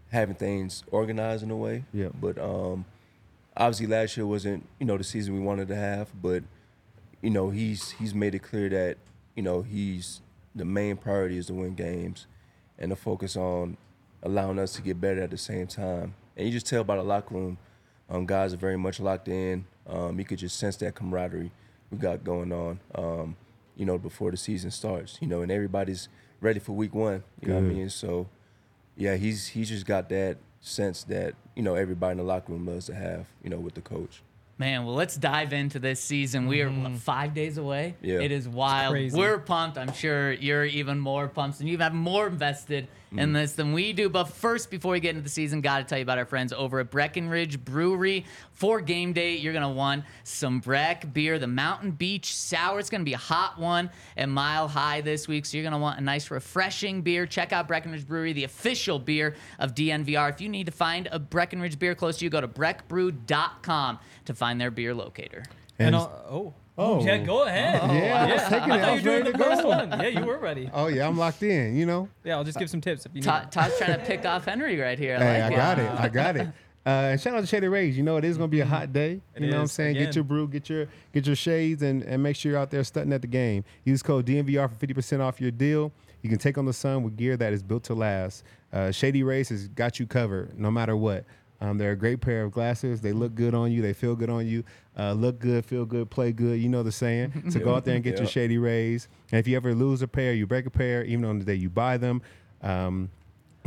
having 0.10 0.36
things 0.36 0.84
organized 0.92 1.44
in 1.44 1.52
a 1.52 1.58
way. 1.58 1.84
Yeah. 1.92 2.10
But 2.14 2.38
um, 2.38 2.86
obviously, 3.56 3.88
last 3.88 4.16
year 4.18 4.26
wasn't 4.26 4.66
you 4.80 4.86
know 4.86 4.98
the 4.98 5.04
season 5.04 5.34
we 5.34 5.40
wanted 5.40 5.68
to 5.70 5.76
have. 5.76 6.10
But 6.22 6.44
you 7.22 7.30
know, 7.30 7.50
he's 7.50 7.92
he's 7.92 8.14
made 8.14 8.36
it 8.36 8.40
clear 8.40 8.70
that 8.70 8.98
you 9.36 9.44
know 9.44 9.62
he's 9.62 10.22
the 10.56 10.66
main 10.66 10.98
priority 10.98 11.38
is 11.38 11.48
to 11.48 11.54
win 11.54 11.76
games, 11.76 12.28
and 12.78 12.90
to 12.90 12.96
focus 12.96 13.36
on 13.36 13.78
allowing 14.28 14.60
us 14.60 14.74
to 14.74 14.82
get 14.82 15.00
better 15.00 15.22
at 15.22 15.32
the 15.32 15.38
same 15.38 15.66
time. 15.68 16.13
And 16.36 16.46
you 16.46 16.52
just 16.52 16.68
tell 16.68 16.84
by 16.84 16.98
the 16.98 17.04
locker 17.04 17.34
room, 17.34 17.58
um, 18.10 18.26
guys 18.26 18.54
are 18.54 18.58
very 18.58 18.78
much 18.78 19.00
locked 19.00 19.30
in. 19.30 19.66
Um, 19.88 20.20
you 20.20 20.26
could 20.26 20.38
just 20.38 20.58
sense 20.60 20.76
that 20.78 20.96
camaraderie 20.96 21.52
we 21.90 21.98
got 21.98 22.24
going 22.24 22.52
on. 22.52 22.80
Um, 22.94 23.38
you 23.78 23.86
know, 23.86 23.98
before 23.98 24.32
the 24.32 24.38
season 24.38 24.70
starts. 24.70 25.18
You 25.22 25.28
know, 25.28 25.42
and 25.42 25.52
everybody's 25.52 26.10
ready 26.42 26.60
for 26.60 26.74
week 26.74 26.94
one. 26.94 27.24
You 27.42 27.50
know 27.50 27.56
what 27.56 27.63
I 27.63 27.74
mean? 27.74 27.90
So, 27.90 28.28
yeah, 28.98 29.16
he's 29.16 29.48
he's 29.48 29.70
just 29.70 29.86
got 29.86 30.10
that 30.10 30.38
sense 30.60 31.04
that 31.06 31.36
you 31.56 31.63
know 31.63 31.76
everybody 31.76 32.12
in 32.12 32.18
the 32.18 32.24
locker 32.24 32.52
room 32.52 32.68
loves 32.68 32.88
to 32.88 32.96
have. 32.96 33.28
You 33.44 33.50
know, 33.50 33.60
with 33.60 33.76
the 33.76 33.82
coach. 33.82 34.22
Man, 34.60 34.86
well, 34.86 34.96
let's 34.96 35.15
dive 35.15 35.54
into 35.54 35.78
this 35.78 36.02
season. 36.02 36.48
We 36.48 36.62
are 36.63 36.70
what, 36.70 36.76
mm-hmm. 36.76 36.96
five 36.96 37.36
days 37.36 37.60
away. 37.60 37.96
Yeah. 38.02 38.22
It 38.22 38.32
is 38.32 38.50
wild. 38.50 38.93
crazy. 38.93 39.15
We're 39.15 39.38
pumped. 39.38 39.78
I'm 39.78 39.93
sure 39.93 40.34
you're 40.34 40.65
even 40.65 40.98
more 41.00 41.28
pumped, 41.28 41.60
and 41.60 41.70
you 41.70 41.78
have 41.78 41.93
more 41.93 42.26
invested 42.26 42.88
in 43.12 43.30
mm. 43.30 43.34
this 43.34 43.54
than 43.54 43.74
we 43.74 43.93
do. 43.93 44.10
But 44.10 44.26
first, 44.26 44.70
before 44.70 44.93
we 44.93 45.00
get 45.00 45.12
into 45.12 45.22
the 45.22 45.30
season, 45.30 45.62
got 45.62 45.78
to 45.78 45.84
tell 45.84 45.98
you 45.98 46.02
about 46.02 46.17
our 46.17 46.26
friends 46.26 46.52
over 46.54 46.80
at 46.80 46.89
Breckenridge 46.89 47.63
Brewery. 47.63 48.26
For 48.52 48.82
game 48.82 49.13
day, 49.13 49.36
you're 49.36 49.54
gonna 49.54 49.72
want 49.72 50.04
some 50.24 50.60
Breck 50.60 51.13
beer, 51.13 51.38
the 51.38 51.46
Mountain 51.46 51.91
Beach 51.91 52.36
Sour. 52.36 52.80
It's 52.80 52.89
gonna 52.89 53.04
be 53.04 53.13
a 53.13 53.17
hot 53.17 53.60
one 53.60 53.91
at 54.17 54.28
Mile 54.30 54.67
High 54.67 55.02
this 55.02 55.28
week, 55.28 55.46
so 55.46 55.58
you're 55.58 55.63
gonna 55.63 55.78
want 55.78 56.00
a 56.00 56.04
nice, 56.04 56.32
refreshing 56.32 57.04
beer. 57.04 57.28
Check 57.28 57.54
out 57.54 57.67
Breckenridge 57.67 58.08
Brewery, 58.08 58.34
the 58.34 58.46
official 58.46 58.98
beer 58.98 59.36
of 59.60 59.76
DNVR. 59.76 60.30
If 60.32 60.41
you 60.41 60.50
need 60.50 60.65
to 60.65 60.72
find 60.72 61.08
a 61.12 61.20
Breckenridge 61.20 61.78
beer 61.78 61.93
close 61.93 62.17
to 62.17 62.26
you, 62.26 62.32
go 62.32 62.41
to 62.41 62.48
breckbrew.com 62.48 64.00
to 64.28 64.34
find 64.36 64.62
their 64.62 64.72
beer 64.72 64.94
locator. 64.94 65.44
And 65.80 65.88
And- 65.88 65.96
oh, 65.96 66.54
Oh. 66.80 67.00
oh, 67.00 67.04
yeah, 67.06 67.18
go 67.18 67.44
ahead. 67.46 67.82
Yeah, 67.92 68.24
I 68.30 68.34
was 68.34 68.44
taking 68.44 68.72
I 68.72 68.78
it. 68.78 68.82
thought 68.82 68.90
you 68.90 68.96
were 68.96 69.02
doing 69.02 69.24
ready 69.24 69.32
the 69.32 69.38
first 69.44 69.62
go. 69.63 69.68
one. 69.70 69.90
Yeah, 69.90 70.08
you 70.08 70.26
were 70.26 70.38
ready. 70.38 70.70
Oh 70.74 70.88
yeah, 70.88 71.08
I'm 71.08 71.18
locked 71.18 71.42
in. 71.44 71.76
You 71.76 71.86
know. 71.88 72.08
Yeah, 72.24 72.36
I'll 72.38 72.44
just 72.44 72.60
give 72.60 72.70
some 72.70 72.82
tips 72.82 73.06
if 73.06 73.12
you 73.16 73.22
need. 73.22 73.26
Todd, 73.26 73.52
Todd's 73.52 73.78
trying 73.80 73.98
to 74.00 74.06
pick 74.06 74.26
off 74.26 74.46
Henry 74.46 74.80
right 74.80 74.98
here. 75.00 75.16
I 75.16 75.24
Hey, 75.24 75.42
like 75.44 75.54
I 75.54 75.56
got 75.56 75.80
it. 75.80 75.92
I 76.00 76.10
got 76.10 76.38
it. 76.38 76.48
Uh, 76.86 76.90
and 77.12 77.20
shout 77.20 77.34
out 77.36 77.42
to 77.42 77.48
Shady 77.48 77.68
Rays. 77.68 77.98
You 77.98 78.04
know 78.04 78.16
it 78.18 78.24
is 78.24 78.38
gonna 78.38 78.48
be 78.48 78.60
a 78.62 78.66
hot 78.66 78.94
day. 78.94 79.20
It 79.36 79.42
you 79.42 79.48
know 79.50 79.58
what 79.58 79.62
I'm 79.62 79.68
saying? 79.68 79.96
again. 79.98 80.06
Get 80.06 80.16
your 80.16 80.24
brew, 80.24 80.48
get 80.48 80.70
your 80.70 80.88
get 81.13 81.26
your 81.26 81.36
shades, 81.36 81.82
and, 81.82 82.02
and 82.04 82.22
make 82.24 82.36
sure 82.36 82.52
you're 82.52 82.62
out 82.62 82.70
there 82.72 82.84
stunting 82.84 83.12
at 83.12 83.22
the 83.22 83.28
game. 83.28 83.63
Use 83.84 84.02
code 84.04 84.26
DNVR 84.26 84.70
for 84.70 84.86
50% 84.88 85.20
off 85.20 85.42
your 85.42 85.52
deal. 85.52 85.92
You 86.22 86.30
can 86.30 86.38
take 86.40 86.58
on 86.58 86.66
the 86.66 86.74
sun 86.74 87.04
with 87.04 87.18
gear 87.18 87.36
that 87.38 87.54
is 87.54 87.62
built 87.63 87.84
to 87.86 87.94
last. 87.94 88.44
Uh, 88.72 88.92
Shady 88.92 89.24
Rays 89.24 89.50
has 89.50 89.68
got 89.70 90.00
you 90.00 90.06
covered 90.08 90.58
no 90.60 90.70
matter 90.72 90.96
what. 90.96 91.26
Um, 91.60 91.78
they're 91.78 91.91
a 91.91 91.96
great 91.96 92.22
pair 92.22 92.43
of 92.43 92.52
glasses. 92.52 93.02
They 93.02 93.13
look 93.13 93.34
good 93.34 93.54
on 93.54 93.72
you. 93.72 93.82
They 93.82 93.93
feel 93.93 94.15
good 94.15 94.30
on 94.30 94.46
you. 94.46 94.63
Uh, 94.98 95.13
look 95.13 95.39
good, 95.39 95.65
feel 95.65 95.86
good, 95.86 96.10
play 96.10 96.32
good. 96.32 96.60
You 96.60 96.70
know 96.70 96.84
the 96.84 96.91
saying. 96.91 97.46
So 97.52 97.60
go 97.60 97.74
out 97.74 97.86
there 97.86 97.96
and 97.96 98.04
get 98.04 98.17
your 98.20 98.28
Shady 98.28 98.58
Rays. 98.58 99.08
And 99.32 99.39
if 99.39 99.48
you 99.48 99.56
ever 99.56 99.74
lose 99.74 100.02
a 100.02 100.08
pair, 100.08 100.34
you 100.34 100.46
break 100.46 100.65
a 100.65 100.70
pair, 100.70 101.04
even 101.04 101.26
on 101.26 101.39
the 101.39 101.46
day 101.46 101.56
you 101.56 101.70
buy 101.70 101.98
them. 101.98 102.22
Um, 102.62 103.10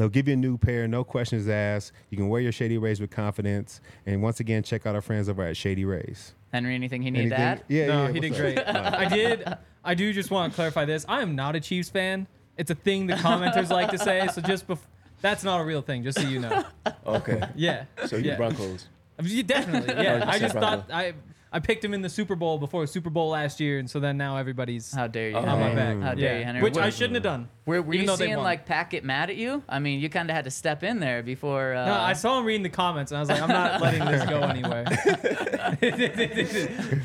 They'll 0.00 0.08
give 0.08 0.28
you 0.28 0.32
a 0.32 0.36
new 0.36 0.56
pair, 0.56 0.88
no 0.88 1.04
questions 1.04 1.46
asked. 1.46 1.92
You 2.08 2.16
can 2.16 2.30
wear 2.30 2.40
your 2.40 2.52
Shady 2.52 2.78
Rays 2.78 3.02
with 3.02 3.10
confidence. 3.10 3.82
And 4.06 4.22
once 4.22 4.40
again, 4.40 4.62
check 4.62 4.86
out 4.86 4.94
our 4.94 5.02
friends 5.02 5.28
over 5.28 5.42
at 5.42 5.58
Shady 5.58 5.84
Rays. 5.84 6.32
Henry, 6.54 6.74
anything 6.74 7.02
you 7.02 7.10
need 7.10 7.28
to 7.28 7.38
add? 7.38 7.64
Yeah, 7.68 7.86
no, 7.86 8.06
yeah. 8.06 8.12
he 8.12 8.20
did 8.20 8.34
great. 8.34 8.58
I 8.66 9.06
did. 9.10 9.46
I 9.84 9.92
do 9.92 10.10
just 10.14 10.30
want 10.30 10.52
to 10.52 10.56
clarify 10.56 10.86
this. 10.86 11.04
I 11.06 11.20
am 11.20 11.36
not 11.36 11.54
a 11.54 11.60
Chiefs 11.60 11.90
fan. 11.90 12.26
It's 12.56 12.70
a 12.70 12.74
thing 12.74 13.08
the 13.08 13.14
commenters 13.14 13.68
like 13.68 13.90
to 13.90 13.98
say. 13.98 14.26
So 14.32 14.40
just 14.40 14.66
bef- 14.66 14.78
that's 15.20 15.44
not 15.44 15.60
a 15.60 15.64
real 15.64 15.82
thing. 15.82 16.02
Just 16.02 16.20
so 16.20 16.28
you 16.28 16.40
know. 16.40 16.64
Okay. 17.06 17.40
Yeah. 17.56 17.84
So 18.06 18.16
you 18.16 18.30
yeah. 18.30 18.36
Broncos. 18.36 18.86
I 19.18 19.22
mean, 19.26 19.44
definitely. 19.46 19.94
Yeah. 20.02 20.24
I 20.26 20.38
just 20.38 20.54
thought 20.54 20.90
I 20.92 21.14
I 21.52 21.58
picked 21.58 21.84
him 21.84 21.92
in 21.94 22.00
the 22.02 22.08
Super 22.08 22.36
Bowl 22.36 22.58
before 22.58 22.86
Super 22.86 23.10
Bowl 23.10 23.30
last 23.30 23.58
year, 23.58 23.80
and 23.80 23.90
so 23.90 23.98
then 23.98 24.16
now 24.16 24.36
everybody's 24.36 24.92
How 24.94 25.08
dare 25.08 25.30
you? 25.30 25.36
On 25.36 25.44
my 25.44 25.56
Henry? 25.70 25.74
back. 25.96 26.02
How 26.08 26.14
dare 26.14 26.38
you, 26.38 26.44
Henry? 26.44 26.62
Which 26.62 26.76
Were- 26.76 26.82
I 26.82 26.90
shouldn't 26.90 27.14
have 27.14 27.24
done. 27.24 27.48
Were, 27.66 27.82
were 27.82 27.92
even 27.94 28.02
you 28.02 28.06
though 28.06 28.16
they 28.16 28.26
seeing 28.26 28.36
won. 28.36 28.44
like 28.44 28.66
Pat 28.66 28.90
get 28.90 29.04
mad 29.04 29.30
at 29.30 29.36
you? 29.36 29.62
I 29.68 29.78
mean, 29.80 29.98
you 30.00 30.08
kind 30.08 30.30
of 30.30 30.34
had 30.36 30.44
to 30.44 30.50
step 30.50 30.82
in 30.84 31.00
there 31.00 31.22
before. 31.24 31.74
Uh, 31.74 31.86
No, 31.86 31.92
I 31.94 32.12
saw 32.14 32.38
him 32.38 32.44
reading 32.44 32.62
the 32.62 32.68
comments, 32.68 33.10
and 33.12 33.16
I 33.18 33.20
was 33.20 33.28
like, 33.28 33.42
I'm 33.42 33.48
not 33.48 33.80
letting 33.80 34.04
this 34.04 34.24
go 34.28 34.40
anywhere. 34.42 34.84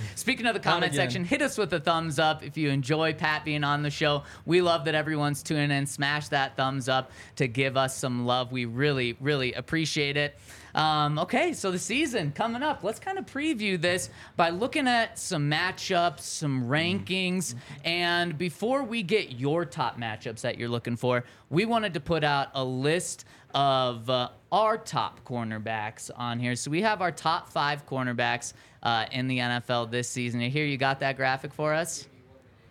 Speaking 0.16 0.46
of 0.46 0.54
the 0.54 0.60
comment 0.60 0.94
again. 0.94 0.96
section, 0.96 1.26
hit 1.26 1.42
us 1.42 1.58
with 1.58 1.74
a 1.74 1.80
thumbs 1.80 2.20
up 2.20 2.44
if 2.44 2.58
you 2.58 2.70
enjoy 2.70 3.14
Pat 3.14 3.46
being 3.46 3.64
on 3.64 3.84
the 3.84 3.90
show. 3.92 4.24
We 4.46 4.62
love 4.62 4.86
that 4.86 4.96
everyone's 4.96 5.44
tuning 5.44 5.72
in. 5.72 5.86
Smash 5.88 6.30
that 6.30 6.56
thumbs 6.56 6.88
up 6.90 7.12
to 7.38 7.48
give 7.48 7.78
us 7.78 7.98
some 7.98 8.26
love. 8.26 8.52
We 8.52 8.66
really, 8.66 9.18
really 9.20 9.54
appreciate 9.54 10.18
it. 10.18 10.38
Um, 10.76 11.18
okay, 11.20 11.54
so 11.54 11.72
the 11.72 11.80
season 11.80 12.34
coming 12.34 12.62
up. 12.62 12.84
Let's 12.84 13.00
kind 13.00 13.18
of 13.18 13.26
preview 13.26 13.80
this 13.80 14.10
by 14.36 14.50
looking 14.50 14.88
at 14.88 15.18
some 15.18 15.50
matchups, 15.50 16.20
some 16.20 16.68
rankings. 16.68 17.56
And 17.86 18.38
before 18.38 18.84
we 18.84 19.02
get 19.02 19.32
your 19.32 19.64
top 19.64 19.98
matchups 19.98 20.42
that 20.42 20.60
you're 20.60 20.70
looking 20.70 20.98
for, 20.98 21.24
we 21.50 21.64
wanted 21.64 21.94
to 21.94 22.02
put 22.02 22.26
out 22.26 22.50
a 22.54 22.64
list 22.64 23.26
of 23.54 24.10
uh, 24.10 24.30
our 24.52 24.78
top 24.78 25.24
cornerbacks 25.24 26.12
on 26.14 26.40
here. 26.40 26.58
So 26.58 26.70
we 26.70 26.82
have 26.82 27.02
our 27.02 27.12
top 27.12 27.48
five 27.50 27.86
cornerbacks 27.88 28.52
uh, 28.84 29.06
in 29.14 29.30
the 29.30 29.38
NFL 29.40 29.90
this 29.92 30.10
season. 30.10 30.42
Hear 30.42 30.66
you 30.66 30.78
got 30.78 31.00
that 31.00 31.16
graphic 31.16 31.54
for 31.54 31.74
us? 31.74 32.06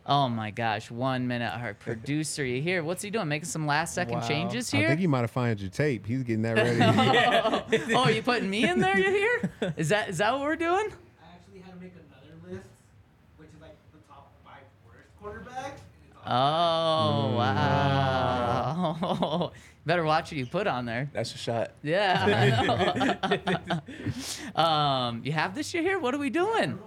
Oh 0.06 0.28
my 0.28 0.50
gosh, 0.50 0.90
one 0.90 1.26
minute. 1.26 1.50
Our 1.58 1.72
producer, 1.74 2.44
you 2.44 2.60
hear? 2.60 2.84
What's 2.84 3.02
he 3.02 3.08
doing? 3.08 3.26
Making 3.28 3.46
some 3.46 3.66
last 3.66 3.94
second 3.94 4.18
Wow. 4.20 4.28
changes 4.28 4.70
here? 4.70 4.86
I 4.86 4.90
think 4.90 5.00
you 5.00 5.08
might 5.08 5.22
have 5.22 5.30
found 5.30 5.58
your 5.60 5.70
tape. 5.70 6.04
He's 6.06 6.22
getting 6.22 6.42
that 6.42 6.56
ready. 6.56 7.84
oh, 7.94 8.04
are 8.04 8.10
you 8.10 8.22
putting 8.22 8.50
me 8.50 8.68
in 8.68 8.80
there? 8.80 8.98
You 8.98 9.10
hear? 9.10 9.50
Is 9.78 9.88
that 9.88 10.10
is 10.10 10.18
that 10.18 10.32
what 10.32 10.42
we're 10.42 10.56
doing? 10.56 10.88
I 11.22 11.34
actually 11.34 11.60
had 11.60 11.72
to 11.72 11.80
make 11.80 11.92
another 11.94 12.54
list, 12.54 12.66
which 13.38 13.48
is 13.48 13.60
like 13.62 13.76
the 13.92 13.98
top 14.06 14.30
five 14.44 14.64
worst 14.86 15.08
quarterbacks. 15.22 15.68
and 15.68 16.12
it's 16.12 16.26
Oh 16.26 16.30
all- 16.30 17.36
wow! 17.38 19.52
Better 19.86 20.04
watch 20.04 20.30
what 20.32 20.38
you 20.38 20.46
put 20.46 20.66
on 20.66 20.86
there. 20.86 21.10
That's 21.12 21.34
a 21.34 21.38
shot. 21.38 21.72
Yeah. 21.82 23.18
I 23.22 23.60
know. 24.56 24.62
um, 24.62 25.20
you 25.24 25.32
have 25.32 25.54
this 25.54 25.74
year 25.74 25.82
here. 25.82 25.98
What 25.98 26.14
are 26.14 26.18
we 26.18 26.30
doing? 26.30 26.78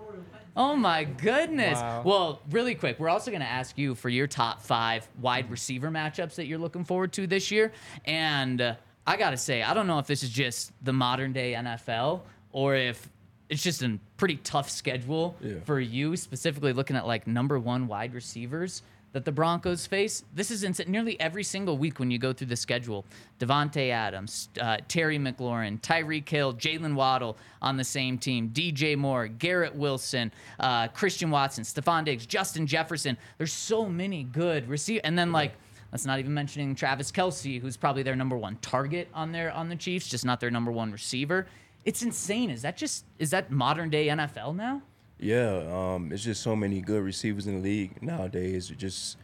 Oh 0.58 0.76
my 0.76 1.04
goodness. 1.04 1.76
Wow. 1.80 2.02
Well, 2.04 2.42
really 2.50 2.74
quick, 2.76 3.00
we're 3.00 3.10
also 3.10 3.30
going 3.32 3.42
to 3.42 3.48
ask 3.48 3.78
you 3.78 3.94
for 3.94 4.10
your 4.10 4.26
top 4.28 4.62
five 4.62 5.08
wide 5.22 5.50
receiver 5.52 5.90
matchups 5.90 6.36
that 6.36 6.48
you're 6.48 6.58
looking 6.58 6.84
forward 6.84 7.14
to 7.14 7.28
this 7.28 7.52
year. 7.52 7.72
And 8.06 8.60
uh, 8.60 8.76
I 9.06 9.18
got 9.18 9.30
to 9.30 9.38
say, 9.38 9.62
I 9.62 9.74
don't 9.76 9.86
know 9.88 10.00
if 10.00 10.08
this 10.08 10.24
is 10.24 10.30
just 10.32 10.72
the 10.84 10.92
modern 10.94 11.32
day 11.32 11.54
NFL 11.54 12.22
or 12.52 12.76
if 12.76 13.08
it's 13.50 13.62
just 13.62 13.84
a 13.84 14.00
pretty 14.18 14.38
tough 14.38 14.70
schedule 14.70 15.36
Yeah. 15.42 15.60
for 15.66 15.80
you, 15.80 16.18
specifically 16.18 16.74
looking 16.74 16.96
at 16.96 17.06
like 17.06 17.28
number 17.28 17.60
one 17.60 17.88
wide 17.88 18.14
receivers 18.16 18.82
that 19.14 19.26
the 19.26 19.32
Broncos 19.32 19.86
face. 19.86 20.24
This 20.36 20.52
is 20.52 20.64
insane. 20.64 20.92
Nearly 20.92 21.20
every 21.20 21.44
single 21.44 21.78
week 21.78 22.00
when 22.00 22.12
you 22.12 22.20
go 22.20 22.34
through 22.34 22.48
the 22.48 22.56
schedule, 22.56 23.06
Davante 23.40 23.90
Adams, 23.90 24.50
uh, 24.62 24.78
Terry 24.88 25.18
McLaurin, 25.18 25.82
Tyreek 25.82 26.28
Hill, 26.28 26.54
Jaylen 26.54 26.96
Waddle 26.96 27.38
on 27.62 27.78
the 27.78 27.84
same 27.84 28.18
team, 28.18 28.50
DJ 28.50 28.98
Moore, 28.98 29.28
Garrett 29.28 29.76
Wilson, 29.76 30.32
uh, 30.60 30.88
Christian 30.90 31.32
Watson, 31.32 31.64
Stefon 31.64 32.06
Diggs, 32.06 32.26
Justin 32.26 32.68
Jefferson. 32.68 33.18
There's 33.38 33.54
so 33.54 33.86
many 33.88 34.24
good 34.24 34.68
receivers, 34.68 35.02
and 35.04 35.18
then 35.18 35.32
like. 35.32 35.54
That's 35.90 36.06
not 36.06 36.20
even 36.20 36.34
mentioning 36.34 36.76
Travis 36.76 37.14
Kelce, 37.14 37.62
who's 37.62 37.78
probably 37.78 38.04
their 38.04 38.16
number 38.16 38.36
one 38.36 38.58
target 38.58 39.08
on 39.14 39.32
their 39.32 39.52
on 39.54 39.70
the 39.70 39.76
Chiefs, 39.78 40.10
just 40.10 40.26
not 40.26 40.42
their 40.42 40.52
number 40.52 40.70
one 40.70 40.92
receiver. 40.92 41.48
It's 41.86 42.04
insane. 42.04 42.50
Is 42.50 42.64
that 42.64 42.76
just 42.76 43.06
is 43.20 43.30
that 43.30 43.52
modern 43.52 43.90
day 43.90 44.08
NFL 44.08 44.54
now? 44.58 44.82
Yeah, 45.20 45.64
um, 45.72 46.12
it's 46.12 46.24
just 46.24 46.44
so 46.44 46.56
many 46.56 46.80
good 46.80 47.04
receivers 47.04 47.48
in 47.48 47.56
the 47.56 47.62
league 47.62 48.02
nowadays. 48.04 48.70
It 48.70 48.78
just, 48.78 49.18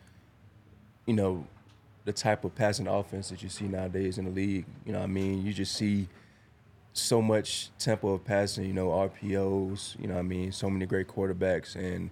you 1.05 1.13
know, 1.13 1.45
the 2.05 2.13
type 2.13 2.43
of 2.43 2.55
passing 2.55 2.87
offense 2.87 3.29
that 3.29 3.43
you 3.43 3.49
see 3.49 3.65
nowadays 3.65 4.17
in 4.17 4.25
the 4.25 4.31
league. 4.31 4.65
You 4.85 4.93
know, 4.93 4.99
what 4.99 5.05
I 5.05 5.07
mean, 5.07 5.45
you 5.45 5.53
just 5.53 5.75
see 5.75 6.07
so 6.93 7.21
much 7.21 7.69
tempo 7.77 8.13
of 8.13 8.25
passing. 8.25 8.65
You 8.65 8.73
know, 8.73 8.89
RPOs. 8.89 9.99
You 9.99 10.07
know, 10.07 10.17
I 10.17 10.23
mean, 10.23 10.51
so 10.51 10.69
many 10.69 10.85
great 10.85 11.07
quarterbacks, 11.07 11.75
and 11.75 12.09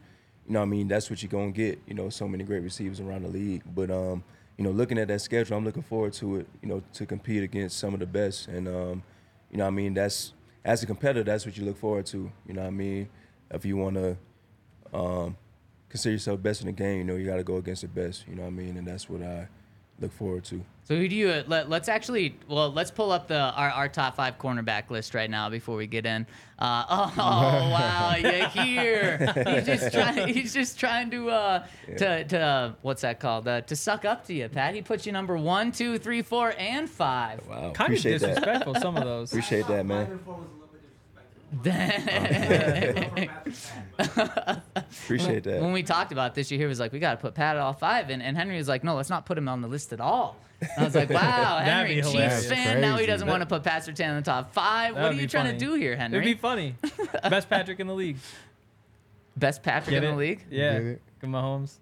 you 0.48 0.54
know, 0.54 0.62
I 0.62 0.66
mean, 0.66 0.88
that's 0.88 1.10
what 1.10 1.24
you're 1.24 1.32
gonna 1.32 1.52
get. 1.52 1.80
You 1.88 1.96
know, 1.96 2.10
so 2.10 2.28
many 2.28 2.44
great 2.44 2.62
receivers 2.62 3.00
around 3.00 3.24
the 3.24 3.30
league. 3.30 3.64
But 3.66 3.90
um, 3.90 4.24
you 4.58 4.64
know, 4.64 4.72
looking 4.72 5.00
at 5.00 5.08
that 5.08 5.22
schedule, 5.22 5.58
I'm 5.58 5.66
looking 5.66 5.84
forward 5.84 6.14
to 6.14 6.38
it. 6.38 6.48
You 6.62 6.70
know, 6.70 6.84
to 6.94 7.06
compete 7.08 7.42
against 7.42 7.80
some 7.80 7.96
of 7.96 8.00
the 8.00 8.06
best, 8.06 8.48
and 8.48 8.68
um, 8.68 9.04
you 9.50 9.58
know, 9.58 9.66
I 9.66 9.72
mean, 9.72 9.96
that's 9.96 10.34
as 10.64 10.84
a 10.84 10.86
competitor, 10.86 11.24
that's 11.24 11.48
what 11.48 11.58
you 11.58 11.66
look 11.66 11.78
forward 11.78 12.06
to. 12.08 12.32
You 12.48 12.54
know, 12.54 12.62
what 12.62 12.68
I 12.68 12.72
mean, 12.72 13.10
if 13.54 13.66
you 13.66 13.78
want 13.78 13.96
to 13.96 14.18
um, 14.94 15.38
consider 15.90 16.14
yourself 16.14 16.42
best 16.42 16.62
in 16.62 16.68
the 16.68 16.74
game, 16.74 17.00
you 17.00 17.04
know, 17.04 17.16
you 17.16 17.26
got 17.26 17.38
to 17.38 17.44
go 17.44 17.58
against 17.58 17.82
the 17.82 17.88
best. 17.88 18.26
You 18.28 18.36
know 18.36 18.44
what 18.44 18.50
I 18.50 18.52
mean? 18.52 18.78
And 18.78 18.88
that's 18.88 19.10
what 19.10 19.22
I 19.22 19.48
look 20.00 20.12
forward 20.12 20.44
to. 20.46 20.64
So 20.84 20.96
who 20.98 21.08
do 21.08 21.16
you 21.16 21.44
let, 21.48 21.70
let's 21.70 21.88
actually 21.88 22.36
well 22.50 22.70
let's 22.70 22.92
pull 22.92 23.12
up 23.12 23.28
the 23.28 23.40
our, 23.40 23.70
our 23.70 23.88
top 23.88 24.16
five 24.16 24.38
cornerback 24.38 24.90
list 24.90 25.14
right 25.14 25.30
now 25.30 25.50
before 25.50 25.78
we 25.78 25.88
get 25.88 26.06
in. 26.06 26.26
Uh, 26.60 26.86
oh, 26.90 27.14
wow, 27.18 28.16
you're 28.18 28.48
here 28.48 29.18
he's 29.46 29.66
just 29.66 29.94
trying 29.94 30.34
he's 30.34 30.54
just 30.54 30.80
trying 30.80 31.10
to 31.12 31.30
uh 31.30 31.66
to 31.98 32.24
to 32.26 32.76
what's 32.82 33.04
that 33.04 33.20
called 33.20 33.48
uh, 33.48 33.62
to 33.62 33.76
suck 33.76 34.04
up 34.04 34.26
to 34.26 34.34
you, 34.34 34.50
Pat. 34.50 34.74
He 34.76 34.82
puts 34.82 35.06
you 35.06 35.12
number 35.12 35.38
one, 35.38 35.72
two, 35.72 35.98
three, 35.98 36.24
four, 36.24 36.54
and 36.58 36.90
five. 36.90 37.48
Wow, 37.48 37.72
Kind 37.72 37.72
of 37.72 37.80
appreciate 37.80 38.20
that. 38.22 38.28
disrespectful, 38.28 38.76
some 38.76 38.98
of 38.98 39.04
those. 39.06 39.32
Appreciate 39.32 39.68
that, 39.68 39.86
Five 39.86 39.86
man. 39.86 40.20
Appreciate 44.00 45.44
that. 45.44 45.62
when 45.62 45.74
we 45.74 45.84
talked 45.84 46.12
about 46.12 46.34
this, 46.36 46.50
you 46.52 46.58
hear 46.58 46.68
was 46.68 46.80
like, 46.80 46.92
we 46.94 47.00
got 47.00 47.12
to 47.12 47.18
put 47.18 47.34
Pat 47.36 47.56
at 47.56 47.62
all 47.62 47.74
five, 47.74 48.10
and, 48.10 48.22
and 48.22 48.38
Henry 48.38 48.58
was 48.58 48.68
like, 48.68 48.84
no, 48.84 48.96
let's 48.96 49.10
not 49.10 49.26
put 49.26 49.38
him 49.38 49.48
on 49.48 49.62
the 49.62 49.68
list 49.68 49.94
at 49.94 50.00
all. 50.02 50.38
And 50.62 50.70
I 50.78 50.84
was 50.84 50.96
like, 50.96 51.10
wow, 51.14 51.60
That'd 51.60 51.68
Henry, 51.74 51.96
be 51.96 52.02
Chiefs 52.02 52.12
hilarious. 52.14 52.50
fan, 52.50 52.82
now 52.82 52.98
he 52.98 53.06
doesn't 53.06 53.28
want 53.28 53.42
to 53.42 53.46
put 53.48 53.64
Pat 53.64 53.84
Surtain 53.84 54.10
in 54.10 54.16
the 54.16 54.22
top 54.22 54.54
five. 54.54 54.94
what 54.94 55.02
That'd 55.02 55.18
are 55.18 55.22
you 55.22 55.28
trying 55.28 55.46
funny. 55.48 55.58
to 55.60 55.66
do 55.66 55.74
here, 55.76 55.96
Henry? 55.96 56.20
It'd 56.20 56.38
be 56.38 56.40
funny. 56.40 56.76
Best 57.30 57.50
Patrick 57.50 57.80
in 57.80 57.88
the 57.88 57.96
league. 57.96 58.18
Best 59.36 59.64
Patrick 59.64 59.92
Get 59.92 60.04
in 60.04 60.10
it? 60.10 60.12
the 60.14 60.18
league. 60.18 60.46
Yeah. 60.50 60.74
Get 60.74 60.82
it? 60.84 61.02
Mahomes. 61.24 61.78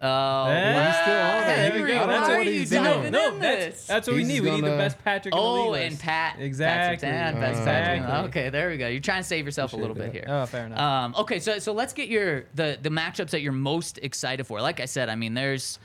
Oh, 0.00 0.06
Yeah, 0.48 0.86
he's 0.86 1.00
still 1.02 1.14
on 1.14 1.46
there. 1.46 1.56
there 1.56 1.72
we 1.72 1.78
Henry, 1.78 1.92
go. 1.92 2.00
why 2.00 2.06
That's 2.06 2.28
are 2.28 2.36
what 2.36 2.46
you 2.46 2.52
he's 2.52 2.70
doing. 2.70 2.84
No, 2.84 3.28
in 3.34 3.38
that's, 3.40 3.64
this? 3.76 3.86
that's 3.86 4.06
what 4.06 4.14
we 4.14 4.18
He's 4.20 4.28
need. 4.28 4.40
We 4.40 4.50
need 4.50 4.56
the 4.58 4.68
gonna- 4.68 4.76
best 4.76 4.98
Patrick 5.02 5.34
in 5.34 5.40
the 5.40 5.46
league. 5.46 5.66
Oh, 5.68 5.74
and. 5.74 5.98
Pat. 5.98 6.36
Exactly. 6.40 7.08
Pat 7.08 7.34
Surtain, 7.34 7.40
best 7.40 7.60
Uh, 7.60 7.64
Patrick. 7.64 8.00
Exactly. 8.02 8.28
Okay, 8.28 8.50
there 8.50 8.68
we 8.70 8.76
go. 8.76 8.88
You're 8.88 9.00
trying 9.00 9.22
to 9.22 9.28
save 9.28 9.46
yourself 9.46 9.72
a 9.72 9.76
little 9.76 9.94
bit 9.96 10.12
here. 10.12 10.24
Oh, 10.28 10.44
fair 10.46 10.66
enough. 10.66 10.78
Um, 10.78 11.14
okay, 11.20 11.38
so 11.40 11.58
so 11.58 11.72
let's 11.72 11.92
get 11.94 12.08
your 12.08 12.44
the 12.54 12.78
the 12.82 12.90
matchups 12.90 13.30
that 13.30 13.40
you're 13.40 13.52
most 13.52 13.98
excited 14.02 14.44
for. 14.46 14.60
Like 14.60 14.80
I 14.80 14.84
said, 14.84 15.08
I 15.08 15.14
mean, 15.14 15.32
there's 15.34 15.78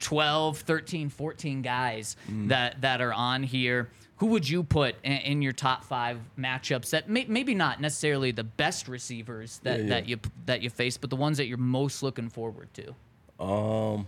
12, 0.00 0.58
13, 0.60 1.08
14 1.08 1.62
guys 1.62 2.16
Mm. 2.30 2.48
that 2.48 2.80
that 2.82 3.00
are 3.00 3.12
on 3.12 3.42
here. 3.42 3.88
Who 4.16 4.26
would 4.26 4.46
you 4.46 4.62
put 4.64 4.96
in, 5.02 5.12
in 5.12 5.42
your 5.42 5.52
top 5.52 5.82
five 5.84 6.18
matchups? 6.38 6.90
That 6.90 7.08
may, 7.08 7.24
maybe 7.26 7.54
not 7.54 7.80
necessarily 7.80 8.32
the 8.32 8.44
best 8.44 8.86
receivers 8.86 9.60
that, 9.62 9.78
Yeah, 9.78 9.84
yeah. 9.84 9.88
that 9.90 10.08
you 10.08 10.18
that 10.46 10.62
you 10.62 10.68
face, 10.70 10.96
but 10.98 11.08
the 11.10 11.16
ones 11.16 11.38
that 11.38 11.46
you're 11.46 11.56
most 11.56 12.02
looking 12.02 12.28
forward 12.28 12.68
to. 12.74 12.94
Um, 13.40 14.06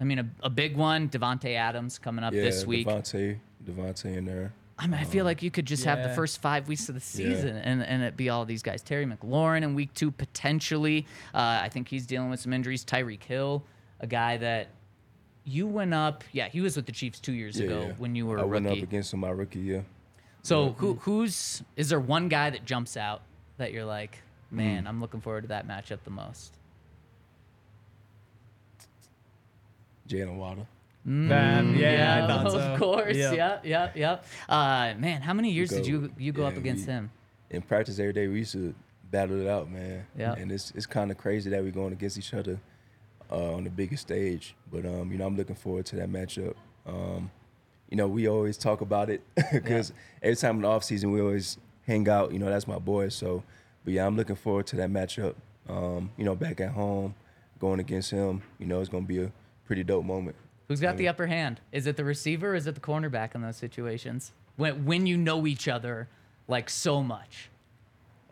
I 0.00 0.04
mean, 0.04 0.18
a, 0.18 0.26
a 0.42 0.50
big 0.50 0.76
one, 0.76 1.08
Davante 1.08 1.54
Adams 1.54 1.98
coming 1.98 2.24
up 2.24 2.32
yeah, 2.34 2.42
this 2.42 2.66
week. 2.66 2.86
Davante, 2.86 3.38
Davante 3.64 4.16
in 4.16 4.24
there. 4.24 4.52
I 4.76 4.86
mean, 4.88 4.98
I 4.98 5.04
feel 5.04 5.24
like 5.24 5.40
you 5.42 5.52
could 5.52 5.66
just 5.66 5.84
have 5.84 6.02
the 6.02 6.08
first 6.16 6.40
five 6.42 6.66
weeks 6.66 6.88
of 6.88 6.96
the 6.96 7.22
Yeah. 7.22 7.30
season 7.34 7.56
and, 7.56 7.80
and 7.82 8.02
it 8.02 8.16
be 8.16 8.28
all 8.28 8.44
these 8.44 8.62
guys. 8.62 8.82
Terry 8.82 9.06
McLaurin 9.06 9.62
in 9.62 9.74
week 9.76 9.94
two, 9.94 10.10
potentially. 10.10 11.06
Uh, 11.32 11.60
I 11.62 11.68
think 11.68 11.86
he's 11.88 12.06
dealing 12.06 12.28
with 12.30 12.40
some 12.40 12.52
injuries. 12.52 12.84
Tyreek 12.84 13.22
Hill, 13.22 13.62
a 14.00 14.06
guy 14.08 14.36
that 14.38 14.68
you 15.44 15.68
went 15.68 15.94
up. 15.94 16.24
Yeah, 16.32 16.48
he 16.48 16.60
was 16.60 16.74
with 16.74 16.86
the 16.86 16.92
Chiefs 16.92 17.20
two 17.20 17.32
years 17.34 17.56
Yeah, 17.58 17.66
ago 17.66 17.80
yeah. 17.88 17.92
when 17.98 18.16
you 18.16 18.26
were 18.26 18.40
I 18.40 18.42
a 18.42 18.46
went 18.46 18.66
up 18.66 18.78
against 18.78 19.12
him 19.14 19.20
my 19.20 19.30
rookie 19.30 19.60
year. 19.60 19.84
So 20.42 20.72
who 20.78 20.94
who's 20.94 21.62
is 21.76 21.88
there 21.88 22.00
one 22.00 22.28
guy 22.28 22.50
that 22.50 22.64
jumps 22.64 22.96
out 22.96 23.22
that 23.58 23.72
you're 23.72 23.84
like, 23.84 24.18
man, 24.50 24.86
I'm 24.88 25.00
looking 25.00 25.20
forward 25.20 25.42
to 25.42 25.48
that 25.48 25.68
matchup 25.68 26.00
the 26.04 26.10
most? 26.10 26.52
Jaylen 30.08 30.36
Waddle. 30.36 30.66
Bam. 31.04 31.76
Yeah, 31.76 32.24
I 32.24 32.26
thought 32.26 32.52
so. 32.52 32.58
of 32.58 32.80
course. 32.80 33.16
Yep. 33.16 33.36
Yep, 33.36 33.66
yep, 33.66 33.96
yep. 33.96 34.24
Uh, 34.48 34.94
man, 34.96 35.20
how 35.20 35.34
many 35.34 35.50
years 35.50 35.70
did 35.70 35.86
you 35.86 36.10
you 36.18 36.32
go 36.32 36.46
up 36.46 36.56
against 36.56 36.86
we- 36.86 36.92
him? 36.92 37.10
In 37.50 37.62
practice 37.62 37.98
every 37.98 38.14
day, 38.14 38.26
we 38.26 38.38
used 38.38 38.52
to 38.52 38.74
battle 39.10 39.40
it 39.40 39.46
out, 39.46 39.70
man. 39.70 40.06
Yeah. 40.18 40.32
And 40.32 40.50
it's 40.50 40.72
it's 40.74 40.86
kind 40.86 41.10
of 41.10 41.18
crazy 41.18 41.50
that 41.50 41.62
we're 41.62 41.70
going 41.70 41.92
against 41.92 42.18
each 42.18 42.32
other 42.32 42.58
uh, 43.30 43.54
on 43.54 43.64
the 43.64 43.70
biggest 43.70 44.02
stage. 44.02 44.56
But 44.72 44.86
um, 44.86 45.12
you 45.12 45.18
know, 45.18 45.26
I'm 45.26 45.36
looking 45.36 45.56
forward 45.56 45.86
to 45.86 45.96
that 45.96 46.10
matchup. 46.10 46.54
Um, 46.86 47.30
you 47.90 47.96
know, 47.96 48.08
we 48.08 48.26
always 48.26 48.56
talk 48.56 48.80
about 48.80 49.10
it 49.10 49.22
because 49.52 49.92
every 50.22 50.36
time 50.36 50.56
in 50.56 50.62
the 50.62 50.68
off 50.68 50.84
season 50.84 51.12
we 51.12 51.20
always 51.20 51.58
hang 51.86 52.08
out. 52.08 52.32
You 52.32 52.38
know, 52.38 52.46
that's 52.46 52.66
my 52.66 52.78
boy. 52.78 53.08
So, 53.10 53.42
but 53.84 53.92
yeah, 53.92 54.06
I'm 54.06 54.16
looking 54.16 54.36
forward 54.36 54.66
to 54.68 54.76
that 54.76 54.90
matchup. 54.90 55.34
Um, 55.68 56.10
you 56.16 56.24
know, 56.24 56.34
back 56.34 56.60
at 56.60 56.70
home, 56.70 57.14
going 57.58 57.80
against 57.80 58.10
him. 58.10 58.42
You 58.58 58.66
know, 58.66 58.80
it's 58.80 58.88
gonna 58.88 59.06
be 59.06 59.22
a 59.22 59.32
pretty 59.66 59.84
dope 59.84 60.04
moment. 60.04 60.36
Who's 60.68 60.80
got 60.80 60.96
the 60.96 61.08
upper 61.08 61.26
hand? 61.26 61.60
Is 61.72 61.86
it 61.86 61.96
the 61.96 62.04
receiver 62.04 62.52
or 62.52 62.54
is 62.54 62.66
it 62.66 62.74
the 62.74 62.80
cornerback 62.80 63.34
in 63.34 63.42
those 63.42 63.56
situations? 63.56 64.32
When 64.56 64.84
when 64.84 65.06
you 65.06 65.16
know 65.16 65.46
each 65.46 65.68
other 65.68 66.08
like 66.48 66.70
so 66.70 67.02
much. 67.02 67.50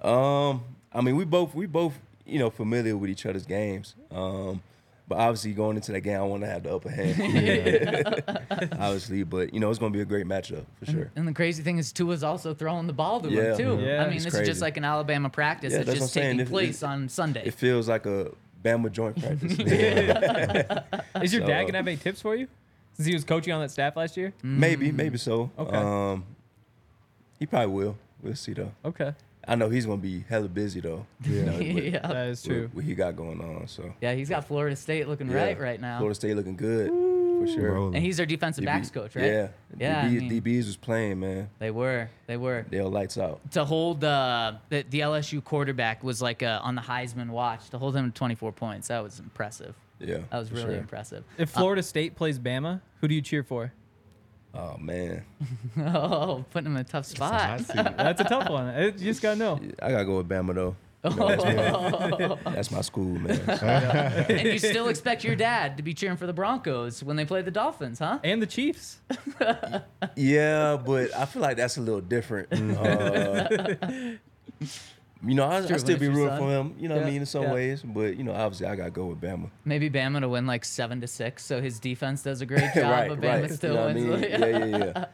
Um, 0.00 0.62
I 0.92 1.00
mean, 1.00 1.16
we 1.16 1.24
both 1.24 1.54
we 1.54 1.66
both 1.66 1.98
you 2.26 2.38
know 2.38 2.50
familiar 2.50 2.96
with 2.96 3.10
each 3.10 3.26
other's 3.26 3.46
games. 3.46 3.94
Um, 4.10 4.62
but 5.08 5.18
obviously 5.18 5.52
going 5.52 5.76
into 5.76 5.92
that 5.92 6.00
game, 6.00 6.18
I 6.18 6.22
want 6.22 6.42
to 6.42 6.46
have 6.48 6.62
the 6.62 6.74
upper 6.74 6.88
hand. 6.88 8.22
obviously, 8.80 9.24
but 9.24 9.52
you 9.52 9.60
know 9.60 9.68
it's 9.68 9.78
going 9.78 9.92
to 9.92 9.96
be 9.96 10.02
a 10.02 10.06
great 10.06 10.26
matchup 10.26 10.64
for 10.78 10.86
sure. 10.90 11.10
And 11.16 11.26
the 11.28 11.32
crazy 11.32 11.62
thing 11.62 11.78
is 11.78 11.92
Tua's 11.92 12.22
also 12.22 12.54
throwing 12.54 12.86
the 12.86 12.92
ball 12.92 13.20
to 13.20 13.28
Yeah. 13.30 13.42
him 13.54 13.56
too. 13.58 13.84
Yeah. 13.84 14.02
I 14.02 14.06
mean, 14.06 14.16
It's 14.16 14.24
this 14.24 14.34
is 14.34 14.46
just 14.48 14.60
like 14.62 14.76
an 14.76 14.84
Alabama 14.84 15.28
practice 15.28 15.72
Yeah, 15.72 15.78
that's 15.78 15.86
that's 15.88 15.98
just 15.98 16.14
what 16.16 16.22
saying. 16.22 16.38
taking 16.38 16.46
It- 16.46 16.48
place 16.50 16.82
it- 16.82 16.86
on 16.86 17.08
Sunday. 17.08 17.42
It 17.44 17.54
feels 17.54 17.88
like 17.88 18.06
a 18.06 18.30
Bama 18.62 18.90
joint 18.92 19.16
practice. 19.20 19.52
Is 21.22 21.32
your 21.34 21.46
dad 21.46 21.64
gonna 21.64 21.78
have 21.78 21.86
any 21.88 21.96
tips 21.96 22.20
for 22.22 22.34
you? 22.36 22.48
Since 22.94 23.06
he 23.06 23.14
was 23.14 23.24
coaching 23.24 23.52
on 23.52 23.60
that 23.62 23.70
staff 23.70 23.96
last 23.96 24.16
year. 24.16 24.32
maybe, 24.42 24.92
maybe 24.92 25.16
so. 25.18 25.50
Okay. 25.58 25.76
Um, 25.76 26.24
he 27.38 27.46
probably 27.46 27.68
will. 27.74 27.96
We'll 28.22 28.34
see 28.36 28.52
though. 28.52 28.70
Okay, 28.84 29.14
I 29.48 29.54
know 29.56 29.68
he's 29.68 29.86
going 29.86 29.98
to 29.98 30.02
be 30.02 30.24
hella 30.28 30.48
busy 30.48 30.80
though. 30.80 31.06
You 31.24 31.42
know, 31.44 31.58
with- 31.58 31.84
yeah. 31.94 32.06
that 32.06 32.26
is 32.28 32.46
with 32.46 32.52
true. 32.56 32.70
What 32.72 32.84
he 32.84 32.94
got 32.94 33.16
going 33.16 33.40
on. 33.40 33.66
So 33.66 33.92
Yeah, 34.00 34.12
he's 34.14 34.28
got 34.28 34.46
Florida 34.46 34.76
State 34.76 35.08
looking 35.08 35.28
yeah. 35.30 35.36
right 35.36 35.58
right 35.60 35.80
now. 35.80 35.98
Florida 35.98 36.14
State 36.14 36.36
looking 36.36 36.54
good 36.56 36.90
for 37.46 37.52
sure. 37.52 37.72
Rolling. 37.72 37.94
And 37.96 38.04
he's 38.04 38.16
their 38.16 38.26
defensive 38.26 38.62
DB 38.62 38.66
backs 38.66 38.90
coach, 38.90 39.14
right? 39.16 39.24
Yeah. 39.24 39.48
Yeah, 39.78 40.02
I 40.02 40.08
mean- 40.08 40.30
DBs 40.42 40.66
was 40.66 40.76
playing, 40.76 41.20
man. 41.20 41.48
They 41.58 41.70
were. 41.70 42.08
They 42.26 42.36
were. 42.36 42.64
They 42.68 42.80
were 42.80 42.88
lights 42.88 43.18
out. 43.18 43.40
to 43.52 43.64
hold 43.64 44.04
uh, 44.04 44.54
the 44.68 44.84
the 44.88 45.00
LSU 45.00 45.42
quarterback 45.42 46.02
was 46.04 46.20
like 46.22 46.42
uh, 46.42 46.60
on 46.62 46.74
the 46.74 46.82
Heisman 46.82 47.28
watch. 47.30 47.70
To 47.70 47.78
hold 47.78 47.96
him 47.96 48.10
to 48.10 48.16
24 48.18 48.52
points, 48.52 48.88
that 48.88 49.02
was 49.02 49.18
impressive. 49.20 49.74
Yeah. 49.98 50.18
That 50.30 50.38
was 50.38 50.50
really 50.50 50.64
sure. 50.64 50.74
impressive. 50.74 51.24
If 51.38 51.50
Florida 51.50 51.82
State 51.82 52.16
plays 52.16 52.38
Bama, 52.38 52.80
who 53.00 53.08
do 53.08 53.14
you 53.14 53.22
cheer 53.22 53.42
for? 53.42 53.72
Oh 54.54 54.76
man, 54.76 55.24
Oh, 55.78 56.44
putting 56.50 56.66
him 56.66 56.76
in 56.76 56.82
a 56.82 56.84
tough 56.84 57.06
spot. 57.06 57.60
That's 57.74 58.20
a 58.20 58.24
tough 58.24 58.50
one. 58.50 58.68
It- 58.68 58.98
you 58.98 59.06
just 59.06 59.22
gotta 59.22 59.38
know. 59.38 59.58
I 59.80 59.90
gotta 59.92 60.04
go 60.04 60.18
with 60.18 60.28
Bama 60.28 60.54
though. 60.54 60.76
You 61.04 61.10
know, 61.10 61.28
that's, 61.36 62.44
my, 62.44 62.52
that's 62.52 62.70
my 62.70 62.80
school, 62.80 63.18
man. 63.18 63.40
and 63.50 64.48
you 64.48 64.58
still 64.58 64.88
expect 64.88 65.24
your 65.24 65.34
dad 65.34 65.76
to 65.76 65.82
be 65.82 65.94
cheering 65.94 66.16
for 66.16 66.26
the 66.26 66.32
Broncos 66.32 67.02
when 67.02 67.16
they 67.16 67.24
play 67.24 67.42
the 67.42 67.50
Dolphins, 67.50 67.98
huh? 67.98 68.20
And 68.22 68.40
the 68.40 68.46
Chiefs. 68.46 68.98
yeah, 70.16 70.76
but 70.76 71.14
I 71.14 71.26
feel 71.26 71.42
like 71.42 71.56
that's 71.56 71.76
a 71.76 71.80
little 71.80 72.00
different. 72.00 72.52
Uh, 72.52 73.48
You 75.24 75.36
know, 75.36 75.44
I, 75.44 75.58
I 75.58 75.76
still 75.76 75.98
be 75.98 76.08
rooting 76.08 76.36
for 76.36 76.48
him. 76.48 76.74
You 76.78 76.88
know 76.88 76.96
what 76.96 77.04
I 77.04 77.10
mean 77.10 77.20
in 77.20 77.26
some 77.26 77.44
yeah. 77.44 77.52
ways, 77.52 77.82
but 77.82 78.16
you 78.16 78.24
know, 78.24 78.32
obviously 78.32 78.66
I 78.66 78.74
gotta 78.74 78.90
go 78.90 79.06
with 79.06 79.20
Bama. 79.20 79.50
Maybe 79.64 79.88
Bama 79.88 80.20
to 80.20 80.28
win 80.28 80.46
like 80.46 80.64
seven 80.64 81.00
to 81.00 81.06
six, 81.06 81.44
so 81.44 81.60
his 81.62 81.78
defense 81.78 82.22
does 82.22 82.40
a 82.40 82.46
great 82.46 82.70
job, 82.74 82.90
right, 82.90 83.08
but 83.08 83.20
Bama 83.20 83.42
right. 83.42 83.50
still 83.50 83.96
you 83.96 84.06
know 84.06 84.10
what 84.12 84.24
I 84.24 84.38
wins. 84.38 84.70
mean? 84.70 84.74
Yeah, 84.74 85.04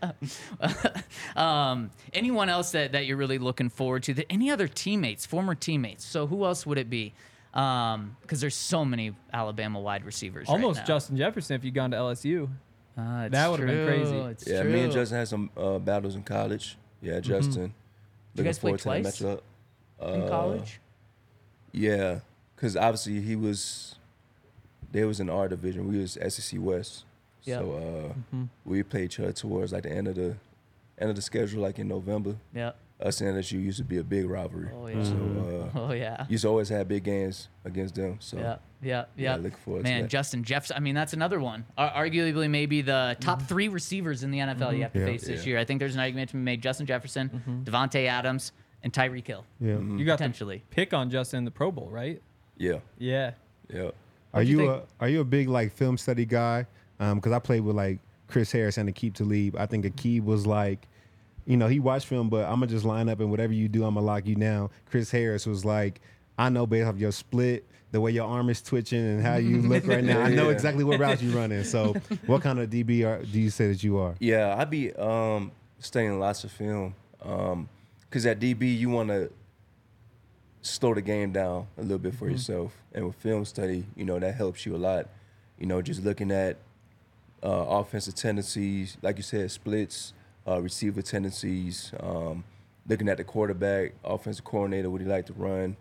yeah, 0.61 0.93
yeah. 0.97 1.03
um, 1.71 1.91
anyone 2.15 2.49
else 2.49 2.73
that, 2.73 2.93
that 2.93 3.05
you're 3.05 3.19
really 3.19 3.39
looking 3.39 3.69
forward 3.69 4.03
to? 4.05 4.15
That 4.15 4.27
any 4.31 4.51
other 4.51 4.67
teammates, 4.67 5.27
former 5.27 5.55
teammates? 5.55 6.07
So 6.07 6.27
who 6.27 6.45
else 6.47 6.65
would 6.65 6.79
it 6.79 6.89
be? 6.89 7.13
Because 7.53 8.41
there's 8.41 8.55
so 8.55 8.85
many 8.85 9.15
Alabama 9.33 9.81
wide 9.81 10.05
receivers. 10.05 10.49
right 10.49 10.55
Almost 10.55 10.81
now. 10.81 10.87
Justin 10.87 11.17
Jefferson 11.17 11.57
if 11.57 11.65
you'd 11.65 11.75
gone 11.75 11.91
to 11.91 11.97
LSU. 11.97 12.49
Uh, 12.97 13.25
it's 13.27 13.33
that 13.33 13.51
would've 13.51 13.67
been 13.67 13.87
crazy. 13.87 14.17
It's 14.17 14.47
yeah, 14.47 14.63
true. 14.63 14.73
me 14.73 14.81
and 14.81 14.93
Justin 14.93 15.19
had 15.19 15.29
some 15.29 15.51
uh, 15.57 15.79
battles 15.79 16.17
in 16.17 16.23
college. 16.23 16.77
Yeah, 17.01 17.21
Justin. 17.21 17.75
you 18.35 18.43
guys 18.43 18.59
play 18.59 18.77
forward 18.77 19.03
to 19.03 19.03
twice? 19.03 19.41
Matchup. 20.01 20.15
in 20.15 20.23
Uh, 20.23 20.29
college. 20.29 20.81
Yeah, 21.73 22.21
because 22.57 22.77
obviously 22.77 23.21
he 23.21 23.37
was. 23.37 23.95
They 24.91 25.05
was 25.05 25.21
in 25.21 25.29
our 25.29 25.49
division. 25.49 25.87
We 25.87 25.99
was 25.99 26.17
SEC 26.29 26.59
West. 26.61 27.05
Yeah. 27.45 27.59
So 27.59 27.73
uh, 27.73 28.13
Mm-hmm. 28.15 28.45
we 28.65 28.83
played 28.83 29.05
each 29.05 29.21
other 29.21 29.33
towards 29.33 29.73
like 29.73 29.83
the 29.83 29.93
end 29.93 30.09
of 30.09 30.15
the 30.15 30.37
end 30.99 31.11
of 31.11 31.17
the 31.17 31.23
schedule, 31.23 31.63
like 31.63 31.79
in 31.79 31.89
November. 31.89 32.37
Yeah. 32.55 32.73
Us 33.01 33.21
and 33.21 33.37
LSU 33.37 33.63
used 33.63 33.79
to 33.79 33.85
be 33.85 33.99
a 33.99 34.03
big 34.03 34.29
rivalry. 34.29 34.71
Oh, 34.75 34.87
yeah. 34.89 35.03
So 35.05 35.71
uh, 35.75 35.79
Oh 35.79 35.93
yeah. 35.93 36.27
used 36.29 36.43
to 36.43 36.49
always 36.49 36.69
have 36.71 36.89
big 36.89 37.05
games 37.05 37.49
against 37.65 37.95
them. 37.95 38.17
So 38.19 38.39
Yeah, 38.39 38.57
yeah, 38.83 39.05
yeah. 39.17 39.35
Yeah, 39.35 39.37
looking 39.37 39.59
forward 39.59 39.85
to 39.85 39.91
Man, 39.91 40.03
that. 40.03 40.09
Justin 40.09 40.43
Jefferson. 40.43 40.77
I 40.77 40.81
mean, 40.81 40.95
that's 40.97 41.13
another 41.13 41.39
one. 41.39 41.65
Ar- 41.77 41.93
arguably, 42.07 42.51
maybe 42.51 42.81
the 42.83 43.17
top 43.21 43.43
three 43.43 43.69
receivers 43.69 44.25
in 44.25 44.31
the 44.33 44.39
NFL 44.39 44.75
you 44.75 44.83
have 44.83 44.93
to 44.95 44.99
Yeah. 45.01 45.05
face 45.07 45.21
this 45.21 45.41
Mm-hmm. 45.41 45.49
Yeah. 45.49 45.53
year. 45.53 45.59
I 45.61 45.65
think 45.65 45.79
there's 45.81 45.95
an 45.95 46.01
argument 46.01 46.31
to 46.31 46.37
be 46.37 46.43
made: 46.43 46.61
Justin 46.61 46.87
Jefferson, 46.87 47.63
Davante 47.65 48.07
Adams, 48.09 48.51
and 48.83 48.93
Tyreek 48.93 49.27
Hill. 49.27 49.45
Yeah. 49.61 49.73
Mm-hmm. 49.75 49.99
You 49.99 50.05
got 50.05 50.19
the 50.19 50.25
Potentially. 50.25 50.63
pick 50.71 50.93
on 50.95 51.11
Justin 51.11 51.39
in 51.39 51.45
the 51.45 51.51
Pro 51.51 51.71
Bowl, 51.71 51.89
right? 51.91 52.23
yeah, 52.57 52.79
Yeah. 52.99 53.33
yeah. 53.73 53.81
Are 53.83 53.91
What'd 54.41 54.49
you 54.49 54.61
you, 54.61 54.67
think? 54.67 54.83
a 54.83 55.05
are 55.05 55.09
you 55.09 55.21
a 55.21 55.25
big 55.25 55.49
like 55.49 55.73
film 55.73 55.97
study 55.97 56.25
guy? 56.27 56.67
Um, 57.01 57.17
because 57.19 57.33
I 57.33 57.39
played 57.39 57.61
with 57.61 57.77
like 57.77 57.99
Chris 58.29 58.53
Harris 58.53 58.77
and 58.77 58.93
Aqib 58.95 59.15
Talib. 59.15 59.57
I 59.57 59.67
think 59.67 59.85
Aqib 59.87 60.25
was 60.25 60.47
like, 60.47 60.87
you 61.47 61.57
know, 61.57 61.67
he 61.67 61.81
watched 61.81 62.07
film, 62.07 62.29
but 62.29 62.45
I'm 62.45 62.57
gonna 62.57 62.67
just 62.67 62.85
line 62.85 63.09
up 63.09 63.21
and 63.21 63.31
whatever 63.31 63.53
you 63.55 63.69
do, 63.69 63.85
I'm 63.85 63.95
gonna 63.95 64.05
lock 64.05 64.27
you 64.27 64.35
down. 64.35 64.69
Chris 64.91 65.11
Harris 65.11 65.47
was 65.47 65.65
like, 65.65 66.01
I 66.37 66.51
know 66.51 66.67
based 66.67 66.87
off 66.89 66.99
your 66.99 67.11
split, 67.13 67.65
the 67.91 68.01
way 68.03 68.11
your 68.11 68.29
arm 68.29 68.51
is 68.51 68.61
twitching 68.61 68.99
and 69.03 69.23
how 69.23 69.37
you 69.37 69.63
look 69.63 69.87
right 69.87 70.05
now, 70.05 70.21
I 70.21 70.29
know 70.35 70.51
exactly 70.51 70.85
what 70.85 71.01
route 71.01 71.23
you're 71.23 71.35
running. 71.35 71.65
So, 71.65 71.95
what 72.27 72.43
kind 72.43 72.59
of 72.59 72.69
DB 72.69 73.07
are, 73.07 73.23
do 73.25 73.41
you 73.41 73.49
say 73.49 73.69
that 73.69 73.83
you 73.83 73.97
are? 73.99 74.15
Yeah, 74.21 74.55
I 74.59 74.65
be 74.67 74.93
um, 74.93 75.53
studying 75.79 76.21
lots 76.21 76.45
of 76.45 76.53
film. 76.53 76.95
Um, 77.25 77.69
cause 78.11 78.27
at 78.27 78.41
DB 78.41 78.79
you 78.79 78.91
want 78.91 79.09
to 79.09 79.31
slow 80.63 80.95
the 80.95 81.03
game 81.03 81.33
down 81.33 81.67
a 81.77 81.83
little 81.83 81.99
bit 81.99 82.15
for 82.15 82.29
yourself, 82.29 82.73
and 82.93 83.07
with 83.07 83.17
film 83.17 83.45
study, 83.45 83.85
you 83.97 84.05
know 84.05 84.19
that 84.19 84.35
helps 84.35 84.67
you 84.67 84.77
a 84.77 84.79
lot. 84.79 85.09
You 85.59 85.67
know, 85.67 85.83
just 85.83 86.05
looking 86.05 86.31
at 86.31 86.57
uh, 87.43 87.49
offensive 87.49 88.15
tendencies, 88.15 88.97
like 89.03 89.17
you 89.17 89.23
said, 89.23 89.51
splits, 89.51 90.13
uh, 90.47 90.61
receiver 90.61 91.03
tendencies, 91.03 91.93
um, 92.01 92.45
looking 92.87 93.09
at 93.09 93.17
the 93.17 93.25
quarterback, 93.25 93.93
offensive 94.05 94.45
coordinator, 94.45 94.91
what 94.91 95.01
he 95.01 95.07
like 95.07 95.27
to 95.27 95.33
run, 95.35 95.77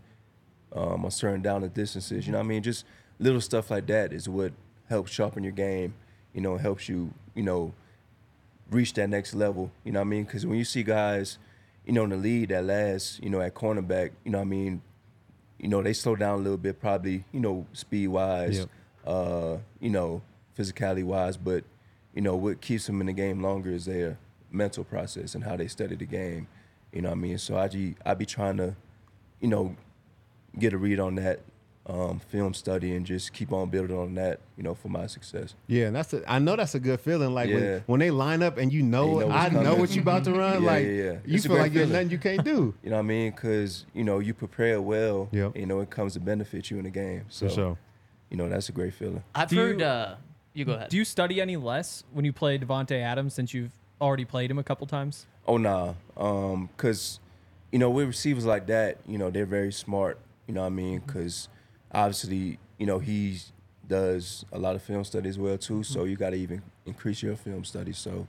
um, 0.75 1.05
on 1.05 1.11
certain 1.11 1.41
down 1.41 1.61
the 1.61 1.69
distances. 1.69 2.25
You 2.25 2.33
know 2.33 2.39
what 2.39 2.45
I 2.45 2.47
mean? 2.47 2.63
Just 2.63 2.85
little 3.19 3.41
stuff 3.41 3.71
like 3.71 3.87
that 3.87 4.13
is 4.13 4.27
what 4.27 4.51
helps 4.89 5.11
sharpen 5.11 5.43
your 5.43 5.53
game. 5.53 5.93
You 6.33 6.41
know, 6.41 6.57
helps 6.57 6.87
you, 6.87 7.13
you 7.33 7.43
know, 7.43 7.73
reach 8.69 8.93
that 8.93 9.09
next 9.09 9.33
level. 9.33 9.71
You 9.83 9.91
know 9.91 9.99
what 9.99 10.07
I 10.07 10.09
mean? 10.09 10.23
Because 10.25 10.45
when 10.45 10.57
you 10.57 10.65
see 10.65 10.83
guys, 10.83 11.39
you 11.87 11.93
know, 11.93 12.03
in 12.03 12.09
the 12.09 12.17
lead 12.17 12.49
that 12.49 12.65
last, 12.65 13.23
you 13.23 13.29
know, 13.29 13.39
at 13.39 13.55
cornerback, 13.55 14.11
you 14.25 14.31
know 14.31 14.39
what 14.39 14.43
I 14.43 14.47
mean? 14.47 14.81
You 15.57 15.69
know, 15.69 15.81
they 15.81 15.93
slow 15.93 16.17
down 16.17 16.39
a 16.39 16.41
little 16.41 16.57
bit, 16.57 16.81
probably, 16.81 17.23
you 17.31 17.39
know, 17.39 17.65
speed 17.71 18.09
wise, 18.09 18.57
Yep. 18.59 18.69
uh, 19.05 19.57
you 19.79 19.89
know, 19.89 20.21
physicality 20.57 21.05
wise. 21.05 21.37
But, 21.37 21.63
you 22.13 22.21
know, 22.21 22.35
what 22.35 22.59
keeps 22.59 22.87
them 22.87 22.99
in 22.99 23.07
the 23.07 23.13
game 23.13 23.41
longer 23.41 23.71
is 23.71 23.85
their 23.85 24.17
mental 24.51 24.83
process 24.83 25.33
and 25.33 25.45
how 25.45 25.55
they 25.55 25.69
study 25.69 25.95
the 25.95 26.05
game. 26.05 26.47
You 26.91 27.01
know 27.03 27.09
what 27.09 27.17
I 27.17 27.21
mean? 27.21 27.37
So 27.37 27.55
I, 27.55 27.95
I 28.05 28.13
be 28.15 28.25
trying 28.25 28.57
to, 28.57 28.75
you 29.39 29.47
know, 29.47 29.77
get 30.59 30.73
a 30.73 30.77
read 30.77 30.99
on 30.99 31.15
that 31.15 31.39
um, 31.87 32.19
film 32.19 32.53
study 32.53 32.95
and 32.95 33.05
just 33.05 33.31
keep 33.31 33.53
on 33.53 33.69
building 33.69 33.97
on 33.97 34.13
that, 34.15 34.41
you 34.57 34.63
know, 34.63 34.73
for 34.75 34.89
my 34.89 35.07
success. 35.07 35.55
Yeah, 35.67 35.85
and 35.87 35.95
that's 35.95 36.13
a, 36.13 36.21
I 36.29 36.37
know 36.39 36.55
that's 36.57 36.75
a 36.75 36.79
good 36.81 36.99
feeling. 36.99 37.33
Like 37.33 37.49
Yeah. 37.49 37.55
when, 37.55 37.83
when 37.85 37.99
they 38.01 38.11
line 38.11 38.43
up 38.43 38.57
and 38.57 38.73
you 38.73 38.83
know, 38.83 39.19
And 39.21 39.21
you 39.21 39.27
know 39.29 39.35
what's 39.37 39.55
I 39.55 39.63
know 39.63 39.75
what 39.75 39.95
you 39.95 40.01
about 40.01 40.23
to 40.25 40.31
run. 40.37 40.63
Yeah, 40.63 40.67
like 40.71 40.85
yeah, 40.85 40.91
yeah. 40.91 41.11
you 41.25 41.35
It's 41.35 41.45
feel 41.47 41.55
like 41.57 41.71
there's 41.73 41.89
nothing 41.89 42.09
you 42.09 42.17
can't 42.17 42.43
do. 42.43 42.73
You 42.83 42.89
know 42.89 42.97
what 42.97 43.03
I 43.03 43.05
mean? 43.05 43.31
Because 43.31 43.85
you 43.93 44.03
know 44.03 44.19
you 44.19 44.33
prepare 44.33 44.81
well. 44.81 45.29
Yep. 45.31 45.55
You 45.57 45.65
know 45.65 45.79
it 45.79 45.89
comes 45.89 46.13
to 46.13 46.19
benefit 46.19 46.69
you 46.69 46.77
in 46.77 46.83
the 46.83 46.89
game. 46.89 47.23
So 47.29 47.47
For 47.47 47.53
sure. 47.55 47.77
you 48.29 48.35
know 48.37 48.49
that's 48.49 48.67
a 48.67 48.73
great 48.73 48.93
feeling. 48.93 49.23
I've 49.33 49.47
Do 49.49 49.55
heard. 49.55 49.79
you- 49.79 49.85
uh, 49.85 50.15
you 50.53 50.65
go 50.65 50.73
ahead. 50.73 50.89
Do 50.89 50.97
you 50.97 51.05
study 51.05 51.39
any 51.39 51.55
less 51.55 52.03
when 52.11 52.25
you 52.25 52.33
play 52.33 52.57
Davante 52.57 52.99
Adams 53.01 53.33
since 53.33 53.53
you've 53.53 53.71
already 54.01 54.25
played 54.25 54.49
him 54.51 54.57
a 54.59 54.63
couple 54.63 54.87
times? 54.87 55.25
Oh 55.47 55.55
nah, 55.57 55.93
um, 56.17 56.69
cause 56.77 57.19
you 57.71 57.79
know 57.79 57.89
with 57.89 58.07
receivers 58.07 58.45
like 58.45 58.67
that, 58.67 58.97
you 59.07 59.17
know 59.17 59.29
they're 59.29 59.45
very 59.45 59.71
smart. 59.71 60.19
You 60.47 60.53
know 60.55 60.61
what 60.61 60.67
I 60.67 60.71
mean? 60.71 60.99
Cause 61.01 61.47
obviously 61.91 62.59
you 62.77 62.85
know 62.85 62.99
he 62.99 63.39
does 63.87 64.45
a 64.51 64.59
lot 64.59 64.75
of 64.75 64.81
film 64.81 65.03
study 65.03 65.29
as 65.29 65.39
well 65.39 65.57
too. 65.57 65.83
So 65.83 66.03
you 66.03 66.15
got 66.15 66.31
to 66.31 66.35
even 66.35 66.61
increase 66.85 67.23
your 67.23 67.35
film 67.35 67.63
study. 67.63 67.93
So 67.93 68.27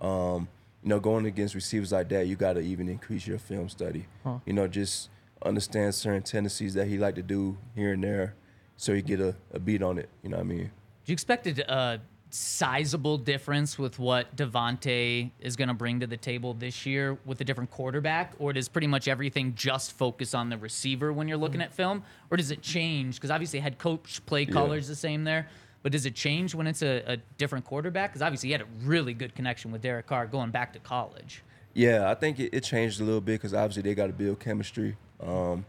um, 0.00 0.48
you 0.82 0.90
know 0.90 1.00
going 1.00 1.26
against 1.26 1.54
receivers 1.54 1.92
like 1.92 2.08
that, 2.10 2.26
you 2.26 2.36
got 2.36 2.54
to 2.54 2.60
even 2.60 2.88
increase 2.88 3.26
your 3.26 3.38
film 3.38 3.68
study. 3.68 4.06
Huh. 4.24 4.38
You 4.46 4.52
know 4.52 4.68
just 4.68 5.10
understand 5.44 5.94
certain 5.94 6.22
tendencies 6.22 6.74
that 6.74 6.86
he 6.86 6.98
like 6.98 7.14
to 7.14 7.22
do 7.22 7.56
here 7.74 7.92
and 7.92 8.02
there, 8.02 8.34
so 8.76 8.92
you 8.92 9.02
get 9.02 9.20
a, 9.20 9.34
a 9.52 9.58
beat 9.58 9.82
on 9.82 9.98
it. 9.98 10.08
You 10.22 10.30
know 10.30 10.36
what 10.36 10.44
I 10.44 10.46
mean? 10.46 10.70
Do 11.04 11.12
you 11.12 11.14
expect 11.14 11.46
a, 11.46 11.72
a 11.72 12.00
sizable 12.30 13.18
difference 13.18 13.78
with 13.78 13.98
what 13.98 14.34
Davante 14.36 15.30
is 15.40 15.56
going 15.56 15.68
to 15.68 15.74
bring 15.74 16.00
to 16.00 16.06
the 16.06 16.16
table 16.16 16.54
this 16.54 16.84
year 16.84 17.18
with 17.24 17.40
a 17.40 17.44
different 17.44 17.70
quarterback? 17.70 18.34
Or 18.38 18.52
does 18.52 18.68
pretty 18.68 18.86
much 18.86 19.08
everything 19.08 19.54
just 19.54 19.92
focus 19.92 20.34
on 20.34 20.48
the 20.50 20.58
receiver 20.58 21.12
when 21.12 21.28
you're 21.28 21.38
looking 21.38 21.62
at 21.62 21.72
film? 21.72 22.02
Or 22.30 22.36
does 22.36 22.50
it 22.50 22.62
change? 22.62 23.16
Because 23.16 23.30
obviously, 23.30 23.60
head 23.60 23.78
coach 23.78 24.24
play 24.26 24.46
callers 24.46 24.88
the 24.88 24.96
same 24.96 25.24
there. 25.24 25.48
But 25.82 25.92
does 25.92 26.06
it 26.06 26.14
change 26.14 26.54
when 26.54 26.66
it's 26.66 26.82
a, 26.82 27.02
a 27.06 27.16
different 27.38 27.64
quarterback? 27.64 28.10
Because 28.10 28.22
obviously, 28.22 28.48
he 28.48 28.52
had 28.52 28.62
a 28.62 28.66
really 28.82 29.14
good 29.14 29.34
connection 29.34 29.70
with 29.70 29.82
Derek 29.82 30.06
Carr 30.06 30.26
going 30.26 30.50
back 30.50 30.72
to 30.74 30.78
college. 30.78 31.42
Yeah, 31.74 32.10
I 32.10 32.14
think 32.14 32.40
it, 32.40 32.52
it 32.52 32.64
changed 32.64 33.00
a 33.00 33.04
little 33.04 33.20
bit 33.20 33.34
because 33.34 33.54
obviously 33.54 33.82
they 33.82 33.94
got 33.94 34.08
to 34.08 34.12
build 34.12 34.40
chemistry 34.40 34.96
um, 35.22 35.64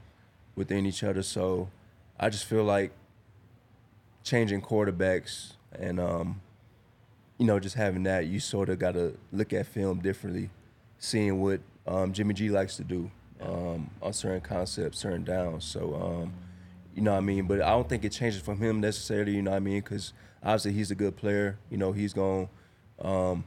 within 0.55 0.85
each 0.85 1.03
other. 1.03 1.21
So 1.21 1.69
I 2.19 2.29
just 2.29 2.45
feel 2.45 2.63
like 2.63 2.91
changing 4.23 4.61
quarterbacks 4.61 5.53
and 5.71 5.99
um, 5.99 6.41
you 7.39 7.45
know 7.45 7.59
just 7.59 7.75
having 7.75 8.03
that, 8.03 8.27
you 8.27 8.39
sort 8.39 8.69
of 8.69 8.77
got 8.77 8.93
to 8.93 9.17
look 9.31 9.53
at 9.53 9.65
film 9.65 9.99
differently, 9.99 10.51
seeing 10.99 11.41
what 11.41 11.61
um, 11.87 12.13
Jimmy 12.13 12.35
G 12.35 12.49
likes 12.49 12.75
to 12.77 12.83
do 12.83 13.09
um, 13.41 13.89
on 14.01 14.13
certain 14.13 14.41
concepts, 14.41 14.99
certain 14.99 15.23
downs. 15.23 15.65
So 15.65 15.95
um, 15.95 16.33
you 16.93 17.01
know 17.01 17.11
what 17.11 17.17
I 17.17 17.21
mean. 17.21 17.47
But 17.47 17.61
I 17.61 17.69
don't 17.69 17.87
think 17.87 18.03
it 18.03 18.11
changes 18.11 18.41
from 18.41 18.59
him 18.59 18.81
necessarily. 18.81 19.35
You 19.35 19.41
know 19.41 19.51
what 19.51 19.57
I 19.57 19.61
mean? 19.61 19.79
Because 19.79 20.13
obviously 20.43 20.73
he's 20.73 20.91
a 20.91 20.95
good 20.95 21.15
player. 21.15 21.57
You 21.71 21.77
know 21.77 21.93
he's 21.93 22.13
going. 22.13 22.49
Um, 23.01 23.45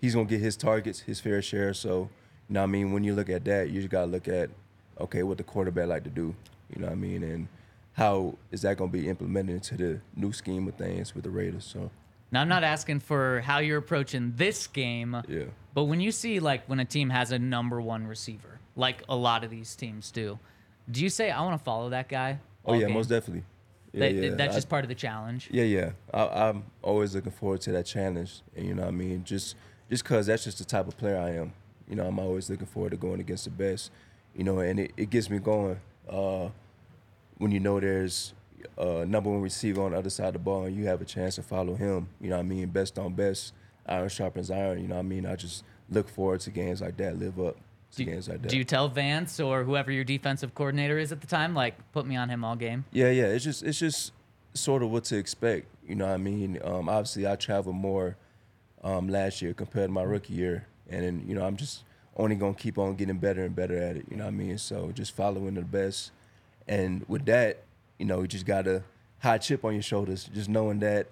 he's 0.00 0.14
gonna 0.14 0.26
get 0.26 0.40
his 0.40 0.56
targets, 0.56 1.00
his 1.00 1.18
fair 1.18 1.40
share. 1.40 1.72
So, 1.72 2.10
you 2.48 2.54
know 2.54 2.60
what 2.60 2.64
I 2.64 2.66
mean? 2.66 2.92
When 2.92 3.02
you 3.02 3.14
look 3.14 3.30
at 3.30 3.44
that, 3.46 3.70
you 3.70 3.80
just 3.80 3.90
gotta 3.90 4.10
look 4.10 4.28
at, 4.28 4.50
okay, 5.00 5.22
what 5.22 5.38
the 5.38 5.44
quarterback 5.44 5.88
like 5.88 6.04
to 6.04 6.10
do. 6.10 6.34
You 6.74 6.82
know 6.82 6.88
what 6.88 6.92
I 6.92 6.96
mean? 6.96 7.22
And 7.22 7.48
how 7.94 8.36
is 8.50 8.62
that 8.62 8.76
gonna 8.76 8.92
be 8.92 9.08
implemented 9.08 9.54
into 9.54 9.76
the 9.76 10.00
new 10.14 10.32
scheme 10.32 10.68
of 10.68 10.74
things 10.74 11.14
with 11.14 11.24
the 11.24 11.30
Raiders? 11.30 11.64
So 11.64 11.90
Now, 12.32 12.40
I'm 12.40 12.48
not 12.48 12.64
asking 12.64 13.00
for 13.00 13.40
how 13.40 13.58
you're 13.58 13.78
approaching 13.78 14.32
this 14.36 14.66
game. 14.66 15.16
yeah. 15.28 15.44
But 15.74 15.84
when 15.84 16.00
you 16.00 16.10
see 16.10 16.40
like 16.40 16.66
when 16.68 16.80
a 16.80 16.84
team 16.84 17.10
has 17.10 17.32
a 17.32 17.38
number 17.38 17.80
one 17.80 18.06
receiver, 18.06 18.60
like 18.76 19.02
a 19.08 19.16
lot 19.16 19.44
of 19.44 19.50
these 19.50 19.76
teams 19.76 20.10
do, 20.10 20.38
do 20.90 21.02
you 21.02 21.10
say 21.10 21.30
I 21.30 21.40
want 21.42 21.58
to 21.58 21.62
follow 21.64 21.90
that 21.90 22.08
guy? 22.08 22.38
Oh 22.64 22.72
yeah, 22.74 22.86
game?" 22.86 22.94
most 22.94 23.08
definitely. 23.08 23.44
Yeah, 23.92 24.00
That- 24.00 24.14
yeah. 24.14 24.34
That's 24.34 24.54
I- 24.54 24.56
just 24.58 24.68
part 24.68 24.84
of 24.84 24.88
the 24.88 24.94
challenge. 24.94 25.48
Yeah, 25.52 25.64
yeah. 25.64 25.90
I, 26.14 26.48
I'm 26.48 26.64
always 26.82 27.14
looking 27.14 27.32
forward 27.32 27.60
to 27.62 27.72
that 27.72 27.84
challenge, 27.86 28.40
and 28.56 28.66
you 28.66 28.74
know 28.74 28.82
what 28.82 28.88
I 28.88 28.92
mean. 28.92 29.22
Just 29.24 29.54
just 29.90 30.04
cause 30.04 30.26
that's 30.26 30.44
just 30.44 30.58
the 30.58 30.64
type 30.64 30.88
of 30.88 30.96
player 30.96 31.18
I 31.18 31.30
am. 31.32 31.52
You 31.88 31.94
know, 31.94 32.06
I'm 32.06 32.18
always 32.18 32.48
looking 32.50 32.66
forward 32.66 32.90
to 32.90 32.96
going 32.96 33.20
against 33.20 33.44
the 33.44 33.50
best. 33.50 33.90
You 34.34 34.44
know, 34.44 34.58
and 34.58 34.80
it, 34.80 34.92
it 34.96 35.10
gets 35.10 35.30
me 35.30 35.38
going. 35.38 35.78
Uh, 36.08 36.48
when 37.38 37.52
you 37.52 37.60
know 37.60 37.80
there's 37.80 38.32
a 38.78 39.04
number 39.06 39.30
one 39.30 39.40
receiver 39.40 39.82
on 39.82 39.92
the 39.92 39.98
other 39.98 40.10
side 40.10 40.28
of 40.28 40.32
the 40.34 40.38
ball, 40.40 40.64
and 40.64 40.76
you 40.76 40.86
have 40.86 41.00
a 41.00 41.04
chance 41.04 41.36
to 41.36 41.42
follow 41.42 41.74
him. 41.74 42.08
You 42.20 42.30
know 42.30 42.36
what 42.36 42.40
I 42.44 42.48
mean? 42.48 42.68
Best 42.68 42.98
on 42.98 43.14
best, 43.14 43.52
iron 43.86 44.08
sharpens 44.08 44.50
iron. 44.50 44.80
You 44.80 44.88
know 44.88 44.94
what 44.96 45.00
I 45.00 45.04
mean? 45.04 45.26
I 45.26 45.36
just 45.36 45.64
look 45.90 46.08
forward 46.08 46.40
to 46.40 46.50
games 46.50 46.80
like 46.80 46.96
that. 46.98 47.18
Live 47.18 47.38
up 47.38 47.56
to 47.92 47.98
Do 47.98 48.04
games 48.04 48.28
like 48.28 48.42
that. 48.42 48.48
do 48.48 48.56
you 48.58 48.64
tell 48.64 48.88
Vance 48.88 49.38
or 49.40 49.64
whoever 49.64 49.90
your 49.92 50.04
defensive 50.04 50.54
coordinator 50.54 50.98
is 50.98 51.12
at 51.12 51.20
the 51.20 51.26
time, 51.26 51.54
like, 51.54 51.74
put 51.92 52.06
me 52.06 52.16
on 52.16 52.28
him 52.28 52.44
all 52.44 52.56
game? 52.56 52.84
Yeah, 52.92 53.10
yeah. 53.10 53.26
It's 53.26 53.44
just 53.44 53.62
it's 53.62 53.78
just 53.78 54.12
sort 54.54 54.82
of 54.82 54.90
what 54.90 55.04
to 55.04 55.16
expect. 55.16 55.66
You 55.86 55.94
know 55.94 56.06
what 56.06 56.14
I 56.14 56.18
mean? 56.18 56.58
Um, 56.64 56.88
obviously, 56.88 57.26
I 57.26 57.36
traveled 57.36 57.76
more 57.76 58.16
um, 58.82 59.08
last 59.08 59.40
year 59.42 59.54
compared 59.54 59.88
to 59.88 59.92
my 59.92 60.02
rookie 60.02 60.34
year, 60.34 60.66
and 60.88 61.04
then, 61.04 61.24
you 61.26 61.34
know 61.34 61.44
I'm 61.44 61.56
just 61.56 61.84
only 62.16 62.34
gonna 62.36 62.54
keep 62.54 62.78
on 62.78 62.94
getting 62.96 63.18
better 63.18 63.44
and 63.44 63.54
better 63.54 63.76
at 63.76 63.96
it. 63.96 64.06
You 64.10 64.16
know 64.16 64.24
what 64.24 64.30
I 64.30 64.36
mean? 64.36 64.58
So 64.58 64.90
just 64.92 65.14
following 65.14 65.54
the 65.54 65.62
best, 65.62 66.10
and 66.66 67.04
with 67.08 67.24
that, 67.26 67.62
you 67.98 68.04
know, 68.06 68.20
you 68.22 68.26
just 68.28 68.46
got 68.46 68.66
a 68.66 68.82
high 69.18 69.38
chip 69.38 69.64
on 69.64 69.72
your 69.74 69.82
shoulders, 69.82 70.28
just 70.34 70.48
knowing 70.48 70.78
that, 70.80 71.06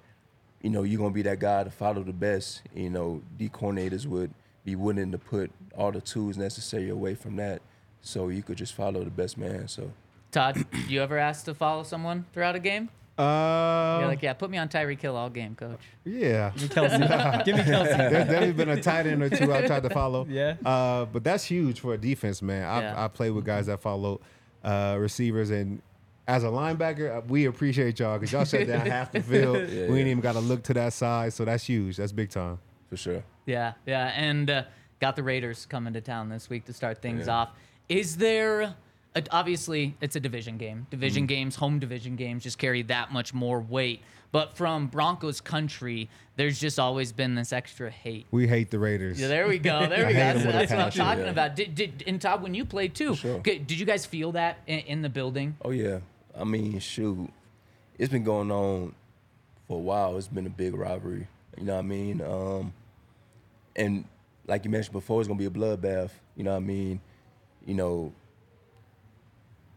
you 0.62 0.70
know, 0.70 0.82
you're 0.82 0.98
gonna 0.98 1.10
be 1.14 1.22
that 1.22 1.38
guy 1.38 1.64
to 1.64 1.70
follow 1.70 2.02
the 2.02 2.12
best. 2.12 2.62
You 2.74 2.90
know, 2.90 3.22
the 3.38 3.48
coordinators 3.48 4.06
would 4.06 4.32
be 4.64 4.76
willing 4.76 5.12
to 5.12 5.18
put 5.18 5.50
all 5.76 5.92
the 5.92 6.00
tools 6.00 6.36
necessary 6.38 6.88
away 6.88 7.14
from 7.14 7.36
that, 7.36 7.60
so 8.00 8.28
you 8.28 8.42
could 8.42 8.56
just 8.58 8.74
follow 8.74 9.04
the 9.04 9.10
best 9.10 9.36
man. 9.38 9.68
So 9.68 9.90
Todd, 10.30 10.64
you 10.88 11.02
ever 11.02 11.18
asked 11.18 11.44
to 11.46 11.54
follow 11.54 11.82
someone 11.82 12.24
throughout 12.32 12.54
a 12.56 12.60
game? 12.60 12.88
Uh, 13.16 13.98
You're 14.00 14.08
like, 14.08 14.22
yeah, 14.22 14.32
put 14.32 14.50
me 14.50 14.58
on 14.58 14.68
Tyreek 14.68 15.00
Hill 15.00 15.14
all 15.16 15.30
game, 15.30 15.54
coach. 15.54 15.78
yeah. 16.04 16.50
Kelce. 16.56 17.44
Give 17.44 17.54
me 17.56 17.62
Kelce. 17.62 17.96
There's 17.96 18.26
definitely 18.26 18.52
been 18.54 18.70
a 18.70 18.82
tight 18.82 19.06
end 19.06 19.22
or 19.22 19.30
two 19.30 19.52
I've 19.54 19.66
tried 19.66 19.84
to 19.84 19.90
follow. 19.90 20.26
Yeah. 20.28 20.56
Uh, 20.64 21.04
but 21.04 21.22
that's 21.22 21.44
huge 21.44 21.78
for 21.78 21.94
a 21.94 21.98
defense, 21.98 22.42
man. 22.42 22.64
I, 22.64 22.80
Yeah. 22.80 23.04
I 23.04 23.06
play 23.06 23.30
with 23.30 23.44
guys 23.44 23.66
that 23.66 23.80
follow 23.80 24.20
uh, 24.64 24.96
receivers, 24.98 25.50
and 25.50 25.80
as 26.26 26.42
a 26.44 26.48
linebacker, 26.48 27.16
uh, 27.18 27.20
we 27.28 27.46
appreciate 27.46 27.98
y'all 27.98 28.18
because 28.18 28.32
y'all 28.32 28.44
shut 28.44 28.66
down 28.66 28.86
half 28.86 29.12
the 29.12 29.20
field. 29.22 29.56
Yeah, 29.56 29.88
we 29.88 29.98
ain't 29.98 30.06
yeah. 30.06 30.10
even 30.12 30.20
got 30.20 30.32
to 30.32 30.40
look 30.40 30.62
to 30.64 30.74
that 30.74 30.92
side, 30.92 31.32
so 31.32 31.44
that's 31.44 31.64
huge. 31.64 31.96
That's 31.96 32.12
big 32.12 32.30
time. 32.30 32.58
for 32.88 32.96
sure. 32.96 33.22
Yeah, 33.46 33.74
yeah, 33.86 34.06
and 34.16 34.48
uh, 34.48 34.62
got 35.00 35.16
the 35.16 35.22
Raiders 35.22 35.66
coming 35.66 35.92
to 35.92 36.00
town 36.00 36.28
this 36.30 36.48
week 36.48 36.64
to 36.66 36.72
start 36.72 37.02
things 37.02 37.26
Yeah. 37.26 37.34
off. 37.34 37.48
Is 37.88 38.16
there? 38.16 38.74
A, 39.16 39.22
obviously, 39.30 39.94
it's 40.00 40.16
a 40.16 40.20
division 40.20 40.56
game. 40.56 40.86
Division 40.90 41.26
games, 41.26 41.54
home 41.56 41.78
division 41.78 42.16
games, 42.16 42.42
just 42.42 42.58
carry 42.58 42.82
that 42.82 43.12
much 43.12 43.32
more 43.34 43.60
weight. 43.60 44.00
But 44.32 44.56
from 44.56 44.88
Broncos 44.88 45.40
country, 45.40 46.08
there's 46.34 46.58
just 46.58 46.80
always 46.80 47.12
been 47.12 47.36
this 47.36 47.52
extra 47.52 47.88
hate. 47.90 48.26
We 48.32 48.48
hate 48.48 48.72
the 48.72 48.80
Raiders. 48.80 49.20
Yeah, 49.20 49.28
there 49.28 49.46
we 49.46 49.58
go. 49.60 49.86
There 49.88 50.04
we 50.06 50.12
go. 50.14 50.18
That's, 50.18 50.38
them 50.38 50.46
with 50.48 50.56
a 50.56 50.58
that's 50.58 50.70
what 50.72 50.80
I'm 50.80 50.90
talking 50.90 51.24
Yeah. 51.26 51.30
about. 51.30 51.54
Did, 51.54 51.74
did 51.76 52.02
and 52.08 52.20
Todd, 52.20 52.42
when 52.42 52.54
you 52.54 52.64
played 52.64 52.94
too, 52.96 53.14
sure. 53.14 53.38
did 53.38 53.70
you 53.70 53.86
guys 53.86 54.04
feel 54.04 54.32
that 54.32 54.58
in, 54.66 54.80
in 54.80 55.02
the 55.02 55.08
building? 55.08 55.56
Oh 55.62 55.70
yeah. 55.70 56.00
I 56.38 56.44
mean, 56.44 56.78
shoot, 56.80 57.30
it's 57.98 58.10
been 58.10 58.24
going 58.24 58.50
on 58.50 58.94
for 59.68 59.78
a 59.78 59.80
while. 59.80 60.16
It's 60.16 60.28
been 60.28 60.46
a 60.46 60.50
big 60.50 60.74
rivalry. 60.74 61.28
You 61.56 61.64
know 61.64 61.74
what 61.74 61.80
I 61.80 61.82
mean? 61.82 62.20
Um, 62.20 62.72
and 63.76 64.04
like 64.46 64.64
you 64.64 64.70
mentioned 64.70 64.92
before, 64.92 65.20
it's 65.20 65.28
gonna 65.28 65.38
be 65.38 65.46
a 65.46 65.50
bloodbath. 65.50 66.10
You 66.36 66.44
know 66.44 66.50
what 66.50 66.58
I 66.58 66.60
mean? 66.60 67.00
You 67.64 67.74
know, 67.74 68.12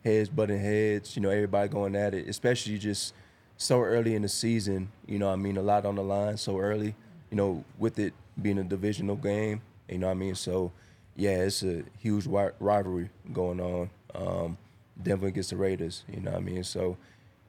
heads 0.03 0.29
butting 0.29 0.59
heads. 0.59 1.15
You 1.15 1.21
know, 1.21 1.29
everybody 1.29 1.69
going 1.69 1.95
at 1.95 2.13
it, 2.13 2.27
especially 2.27 2.77
just 2.77 3.13
so 3.57 3.81
early 3.81 4.15
in 4.15 4.23
the 4.23 4.29
season. 4.29 4.89
You 5.05 5.19
know, 5.19 5.29
I 5.29 5.35
mean, 5.35 5.57
a 5.57 5.61
lot 5.61 5.85
on 5.85 5.95
the 5.95 6.03
line 6.03 6.37
so 6.37 6.59
early. 6.59 6.95
You 7.29 7.37
know, 7.37 7.63
with 7.77 7.99
it 7.99 8.13
being 8.41 8.57
a 8.57 8.63
divisional 8.63 9.15
game. 9.15 9.61
You 9.89 9.99
know 9.99 10.07
what 10.07 10.13
I 10.13 10.15
mean? 10.15 10.35
So, 10.35 10.71
yeah, 11.15 11.39
it's 11.39 11.63
a 11.63 11.83
huge 11.99 12.25
rivalry 12.25 13.09
going 13.31 13.59
on. 13.59 13.89
Um, 14.15 14.57
Denver 15.01 15.27
against 15.27 15.51
the 15.51 15.57
Raiders. 15.57 16.03
You 16.11 16.21
know 16.21 16.31
what 16.31 16.39
I 16.39 16.43
mean? 16.43 16.63
So, 16.63 16.97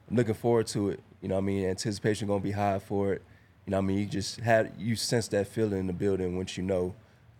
I'm 0.09 0.15
looking 0.15 0.33
forward 0.33 0.67
to 0.67 0.89
it. 0.89 1.01
You 1.21 1.29
know 1.29 1.35
what 1.35 1.41
I 1.41 1.45
mean? 1.45 1.65
Anticipation 1.65 2.27
gonna 2.27 2.39
be 2.39 2.51
high 2.51 2.79
for 2.79 3.13
it. 3.13 3.21
You 3.65 3.71
know 3.71 3.77
what 3.77 3.83
I 3.83 3.87
mean? 3.87 3.99
You 3.99 4.05
just 4.05 4.39
had 4.39 4.73
you 4.77 4.95
sense 4.95 5.27
that 5.29 5.47
feeling 5.47 5.81
in 5.81 5.87
the 5.87 5.93
building 5.93 6.35
once 6.35 6.57
you 6.57 6.63
know 6.63 6.95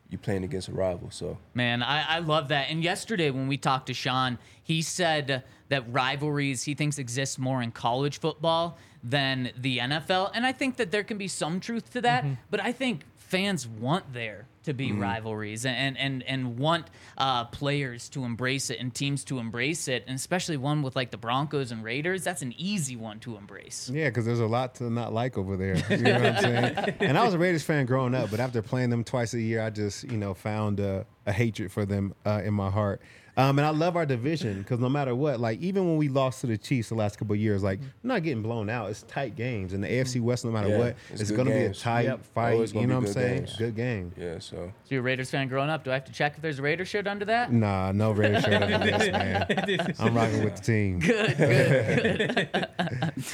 you're 0.10 0.20
playing 0.20 0.44
against 0.44 0.68
a 0.68 0.74
rival. 0.74 1.10
So 1.12 1.38
Man, 1.54 1.84
I, 1.84 2.18
I 2.18 2.20
love 2.20 2.48
that. 2.50 2.70
And 2.70 2.84
yesterday 2.84 3.30
when 3.30 3.48
we 3.48 3.58
talked 3.58 3.88
to 3.88 3.94
Sean, 3.94 4.38
he 4.62 4.82
said 4.82 5.44
that 5.70 5.92
rivalries 5.92 6.64
he 6.64 6.74
thinks 6.74 6.98
exist 6.98 7.40
more 7.40 7.62
in 7.62 7.72
college 7.72 8.20
football 8.20 8.78
than 9.04 9.52
the 9.58 9.80
NFL. 9.80 10.32
And 10.34 10.46
I 10.46 10.52
think 10.52 10.78
that 10.78 10.92
there 10.92 11.04
can 11.04 11.18
be 11.18 11.28
some 11.28 11.60
truth 11.60 11.92
to 11.94 12.02
that, 12.02 12.26
but 12.50 12.60
I 12.60 12.72
think 12.72 13.04
fans 13.16 13.68
want 13.68 14.12
there 14.14 14.48
to 14.64 14.74
be 14.74 14.92
rivalries 14.92 15.66
and 15.66 15.98
and 15.98 16.22
and 16.24 16.58
want 16.58 16.88
uh, 17.18 17.46
players 17.46 18.10
to 18.10 18.24
embrace 18.24 18.70
it 18.70 18.80
and 18.80 18.94
teams 18.94 19.24
to 19.26 19.40
embrace 19.40 19.88
it, 19.88 20.04
and 20.08 20.16
especially 20.16 20.58
one 20.58 20.82
with 20.82 20.96
like 20.96 21.12
the 21.12 21.18
Broncos 21.18 21.72
and 21.72 21.84
Raiders. 21.84 22.24
That's 22.24 22.42
an 22.42 22.54
easy 22.58 22.96
one 22.96 23.20
to 23.22 23.38
embrace. 23.38 23.90
Yeah, 23.92 24.10
because 24.10 24.26
there's 24.26 24.40
a 24.40 24.46
lot 24.46 24.76
to 24.76 24.90
not 24.90 25.14
like 25.14 25.38
over 25.38 25.56
there. 25.56 25.78
You 25.90 25.98
know 25.98 26.14
what 26.14 26.26
I'm 26.26 26.38
saying? 26.42 26.96
And 27.00 27.18
I 27.18 27.24
was 27.24 27.34
a 27.34 27.40
Raiders 27.40 27.64
fan 27.64 27.86
growing 27.86 28.14
up, 28.14 28.32
but 28.32 28.40
after 28.40 28.62
playing 28.62 28.90
them 28.90 29.04
twice 29.04 29.34
a 29.34 29.42
year, 29.42 29.62
I 29.62 29.70
just 29.70 30.04
you 30.12 30.18
know 30.18 30.34
found 30.34 30.80
a, 30.80 31.06
a 31.26 31.32
hatred 31.32 31.72
for 31.72 31.86
them 31.86 32.14
uh, 32.26 32.42
in 32.44 32.54
my 32.54 32.70
heart. 32.70 33.02
Um, 33.40 33.58
and 33.58 33.66
I 33.66 33.70
love 33.70 33.96
our 33.96 34.06
division 34.06 34.60
because 34.60 34.80
no 34.80 34.90
matter 34.90 35.16
what, 35.16 35.40
like 35.40 35.62
even 35.62 35.86
when 35.88 35.96
we 35.98 36.10
lost 36.10 36.42
to 36.42 36.48
the 36.48 36.58
Chiefs 36.58 36.90
the 36.90 36.96
last 36.96 37.18
couple 37.18 37.34
of 37.34 37.40
years, 37.40 37.64
like 37.64 37.80
we're 38.04 38.10
not 38.10 38.22
getting 38.24 38.44
blown 38.44 38.70
out. 38.70 38.90
It's 38.90 39.04
tight 39.04 39.36
games, 39.38 39.72
and 39.74 39.82
the 39.84 39.88
AFC 39.88 40.20
West, 40.22 40.44
no 40.44 40.52
matter 40.52 40.68
Yeah, 40.68 40.78
what, 40.78 40.96
it's 41.12 41.22
it's 41.22 41.32
going 41.32 41.46
to 41.48 41.54
be 41.54 41.60
a 41.60 41.64
games. 41.68 41.80
tight 41.82 42.06
Yep. 42.06 42.26
fight. 42.34 42.74
You 42.74 42.88
know 42.88 42.96
what 42.96 42.98
I'm 42.98 43.04
good 43.06 43.14
saying? 43.14 43.38
games. 43.46 43.56
Good 43.58 43.76
game. 43.76 44.12
yeah, 44.18 44.40
so 44.40 44.56
So 44.58 44.72
you're 44.90 45.00
a 45.00 45.04
Raiders 45.04 45.32
fan 45.32 45.48
growing 45.48 45.70
up. 45.70 45.84
Do 45.86 45.92
I 45.92 45.94
have 45.94 46.06
to 46.06 46.12
check 46.12 46.34
if 46.36 46.42
there's 46.42 46.60
a 46.60 46.62
Raiders 46.62 46.88
shirt 46.90 47.08
under 47.08 47.26
that? 47.26 47.52
Nah, 47.54 47.92
no 47.94 48.12
Raiders 48.12 48.44
shirt 48.44 48.62
under 48.62 48.78
this, 48.78 49.12
man. 49.12 49.96
I'm 50.00 50.14
rocking 50.14 50.44
with 50.44 50.56
the 50.58 50.62
team. 50.62 51.00
Good, 51.00 51.38
good, 51.38 52.52
good. 52.52 52.68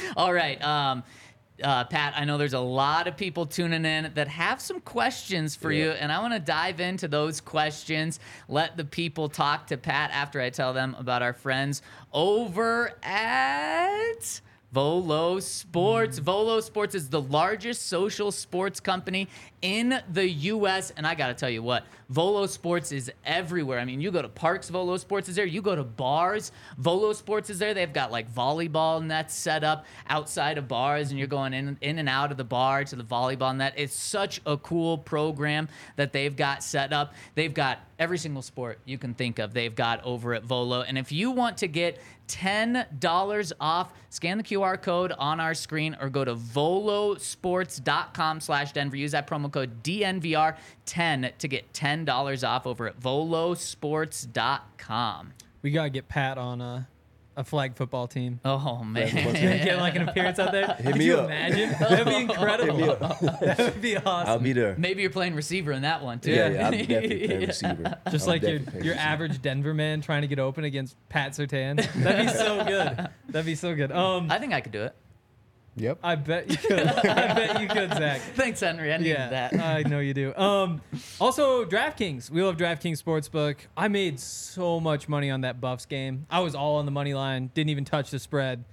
All 0.16 0.32
right. 0.32 0.62
Um, 0.62 1.02
uh, 1.62 1.84
Pat, 1.84 2.14
I 2.16 2.24
know 2.24 2.38
there's 2.38 2.52
a 2.52 2.60
lot 2.60 3.06
of 3.06 3.16
people 3.16 3.46
tuning 3.46 3.84
in 3.84 4.12
that 4.14 4.28
have 4.28 4.60
some 4.60 4.80
questions 4.80 5.54
for 5.54 5.72
you, 5.72 5.90
and 5.90 6.12
I 6.12 6.20
want 6.20 6.34
to 6.34 6.40
dive 6.40 6.80
into 6.80 7.08
those 7.08 7.40
questions. 7.40 8.20
Let 8.48 8.76
the 8.76 8.84
people 8.84 9.28
talk 9.28 9.66
to 9.68 9.76
Pat 9.76 10.10
after 10.12 10.40
I 10.40 10.50
tell 10.50 10.72
them 10.72 10.94
about 10.98 11.22
our 11.22 11.32
friends 11.32 11.82
over 12.12 12.92
at. 13.02 14.40
Volo 14.72 15.40
Sports. 15.40 16.18
Volo 16.18 16.60
Sports 16.60 16.94
is 16.94 17.08
the 17.08 17.20
largest 17.20 17.86
social 17.86 18.30
sports 18.30 18.78
company 18.78 19.28
in 19.62 20.00
the 20.12 20.28
U.S. 20.28 20.92
And 20.96 21.06
I 21.06 21.14
got 21.14 21.28
to 21.28 21.34
tell 21.34 21.50
you 21.50 21.62
what, 21.62 21.84
Volo 22.08 22.46
Sports 22.46 22.92
is 22.92 23.10
everywhere. 23.24 23.78
I 23.78 23.84
mean, 23.84 24.00
you 24.00 24.10
go 24.10 24.22
to 24.22 24.28
parks, 24.28 24.68
Volo 24.68 24.96
Sports 24.96 25.28
is 25.28 25.36
there. 25.36 25.46
You 25.46 25.62
go 25.62 25.74
to 25.74 25.84
bars, 25.84 26.52
Volo 26.78 27.12
Sports 27.12 27.50
is 27.50 27.58
there. 27.58 27.74
They've 27.74 27.92
got 27.92 28.12
like 28.12 28.32
volleyball 28.32 29.04
nets 29.04 29.34
set 29.34 29.64
up 29.64 29.86
outside 30.08 30.58
of 30.58 30.68
bars, 30.68 31.10
and 31.10 31.18
you're 31.18 31.28
going 31.28 31.52
in, 31.52 31.76
in 31.80 31.98
and 31.98 32.08
out 32.08 32.30
of 32.30 32.36
the 32.36 32.44
bar 32.44 32.84
to 32.84 32.96
the 32.96 33.04
volleyball 33.04 33.56
net. 33.56 33.74
It's 33.76 33.94
such 33.94 34.40
a 34.46 34.56
cool 34.56 34.98
program 34.98 35.68
that 35.96 36.12
they've 36.12 36.34
got 36.34 36.62
set 36.62 36.92
up. 36.92 37.14
They've 37.34 37.52
got 37.52 37.80
every 37.98 38.18
single 38.18 38.42
sport 38.42 38.78
you 38.84 38.98
can 38.98 39.14
think 39.14 39.38
of, 39.38 39.54
they've 39.54 39.74
got 39.74 40.04
over 40.04 40.34
at 40.34 40.44
Volo. 40.44 40.82
And 40.82 40.98
if 40.98 41.10
you 41.12 41.30
want 41.30 41.56
to 41.58 41.68
get 41.68 41.98
$10 42.28 43.52
off, 43.60 43.92
scan 44.10 44.36
the 44.38 44.44
QR 44.44 44.80
code 44.80 45.12
on 45.18 45.40
our 45.40 45.54
screen 45.54 45.96
or 46.00 46.08
go 46.10 46.24
to 46.24 46.34
volosports.com 46.34 48.40
slash 48.40 48.72
Denver. 48.72 48.96
Use 48.96 49.12
that 49.12 49.28
promo 49.28 49.45
code 49.50 49.82
DNVR10 49.82 51.36
to 51.38 51.48
get 51.48 51.72
$10 51.72 52.48
off 52.48 52.66
over 52.66 52.86
at 52.86 53.00
volosports.com. 53.00 55.32
We 55.62 55.70
gotta 55.70 55.90
get 55.90 56.08
Pat 56.08 56.38
on 56.38 56.60
a, 56.60 56.86
a 57.36 57.44
flag 57.44 57.74
football 57.74 58.06
team. 58.06 58.40
Oh, 58.44 58.84
man. 58.84 59.12
Get 59.34 59.78
like 59.78 59.96
an 59.96 60.08
appearance 60.08 60.38
out 60.38 60.52
there. 60.52 60.76
Could 60.82 60.96
me 60.96 61.06
you 61.06 61.16
up. 61.16 61.24
imagine? 61.26 61.70
That'd 61.80 62.06
be 62.06 62.16
incredible. 62.16 62.96
that 63.40 63.58
would 63.58 63.82
be 63.82 63.96
awesome. 63.96 64.08
I'll 64.08 64.22
awesome. 64.22 64.42
be 64.44 64.52
there. 64.52 64.74
Maybe 64.78 65.02
you're 65.02 65.10
playing 65.10 65.34
receiver 65.34 65.72
in 65.72 65.82
that 65.82 66.02
one, 66.02 66.20
too. 66.20 66.32
Yeah, 66.32 66.48
yeah, 66.48 66.64
I'll 66.66 66.70
be 66.70 66.86
definitely 66.86 67.26
playing 67.26 67.46
receiver. 67.46 67.98
Just 68.10 68.28
I'll 68.28 68.34
like 68.34 68.42
your, 68.42 68.50
your 68.52 68.60
receiver. 68.60 68.94
average 68.94 69.42
Denver 69.42 69.74
man 69.74 70.00
trying 70.00 70.22
to 70.22 70.28
get 70.28 70.38
open 70.38 70.64
against 70.64 70.96
Pat 71.08 71.32
Surtain. 71.32 71.76
That'd 72.02 72.26
be 72.26 72.32
so 72.32 72.64
good. 72.64 73.08
That'd 73.28 73.46
be 73.46 73.54
so 73.54 73.74
good. 73.74 73.92
Um, 73.92 74.30
I 74.30 74.38
think 74.38 74.52
I 74.54 74.60
could 74.60 74.72
do 74.72 74.82
it. 74.84 74.94
Yep. 75.76 75.98
I 76.02 76.14
bet 76.14 76.50
you 76.50 76.56
could. 76.56 76.80
I 76.86 77.34
bet 77.34 77.60
you 77.60 77.68
could, 77.68 77.90
Zach. 77.92 78.20
Thanks, 78.34 78.60
Henry. 78.60 78.92
I 78.92 78.96
needed 78.96 79.10
Yeah, 79.10 79.28
that. 79.28 79.54
I 79.60 79.82
know 79.82 80.00
you 80.00 80.14
do. 80.14 80.34
Um, 80.34 80.80
also 81.20 81.64
DraftKings. 81.66 82.30
We 82.30 82.42
love 82.42 82.56
DraftKings 82.56 83.02
Sportsbook. 83.02 83.56
I 83.76 83.88
made 83.88 84.18
so 84.18 84.80
much 84.80 85.06
money 85.08 85.30
on 85.30 85.42
that 85.42 85.60
Buffs 85.60 85.84
game. 85.84 86.26
I 86.30 86.40
was 86.40 86.54
all 86.54 86.76
on 86.76 86.86
the 86.86 86.90
money 86.92 87.12
line. 87.12 87.50
Didn't 87.52 87.70
even 87.70 87.84
touch 87.84 88.10
the 88.10 88.18
spread. 88.18 88.64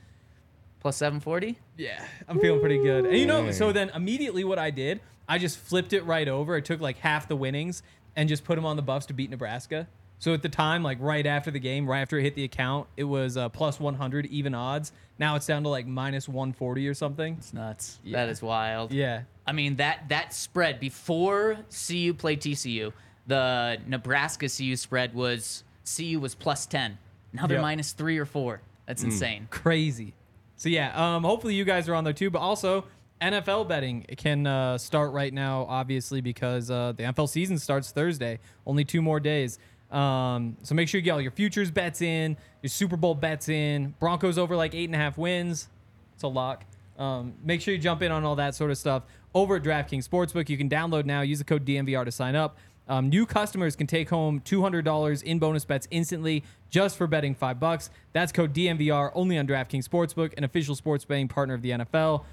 Plus 0.80 0.95
740? 0.97 1.58
Yeah, 1.78 2.06
I'm 2.28 2.39
feeling 2.39 2.60
pretty 2.60 2.78
good. 2.82 3.06
And 3.06 3.18
you 3.18 3.26
know, 3.26 3.51
so 3.51 3.72
then 3.72 3.89
immediately 3.95 4.43
what 4.43 4.60
I 4.60 4.70
did, 4.70 4.99
I 5.28 5.38
just 5.38 5.58
flipped 5.58 5.93
it 5.93 6.04
right 6.06 6.28
over. 6.28 6.56
I 6.56 6.62
took 6.62 6.80
like 6.82 6.97
half 6.99 7.28
the 7.28 7.36
winnings 7.38 7.84
and 8.16 8.28
just 8.30 8.43
put 8.43 8.56
them 8.56 8.66
on 8.66 8.76
the 8.76 8.82
Buffs 8.82 9.06
to 9.08 9.14
beat 9.14 9.30
Nebraska. 9.30 9.88
So 10.24 10.34
at 10.34 10.41
the 10.41 10.47
time, 10.47 10.84
like 10.84 10.99
right 11.01 11.26
after 11.26 11.51
the 11.51 11.59
game, 11.59 11.86
right 11.86 11.99
after 11.99 12.17
it 12.17 12.24
hit 12.24 12.34
the 12.34 12.45
account, 12.45 12.88
it 12.95 13.03
was 13.03 13.36
uh, 13.36 13.49
plus 13.49 13.78
100 13.78 14.26
even 14.28 14.55
odds. 14.55 14.93
Now 15.19 15.36
it's 15.36 15.45
down 15.45 15.63
to 15.63 15.67
like 15.69 15.86
minus 15.86 16.30
140 16.30 16.88
or 16.88 16.93
something. 16.93 17.36
It's 17.39 17.53
nuts. 17.53 17.99
Yeah. 18.05 18.19
That 18.19 18.30
is 18.32 18.41
wild. 18.41 18.93
Yeah. 18.93 19.24
I 19.45 19.51
mean 19.51 19.76
that 19.76 20.07
that 20.07 20.34
spread 20.34 20.80
before 20.80 21.57
CU 21.69 22.13
played 22.13 22.39
TCU, 22.39 22.93
the 23.28 23.80
Nebraska 23.86 24.47
CU 24.47 24.78
spread 24.78 25.13
was 25.13 25.65
CU 25.93 26.21
was 26.21 26.36
plus 26.36 26.67
ten. 26.67 26.97
Now 27.34 27.45
they're 27.45 27.57
Yep. 27.57 27.61
minus 27.61 27.91
three 27.91 28.17
or 28.17 28.26
four. 28.26 28.61
That's 28.86 29.03
insane. 29.03 29.49
crazy. 29.51 30.13
So 30.55 30.69
yeah, 30.69 30.93
um, 30.95 31.26
hopefully 31.26 31.55
you 31.55 31.65
guys 31.65 31.89
are 31.89 31.95
on 31.95 32.05
there 32.05 32.13
too. 32.13 32.30
But 32.30 32.39
also 32.39 32.86
NFL 33.21 33.67
betting 33.69 34.05
can 34.17 34.45
uh, 34.45 34.78
start 34.78 35.13
right 35.13 35.34
now, 35.34 35.65
obviously 35.69 36.19
because 36.19 36.69
uh, 36.69 36.93
the 36.95 37.03
NFL 37.03 37.30
season 37.30 37.57
starts 37.57 37.91
Thursday. 37.91 38.39
Only 38.65 38.84
two 38.84 39.01
more 39.01 39.19
days. 39.19 39.59
Um, 39.93 40.57
so 40.63 40.73
make 40.75 40.89
sure 40.89 40.97
you 40.97 41.03
get 41.03 41.11
all 41.11 41.21
your 41.21 41.31
futures 41.31 41.69
bets 41.69 42.01
in, 42.01 42.35
your 42.61 42.69
Super 42.69 42.97
Bowl 42.97 43.13
bets 43.15 43.47
in. 43.47 43.93
Broncos 43.99 44.37
over 44.37 44.55
like 44.55 44.73
eight 44.73 44.85
and 44.85 44.95
a 44.95 44.97
half 44.97 45.17
wins. 45.17 45.69
It's 46.15 46.23
a 46.23 46.27
lock. 46.27 46.65
Um, 46.97 47.33
make 47.43 47.61
sure 47.61 47.73
you 47.73 47.79
jump 47.79 48.01
in 48.01 48.11
on 48.11 48.23
all 48.23 48.35
that 48.35 48.55
sort 48.55 48.71
of 48.71 48.77
stuff 48.77 49.03
over 49.33 49.55
at 49.55 49.63
DraftKings 49.63 50.07
Sportsbook. 50.07 50.49
You 50.49 50.57
can 50.57 50.69
download 50.69 51.05
now. 51.05 51.21
Use 51.21 51.39
the 51.39 51.45
code 51.45 51.65
DNVR 51.65 52.05
to 52.05 52.11
sign 52.11 52.35
up. 52.35 52.57
Um, 52.87 53.09
new 53.09 53.25
customers 53.25 53.75
can 53.75 53.87
take 53.87 54.09
home 54.09 54.41
$200 54.41 55.23
in 55.23 55.39
bonus 55.39 55.63
bets 55.63 55.87
instantly 55.89 56.43
just 56.69 56.97
for 56.97 57.07
betting 57.07 57.33
five 57.33 57.59
bucks. 57.59 57.89
That's 58.11 58.31
code 58.31 58.53
DNVR 58.53 59.11
only 59.15 59.37
on 59.37 59.47
DraftKings 59.47 59.87
Sportsbook, 59.87 60.33
an 60.37 60.43
official 60.43 60.75
sports 60.75 61.05
betting 61.05 61.27
partner 61.27 61.53
of 61.53 61.61
the 61.61 61.71
NFL. 61.71 62.25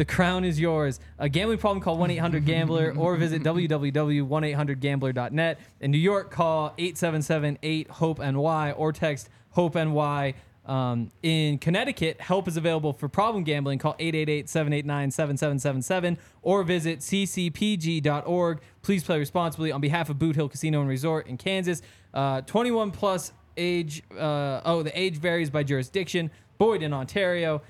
The 0.00 0.04
crown 0.06 0.46
is 0.46 0.58
yours. 0.58 0.98
A 1.18 1.28
gambling 1.28 1.58
problem, 1.58 1.82
call 1.82 1.98
1 1.98 2.10
800 2.12 2.46
Gambler 2.46 2.94
or 2.96 3.16
visit 3.16 3.42
www.1800Gambler.net. 3.42 5.60
In 5.80 5.90
New 5.90 5.98
York, 5.98 6.30
call 6.30 6.72
877 6.78 7.58
8 7.62 7.90
HOPE 7.90 8.18
NY 8.20 8.72
or 8.72 8.94
text 8.94 9.28
HOPE 9.50 9.74
NY. 9.74 10.32
Um, 10.64 11.10
in 11.22 11.58
Connecticut, 11.58 12.18
help 12.18 12.48
is 12.48 12.56
available 12.56 12.94
for 12.94 13.10
problem 13.10 13.44
gambling. 13.44 13.78
Call 13.78 13.94
888 13.98 14.48
789 14.48 15.10
7777 15.10 16.16
or 16.40 16.62
visit 16.62 17.00
ccpg.org. 17.00 18.60
Please 18.80 19.04
play 19.04 19.18
responsibly 19.18 19.70
on 19.70 19.82
behalf 19.82 20.08
of 20.08 20.18
Boot 20.18 20.34
Hill 20.34 20.48
Casino 20.48 20.80
and 20.80 20.88
Resort 20.88 21.26
in 21.26 21.36
Kansas. 21.36 21.82
Uh, 22.14 22.40
21 22.40 22.90
plus 22.90 23.32
age. 23.58 24.02
Uh, 24.18 24.62
oh, 24.64 24.82
the 24.82 24.98
age 24.98 25.18
varies 25.18 25.50
by 25.50 25.62
jurisdiction. 25.62 26.30
Boyd 26.56 26.82
in 26.82 26.94
Ontario. 26.94 27.60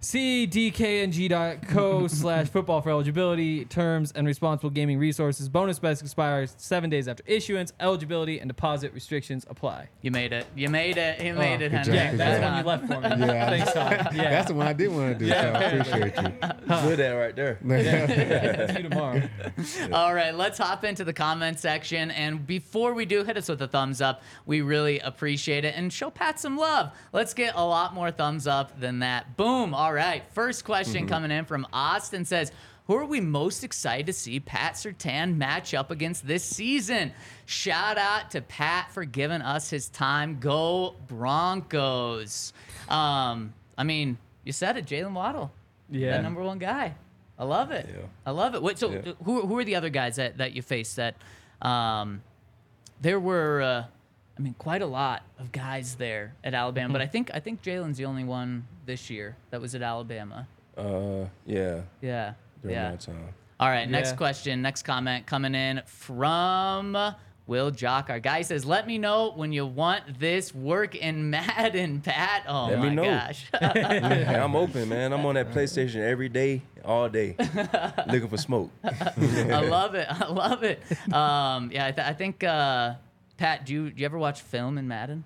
cdkng.co 0.00 2.06
slash 2.06 2.48
football 2.48 2.80
for 2.80 2.90
eligibility, 2.90 3.64
terms, 3.64 4.12
and 4.12 4.26
responsible 4.26 4.70
gaming 4.70 4.98
resources. 4.98 5.48
Bonus 5.48 5.78
bets 5.78 6.00
expires 6.02 6.54
seven 6.56 6.90
days 6.90 7.08
after 7.08 7.22
issuance. 7.26 7.72
Eligibility 7.80 8.38
and 8.38 8.48
deposit 8.48 8.92
restrictions 8.94 9.44
apply. 9.50 9.88
You 10.02 10.10
made 10.10 10.32
it. 10.32 10.46
You 10.54 10.68
made 10.68 10.96
it. 10.98 11.22
You 11.22 11.32
oh, 11.32 11.38
made 11.38 11.62
it, 11.62 11.70
good 11.70 11.72
Henry. 11.72 11.84
job, 11.84 11.94
Yeah, 11.94 12.10
good 12.12 12.20
that's 12.20 12.40
job. 12.40 12.52
one 12.52 12.58
you 12.58 12.66
left 12.66 12.86
for 12.86 13.00
me. 13.00 13.08
Yeah. 13.26 13.50
Thanks, 13.50 13.72
Tom. 13.72 13.88
Yeah. 14.18 14.30
That's 14.30 14.48
the 14.48 14.54
one 14.54 14.66
I 14.66 14.72
did 14.72 14.88
want 14.88 15.18
to 15.18 15.24
do. 15.24 15.30
So 15.30 15.36
I 15.36 15.62
appreciate 15.62 16.16
you. 16.16 16.28
Good 16.88 17.00
at 17.00 17.12
right 17.12 17.36
there. 17.36 17.58
See 18.68 18.82
you 18.82 18.88
tomorrow. 18.88 19.22
All 19.92 20.14
right, 20.14 20.34
let's 20.34 20.58
hop 20.58 20.84
into 20.84 21.04
the 21.04 21.12
comment 21.12 21.58
section. 21.60 22.10
And 22.10 22.46
before 22.46 22.94
we 22.94 23.04
do, 23.04 23.22
hit 23.24 23.36
us 23.36 23.48
with 23.48 23.60
a 23.62 23.68
thumbs 23.68 24.00
up. 24.00 24.22
We 24.46 24.60
really 24.60 24.98
appreciate 25.00 25.64
it. 25.64 25.74
And 25.76 25.92
show 25.92 26.10
Pat 26.10 26.40
some 26.40 26.56
love. 26.56 26.92
Let's 27.12 27.34
get 27.34 27.54
a 27.54 27.64
lot 27.64 27.94
more 27.94 28.10
thumbs 28.10 28.46
up 28.46 28.78
than 28.80 29.00
that. 29.00 29.36
Boom. 29.36 29.74
All 29.74 29.87
right. 29.92 30.22
First 30.32 30.64
question 30.64 31.06
coming 31.06 31.30
in 31.30 31.44
from 31.44 31.66
Austin 31.72 32.24
says, 32.24 32.52
who 32.86 32.94
are 32.96 33.04
we 33.04 33.20
most 33.20 33.64
excited 33.64 34.06
to 34.06 34.12
see 34.14 34.40
Pat 34.40 34.72
Surtain 34.74 35.36
match 35.36 35.74
up 35.74 35.90
against 35.90 36.26
this 36.26 36.42
season? 36.42 37.12
Shout 37.44 37.98
out 37.98 38.30
to 38.30 38.40
Pat 38.40 38.90
for 38.92 39.04
giving 39.04 39.42
us 39.42 39.68
his 39.68 39.88
time. 39.90 40.38
Go 40.40 40.94
Broncos. 41.06 42.52
Um, 42.88 43.52
I 43.76 43.84
mean, 43.84 44.16
you 44.44 44.52
said 44.52 44.78
it, 44.78 44.86
Jaylen 44.86 45.12
Waddle. 45.12 45.52
Yeah. 45.90 46.16
The 46.16 46.22
number 46.22 46.42
one 46.42 46.58
guy. 46.58 46.94
I 47.38 47.44
love 47.44 47.70
it. 47.70 47.86
Yeah. 47.88 48.06
I 48.26 48.30
love 48.30 48.54
it. 48.54 48.62
Wait, 48.62 48.78
so 48.78 48.90
Yeah. 48.90 49.12
who, 49.24 49.46
who 49.46 49.58
are 49.58 49.64
the 49.64 49.76
other 49.76 49.90
guys 49.90 50.16
that, 50.16 50.38
that 50.38 50.54
you 50.54 50.62
faced 50.62 50.96
that 50.96 51.14
um, 51.62 52.22
there 53.00 53.20
were 53.20 53.60
uh, 53.62 53.84
I 54.38 54.42
mean 54.42 54.54
quite 54.58 54.82
a 54.82 54.86
lot 54.86 55.22
of 55.38 55.50
guys 55.50 55.96
there 55.96 56.34
at 56.44 56.54
Alabama, 56.54 56.92
but 56.92 57.02
I 57.02 57.06
think 57.06 57.30
I 57.34 57.40
think 57.40 57.62
Jaylen's 57.62 57.96
the 57.98 58.04
only 58.04 58.24
one 58.24 58.66
this 58.86 59.10
year 59.10 59.36
that 59.50 59.60
was 59.60 59.74
at 59.74 59.82
Alabama. 59.82 60.46
Uh, 60.76 61.26
yeah, 61.44 61.80
Yeah. 62.00 62.34
during 62.62 62.76
yeah. 62.76 62.90
my 62.90 62.96
time. 62.96 63.34
All 63.58 63.68
right, 63.68 63.88
next 63.90 64.10
Yeah. 64.10 64.16
question, 64.16 64.62
next 64.62 64.82
comment 64.84 65.26
coming 65.26 65.56
in 65.56 65.82
from 65.86 66.96
Will 67.48 67.72
Jock. 67.72 68.10
Our 68.10 68.20
guy 68.20 68.42
says, 68.42 68.64
"Let 68.64 68.86
me 68.86 68.98
know 68.98 69.32
when 69.34 69.50
you 69.52 69.66
want 69.66 70.20
this 70.20 70.54
work 70.54 70.94
in 70.94 71.30
Madden, 71.34 72.00
Pat." 72.02 72.44
Oh 72.46 72.66
Let 72.68 72.78
my 72.78 72.88
me 72.90 72.94
know. 72.94 73.04
gosh. 73.04 73.46
Hey, 73.60 74.36
I'm 74.36 74.54
open, 74.54 74.88
man. 74.88 75.12
I'm 75.12 75.26
on 75.26 75.34
that 75.34 75.50
PlayStation 75.50 75.96
every 76.02 76.28
day, 76.28 76.62
all 76.84 77.08
day, 77.08 77.34
looking 78.06 78.28
for 78.28 78.36
smoke. 78.36 78.70
I 78.84 79.60
love 79.66 79.96
it. 79.96 80.06
I 80.08 80.26
love 80.28 80.62
it. 80.62 80.80
Um, 81.12 81.70
yeah, 81.72 81.86
I, 81.86 81.90
th- 81.92 82.06
I 82.06 82.12
think 82.12 82.44
uh, 82.44 82.94
Pat, 83.38 83.64
do 83.64 83.72
you, 83.72 83.90
do 83.90 84.00
you 84.00 84.04
ever 84.04 84.18
watch 84.18 84.42
film 84.42 84.76
in 84.76 84.86
Madden? 84.86 85.24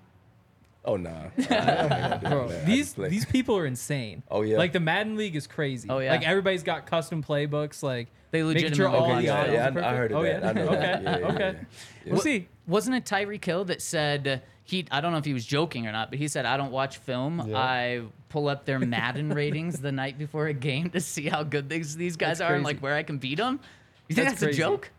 Oh 0.85 0.97
nah. 0.97 1.29
Bro, 2.19 2.49
these 2.65 2.93
these 2.93 3.25
people 3.25 3.57
are 3.57 3.65
insane. 3.65 4.21
Oh, 4.29 4.41
yeah? 4.41 4.57
Like 4.57 4.73
the 4.73 4.79
Madden 4.81 5.15
League 5.15 5.35
is 5.35 5.47
crazy. 5.47 5.89
Oh, 5.89 5.99
yeah. 5.99 6.11
Like 6.11 6.27
everybody's 6.27 6.63
got 6.63 6.85
custom 6.85 7.23
playbooks. 7.23 7.81
Like 7.81 8.09
They 8.31 8.43
making 8.43 8.73
sure 8.73 8.89
all 8.89 9.07
watch 9.07 9.23
the 9.23 9.29
it. 9.29 9.31
items 9.31 9.53
Yeah, 9.53 9.81
I- 9.81 9.93
I 9.93 9.95
heard 9.95 10.11
of 10.11 10.17
oh, 10.17 10.23
that. 10.23 10.41
Yeah? 10.43 10.49
I 10.49 10.53
know 10.53 10.67
okay. 10.67 10.75
that. 10.75 11.03
Yeah, 11.03 11.17
yeah, 11.17 11.27
okay. 11.27 11.57
yeah. 12.05 12.11
We'll 12.11 12.21
see. 12.21 12.47
Wasn't 12.67 12.95
it 12.95 13.05
Tyreek 13.05 13.43
Hill 13.43 13.65
that 13.65 13.81
said 13.81 14.41
he? 14.65 14.85
I 14.91 14.99
don't 14.99 15.13
know 15.13 15.19
if 15.19 15.25
he 15.25 15.33
was 15.33 15.45
joking 15.45 15.87
or 15.87 15.93
not, 15.93 16.09
but 16.09 16.19
he 16.19 16.27
said, 16.27 16.45
"I 16.45 16.57
don't 16.57 16.71
watch 16.71 16.97
film. 16.97 17.43
Yeah. 17.47 17.57
I 17.57 18.01
pull 18.27 18.49
up 18.49 18.65
their 18.65 18.79
Madden 18.79 19.29
ratings 19.33 19.79
the 19.79 19.91
night 19.91 20.17
before 20.17 20.47
a 20.47 20.53
game 20.53 20.89
to 20.91 20.99
see 20.99 21.29
how 21.29 21.43
good 21.43 21.69
these 21.69 21.95
these 21.95 22.17
guys 22.17 22.39
That's 22.39 22.49
are 22.49 22.55
and 22.55 22.63
like 22.63 22.79
where 22.79 22.95
I 22.95 23.03
can 23.03 23.19
beat 23.19 23.37
them." 23.37 23.59
You 24.09 24.15
think 24.15 24.27
That's 24.27 24.41
that's, 24.41 24.55
a 24.55 24.59
joke? 24.59 24.91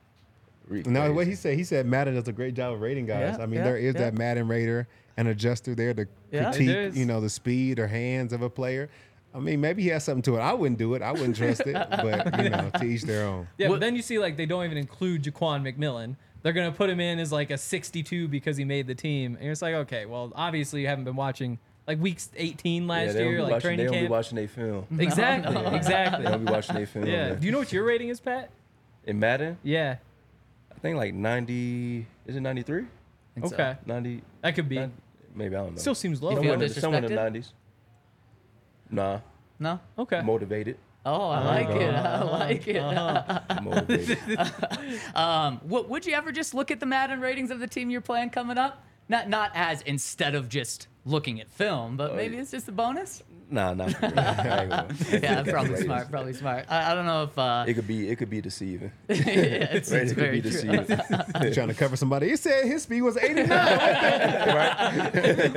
Reek 0.69 0.87
No, 0.87 1.13
what 1.13 1.27
he 1.27 1.35
said, 1.35 1.57
he 1.59 1.65
said 1.65 1.87
Madden 1.87 2.15
does 2.15 2.29
a 2.29 2.33
great 2.33 2.55
job 2.55 2.73
of 2.73 2.81
rating 2.81 3.07
guys. 3.07 3.37
Yeah, 3.39 3.43
I 3.43 3.47
mean, 3.47 3.59
yeah, 3.59 3.65
there 3.65 3.77
is 3.77 3.95
yeah. 3.95 4.01
that 4.03 4.15
Madden 4.15 4.49
Raider 4.49 4.89
and 5.17 5.29
adjuster 5.29 5.75
there 5.75 5.95
to 5.95 6.07
Yeah. 6.33 6.51
critique, 6.53 6.95
you 6.97 7.05
know, 7.07 7.21
the 7.21 7.29
speed 7.31 7.79
or 7.79 7.87
hands 7.87 8.33
of 8.33 8.43
a 8.43 8.51
player. 8.51 8.89
I 9.35 9.41
mean, 9.41 9.61
maybe 9.61 9.83
he 9.83 9.89
has 9.89 10.05
something 10.05 10.23
to 10.23 10.37
it. 10.37 10.41
I 10.41 10.53
wouldn't 10.55 10.79
do 10.79 10.95
it. 10.95 11.03
I 11.03 11.13
wouldn't 11.13 11.37
trust 11.37 11.63
it, 11.63 11.73
but 11.91 12.43
you 12.43 12.51
know, 12.51 12.71
to 12.79 12.85
each 12.85 13.03
their 13.03 13.27
own. 13.27 13.49
Yeah, 13.59 13.69
What- 13.69 13.77
but 13.77 13.81
then 13.81 13.97
you 13.97 14.03
see 14.03 14.19
like 14.19 14.37
they 14.37 14.47
don't 14.47 14.65
even 14.65 14.79
include 14.79 15.25
Ja'Quan 15.25 15.63
McMillian. 15.63 16.17
They're 16.43 16.53
gonna 16.53 16.73
put 16.73 16.91
him 16.91 17.01
in 17.01 17.19
as 17.19 17.33
like 17.33 17.51
a 17.51 17.59
62 17.59 18.29
because 18.29 18.57
he 18.57 18.65
made 18.65 18.87
the 18.87 18.95
team, 18.95 19.37
and 19.41 19.51
it's 19.51 19.63
like, 19.63 19.75
okay, 19.75 20.05
well, 20.07 20.31
obviously 20.37 20.83
you 20.83 20.89
haven't 20.89 21.05
been 21.05 21.17
watching 21.17 21.59
like 21.87 21.99
weeks 22.01 22.31
18 22.37 22.87
last 22.87 23.13
they 23.15 23.21
don't 23.25 23.31
year, 23.33 23.43
like 23.43 23.53
watching, 23.53 23.61
training 23.69 23.87
they 23.87 23.93
don't 23.93 24.03
be 24.05 24.09
watching 24.09 24.37
their 24.37 24.49
film. 24.49 24.87
Exactly, 24.99 25.55
They 25.55 25.77
exactly. 25.77 26.25
don't 26.25 26.45
be 26.45 26.53
watching 26.53 26.77
their 26.77 26.87
film. 26.87 27.07
Yeah. 27.07 27.29
man. 27.31 27.41
Do 27.41 27.47
you 27.47 27.53
know 27.53 27.59
what 27.59 27.73
your 27.73 27.85
rating 27.85 28.09
is, 28.09 28.21
Pat? 28.21 28.51
In 29.05 29.19
Madden, 29.19 29.59
Yeah. 29.63 29.97
I 30.85 30.89
think 30.89 30.99
like 30.99 31.15
90. 31.15 32.07
Is 32.27 32.37
it 32.37 32.41
93? 32.41 32.85
think 33.35 33.47
so. 33.47 33.55
Okay. 33.55 33.75
90. 33.87 34.21
That 34.43 34.55
could 34.55 34.69
be. 34.69 34.77
90 34.77 34.93
maybe 35.35 35.57
I 35.57 35.61
don't 35.61 35.73
know. 35.75 35.81
Still 35.81 35.95
seems 35.95 36.21
low. 36.23 36.33
You 36.33 36.37
feel 36.37 36.43
somewhere, 36.43 36.55
in 36.55 36.61
the- 36.61 36.67
disrespected? 36.67 36.81
somewhere 36.81 37.05
in 37.05 37.33
the 37.33 37.41
90s. 37.41 37.53
Nah, 38.91 39.21
No. 39.59 39.81
Okay. 39.99 40.21
motivated. 40.21 40.77
Oh, 41.07 41.31
I 41.31 41.43
like 41.43 41.69
it. 41.71 41.95
I 41.95 42.23
like 42.23 42.69
it. 42.69 42.77
Uh-huh. 42.77 43.61
motivated. 43.63 44.19
Um, 45.15 45.61
what, 45.65 45.89
would 45.89 46.05
you 46.05 46.13
ever 46.13 46.31
just 46.33 46.53
look 46.53 46.71
at 46.71 46.81
the 46.81 46.87
Madden 46.87 47.21
ratings 47.21 47.51
of 47.51 47.61
the 47.61 47.67
team 47.67 47.89
you're 47.89 48.01
playing 48.03 48.29
coming 48.31 48.59
up? 48.59 48.85
Not 49.09 49.29
not 49.31 49.53
as 49.55 49.81
instead 49.83 50.35
of 50.35 50.49
just 50.51 50.89
looking 51.05 51.41
at 51.41 51.51
film, 51.51 51.97
but 51.97 52.15
maybe 52.17 52.35
yeah. 52.37 52.43
it's 52.43 52.51
just 52.51 52.69
a 52.69 52.73
bonus. 52.73 53.23
nah, 53.51 53.75
not 53.75 53.93
for 53.93 54.07
real. 54.09 54.19
I 54.19 54.59
ain't 54.63 54.71
gonna- 54.71 54.95
Yeah, 55.23 55.43
probably 55.43 55.77
smart. 55.83 56.11
Probably 56.11 56.33
smart. 56.33 56.65
I, 56.69 56.91
I 56.93 56.95
don't 56.95 57.05
know 57.07 57.25
if 57.25 57.39
uh, 57.39 57.65
It 57.69 57.75
could 57.75 57.87
be. 57.87 58.09
It 58.09 58.17
could 58.17 58.31
be 58.31 58.41
deceiving. 58.41 58.91
it's, 59.09 59.21
Right, 59.93 60.03
it's 60.03 60.13
it 60.13 60.15
could 60.15 60.17
very 60.17 60.41
be 60.41 60.51
true. 60.51 60.51
deceiving. 60.51 60.87
Trying 61.53 61.69
to 61.69 61.75
cover 61.75 61.97
somebody. 61.97 62.29
He 62.31 62.37
said 62.37 62.65
his 62.67 62.83
speed 62.85 63.03
was 63.03 63.17
89. 63.17 63.49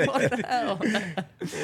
What 0.08 0.32
the 0.32 0.44
hell? 0.48 0.80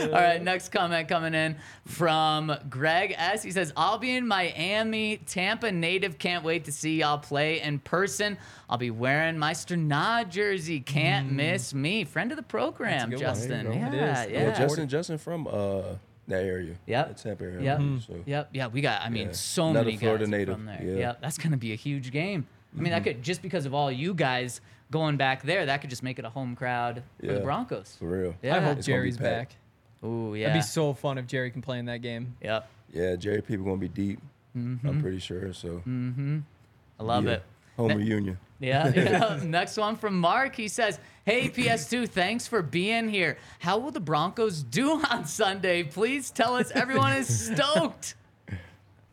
All 0.05 0.21
right, 0.21 0.41
next 0.41 0.69
comment 0.69 1.07
coming 1.07 1.33
in 1.33 1.57
from 1.85 2.55
Greg 2.69 3.13
S. 3.17 3.43
He 3.43 3.51
says, 3.51 3.73
I'll 3.75 3.97
be 3.97 4.15
in 4.15 4.27
Miami, 4.27 5.17
Tampa 5.27 5.71
native. 5.71 6.17
Can't 6.19 6.43
wait 6.43 6.65
to 6.65 6.71
see 6.71 6.99
y'all 6.99 7.17
play 7.17 7.61
in 7.61 7.79
person. 7.79 8.37
I'll 8.69 8.77
be 8.77 8.91
wearing 8.91 9.37
my 9.37 9.53
Sternad 9.53 10.29
jersey. 10.31 10.79
Can't 10.79 11.31
miss 11.31 11.73
me. 11.73 12.05
Friend 12.05 12.31
of 12.31 12.37
the 12.37 12.43
program. 12.43 13.11
Justin. 13.17 13.72
There 13.79 13.91
you 13.91 13.97
Yeah. 13.97 14.23
It 14.23 14.25
is. 14.27 14.31
yeah. 14.33 14.39
Yeah, 14.49 14.57
Justin. 14.57 14.87
Justin 14.89 15.17
from 15.17 15.47
uh 15.47 15.81
that 16.27 16.43
area. 16.43 16.75
Yep. 16.87 17.07
That 17.07 17.17
Tampa 17.17 17.43
area. 17.43 17.61
Yep. 17.61 17.79
So 18.07 18.23
Yep. 18.25 18.49
Yeah, 18.53 18.67
we 18.67 18.79
got, 18.81 19.01
I 19.01 19.09
mean, 19.09 19.27
Yeah. 19.27 19.33
so 19.33 19.67
Another 19.69 19.85
many 19.85 19.97
Florida 19.97 20.23
guys 20.23 20.31
native. 20.31 20.55
from 20.55 20.65
there. 20.65 20.79
Yeah. 20.81 20.87
Mm-hmm. 20.89 20.97
Yep. 20.99 21.21
That's 21.21 21.37
going 21.37 21.51
to 21.51 21.57
be 21.57 21.73
a 21.73 21.75
huge 21.75 22.11
game. 22.11 22.47
I 22.77 22.81
mean, 22.81 22.91
that 22.91 23.03
could, 23.03 23.21
just 23.21 23.41
because 23.41 23.65
of 23.65 23.73
all 23.73 23.91
you 23.91 24.13
guys 24.13 24.61
going 24.89 25.17
back 25.17 25.43
there, 25.43 25.65
that 25.65 25.81
could 25.81 25.89
just 25.89 26.01
make 26.01 26.17
it 26.19 26.25
a 26.25 26.29
home 26.29 26.55
crowd 26.55 27.03
for 27.19 27.25
the 27.27 27.33
Yeah. 27.33 27.39
Broncos. 27.39 27.97
for 27.99 28.05
real. 28.07 28.35
Yeah. 28.41 28.55
I 28.55 28.59
hope 28.61 28.77
It's 28.77 28.87
gonna 28.87 28.99
be 28.99 29.01
Jerry's 29.01 29.17
packed. 29.17 29.55
back. 30.01 30.09
Ooh, 30.09 30.33
yeah. 30.35 30.47
That'd 30.47 30.61
be 30.61 30.65
so 30.65 30.93
fun 30.93 31.17
if 31.17 31.27
Jerry 31.27 31.51
can 31.51 31.61
play 31.61 31.77
in 31.79 31.85
that 31.85 32.01
game. 32.01 32.35
yep. 32.41 32.69
Yeah, 32.93 33.15
Jerry 33.17 33.41
people 33.41 33.65
gonna 33.65 33.77
be 33.77 33.89
deep. 33.89 34.19
Mm-hmm. 34.57 34.87
I'm 34.87 35.01
pretty 35.01 35.19
sure. 35.19 35.51
So 35.53 35.81
I 35.85 37.03
love 37.03 37.25
yeah. 37.25 37.31
it. 37.31 37.43
Home 37.77 37.87
Ne- 37.89 37.95
reunion. 37.95 38.37
Yeah. 38.63 38.91
yeah. 38.95 39.39
Next 39.43 39.77
one 39.77 39.95
from 39.97 40.19
Mark. 40.19 40.55
He 40.55 40.67
says, 40.67 40.99
Hey, 41.25 41.49
PS2, 41.49 42.07
thanks 42.09 42.47
for 42.47 42.61
being 42.61 43.09
here. 43.09 43.37
How 43.59 43.77
will 43.77 43.91
the 43.91 43.99
Broncos 43.99 44.63
do 44.63 45.01
on 45.11 45.25
Sunday? 45.25 45.83
Please 45.83 46.31
tell 46.31 46.55
us 46.55 46.71
everyone 46.71 47.13
is 47.13 47.47
stoked. 47.51 48.15
You 48.49 48.57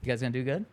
guys 0.06 0.20
gonna 0.20 0.32
do 0.32 0.44
good? 0.44 0.64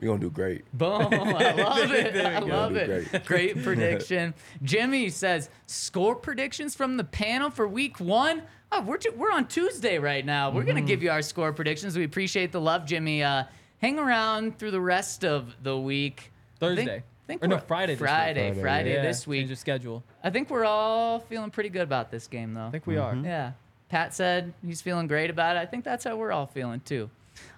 We 0.00 0.06
gonna 0.08 0.18
do 0.18 0.30
great. 0.30 0.64
Boom. 0.74 1.08
I 1.14 1.52
love 1.52 1.90
it. 1.92 2.16
I 2.26 2.38
love 2.40 2.76
it. 2.76 3.08
great. 3.10 3.24
Great 3.24 3.62
prediction. 3.62 4.34
Jimmy 4.62 5.08
says, 5.08 5.48
score 5.66 6.14
predictions 6.14 6.74
from 6.74 6.96
the 6.98 7.04
panel 7.04 7.48
for 7.48 7.66
week 7.66 7.98
one. 8.00 8.42
Oh, 8.72 8.82
we're, 8.82 8.96
t- 8.98 9.08
we're 9.10 9.30
on 9.32 9.46
Tuesday 9.46 9.98
right 9.98 10.26
now. 10.26 10.50
We're 10.50 10.62
Mm-hmm. 10.62 10.70
going 10.72 10.84
to 10.84 10.88
give 10.92 11.02
you 11.02 11.10
our 11.10 11.22
score 11.22 11.52
predictions. 11.52 11.96
We 11.96 12.02
appreciate 12.04 12.50
the 12.52 12.60
love, 12.60 12.84
Jimmy. 12.84 13.22
Uh, 13.22 13.44
hang 13.78 13.98
around 14.00 14.58
through 14.58 14.72
the 14.72 14.80
rest 14.80 15.24
of 15.24 15.54
the 15.62 15.78
week. 15.78 16.32
I 16.60 16.74
think- 16.74 16.78
Thursday. 16.80 17.02
Think 17.26 17.42
Or 17.42 17.48
no, 17.48 17.56
we're- 17.56 17.66
Friday 17.66 17.94
this. 17.94 18.00
Friday, 18.00 18.48
Friday, 18.48 18.60
Friday 18.62 18.94
Yeah, 18.94 19.02
this 19.02 19.24
change 19.24 19.48
week. 19.50 19.58
schedule. 19.58 20.02
I 20.22 20.30
think 20.30 20.48
we're 20.50 20.64
all 20.64 21.20
feeling 21.20 21.50
pretty 21.50 21.68
good 21.70 21.82
about 21.82 22.10
this 22.10 22.26
game, 22.26 22.54
though. 22.54 22.66
I 22.66 22.70
think 22.70 22.86
we 22.86 22.96
are. 22.98 23.12
Mm-hmm. 23.14 23.24
Yeah. 23.24 23.52
Pat 23.88 24.14
said 24.14 24.52
he's 24.64 24.80
feeling 24.82 25.06
great 25.06 25.30
about 25.30 25.56
it. 25.56 25.60
I 25.60 25.66
think 25.66 25.84
that's 25.84 26.04
how 26.04 26.16
we're 26.16 26.32
all 26.32 26.46
feeling 26.46 26.80
too. 26.84 27.08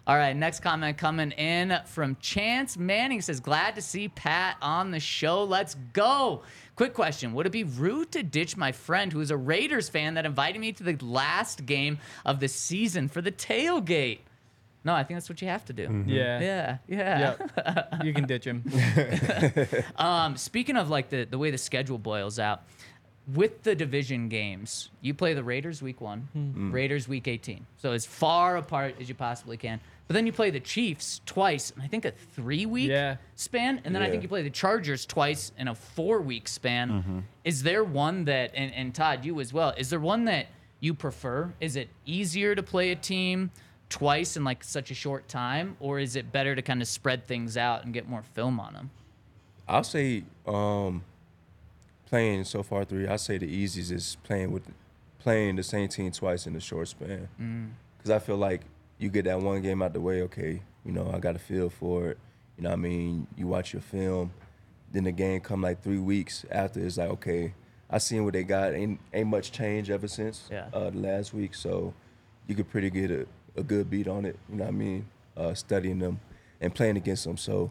All 0.09 0.17
right, 0.17 0.35
next 0.35 0.61
comment 0.61 0.99
coming 0.99 1.31
in 1.33 1.79
from 1.87 2.17
Chance 2.21 2.77
Manning 2.77 3.21
says, 3.21 3.39
Glad 3.41 3.77
to 3.77 3.83
see 3.83 4.09
Pat 4.09 4.57
on 4.61 4.91
the 4.91 4.99
show. 5.01 5.45
Let's 5.45 5.77
go. 5.93 6.43
Quick 6.77 6.95
question 6.95 7.33
Would 7.35 7.47
it 7.47 7.53
be 7.53 7.65
rude 7.65 8.11
to 8.13 8.23
ditch 8.23 8.57
my 8.57 8.73
friend 8.73 9.13
who 9.13 9.21
is 9.21 9.31
a 9.31 9.37
Raiders 9.37 9.89
fan 9.89 10.15
that 10.15 10.27
invited 10.27 10.61
me 10.61 10.73
to 10.73 10.83
the 10.83 10.97
last 11.05 11.65
game 11.67 11.99
of 12.27 12.41
the 12.41 12.49
season 12.49 13.09
for 13.09 13.21
the 13.23 13.31
tailgate? 13.33 14.21
No, 14.85 14.95
I 14.95 15.03
think 15.05 15.17
that's 15.17 15.29
what 15.29 15.43
you 15.43 15.49
have 15.49 15.65
to 15.67 15.73
do. 15.73 16.05
Yeah. 16.07 16.41
Yeah, 16.41 16.79
yeah. 16.89 17.37
Yep. 17.57 17.95
you 18.05 18.15
can 18.15 18.27
ditch 18.27 18.45
him. 18.47 18.63
Um, 19.97 20.37
speaking 20.37 20.77
of 20.77 20.89
like 20.91 21.09
the, 21.11 21.25
the 21.25 21.39
way 21.39 21.51
the 21.51 21.59
schedule 21.59 21.99
boils 21.99 22.39
out, 22.39 22.63
with 23.35 23.63
the 23.63 23.75
division 23.75 24.29
games, 24.29 24.89
you 25.03 25.13
play 25.13 25.35
the 25.35 25.45
Raiders 25.45 25.83
week 25.83 26.01
one, 26.01 26.29
Hmm. 26.33 26.73
Raiders 26.73 27.07
week 27.09 27.29
18. 27.29 27.67
So 27.77 27.93
as 27.93 28.07
far 28.07 28.57
apart 28.57 28.95
as 29.01 29.09
you 29.09 29.15
possibly 29.15 29.57
can. 29.59 29.81
But 30.07 30.15
then 30.15 30.25
you 30.25 30.33
play 30.33 30.49
the 30.51 30.61
Chiefs 30.61 31.21
twice, 31.27 31.71
and 31.71 31.83
I 31.83 31.87
think 31.89 32.07
a 32.07 32.13
three 32.13 32.65
week 32.65 32.89
Yeah. 32.89 33.17
span. 33.35 33.83
And 33.85 33.95
then 33.95 34.01
I 34.03 34.09
think 34.09 34.23
you 34.23 34.29
play 34.29 34.43
the 34.43 34.49
Chargers 34.49 35.05
twice 35.05 35.53
in 35.59 35.69
a 35.69 35.75
four 35.75 36.23
week 36.23 36.49
span. 36.49 36.91
Mm-hmm. 36.91 37.19
Is 37.45 37.63
there 37.63 37.85
one 37.85 38.25
that, 38.25 38.53
and, 38.55 38.73
and 38.73 38.95
Todd, 38.95 39.25
you 39.27 39.39
as 39.41 39.53
well, 39.53 39.75
is 39.77 39.91
there 39.91 40.01
one 40.01 40.25
that 40.25 40.47
you 40.81 40.95
prefer? 40.95 41.53
Is 41.61 41.77
it 41.77 41.89
easier 42.07 42.55
to 42.55 42.63
play 42.63 42.93
a 42.93 42.97
team 42.97 43.51
twice 43.89 44.37
in 44.37 44.45
like 44.45 44.63
such 44.65 44.91
a 44.91 44.95
short 44.95 45.29
time? 45.29 45.77
Or 45.81 45.99
is 45.99 46.17
it 46.17 46.33
better 46.33 46.55
to 46.55 46.63
kind 46.63 46.83
of 46.83 46.89
spread 46.89 47.27
things 47.27 47.57
out 47.57 47.85
and 47.85 47.93
get 47.95 48.09
more 48.09 48.23
film 48.23 48.61
on 48.61 48.73
them? 48.75 48.91
I'll 49.67 49.85
say 49.85 50.25
um, 50.47 51.05
playing 52.07 52.45
so 52.45 52.63
far 52.63 52.85
three. 52.85 53.07
I 53.07 53.17
say 53.17 53.39
the 53.39 53.47
easiest 53.47 53.91
is 53.93 54.17
playing 54.23 54.53
with 54.53 54.63
playing 55.19 55.57
the 55.57 55.63
same 55.63 55.89
team 55.89 56.11
twice 56.13 56.47
in 56.47 56.55
a 56.57 56.61
short 56.61 56.89
span. 56.89 57.29
Because 57.99 58.11
I 58.11 58.19
feel 58.19 58.37
like 58.37 58.63
you 58.99 59.09
get 59.11 59.25
that 59.27 59.41
one 59.41 59.61
game 59.63 59.83
out 59.83 59.93
the 59.93 60.01
way. 60.01 60.23
Okay, 60.23 60.63
you 60.85 60.93
know 60.93 61.11
I 61.13 61.19
got 61.19 61.37
a 61.37 61.39
feel 61.39 61.69
for 61.71 62.09
it. 62.11 62.19
You 62.57 62.65
know 62.65 62.73
I 62.73 62.77
mean. 62.77 63.27
You 63.37 63.47
watch 63.47 63.73
your 63.73 63.83
film, 63.83 64.33
then 64.93 65.05
the 65.05 65.13
game 65.13 65.41
come 65.41 65.61
like 65.63 65.83
three 65.83 65.99
weeks 65.99 66.45
after. 66.51 66.81
It's 66.81 66.97
like 66.97 67.11
okay, 67.11 67.53
I 67.91 67.99
seen 67.99 68.25
what 68.25 68.33
they 68.33 68.45
got. 68.45 68.73
Ain't 68.75 68.99
ain't 69.13 69.29
much 69.29 69.53
change 69.53 69.91
ever 69.91 70.09
since 70.09 70.49
Yeah. 70.51 70.69
uh, 70.73 70.91
the 70.91 70.99
last 70.99 71.35
week. 71.35 71.55
So 71.55 71.93
you 72.47 72.55
could 72.55 72.71
pretty 72.71 72.89
get 72.91 73.11
a, 73.11 73.27
a 73.59 73.63
good 73.63 73.91
beat 73.91 74.09
on 74.09 74.25
it. 74.25 74.39
You 74.49 74.57
know 74.57 74.65
what 74.65 74.69
I 74.71 74.77
mean. 74.77 75.07
Uh, 75.37 75.55
studying 75.55 75.99
them 75.99 76.21
and 76.61 76.75
playing 76.75 76.97
against 76.97 77.25
them. 77.25 77.37
So 77.37 77.71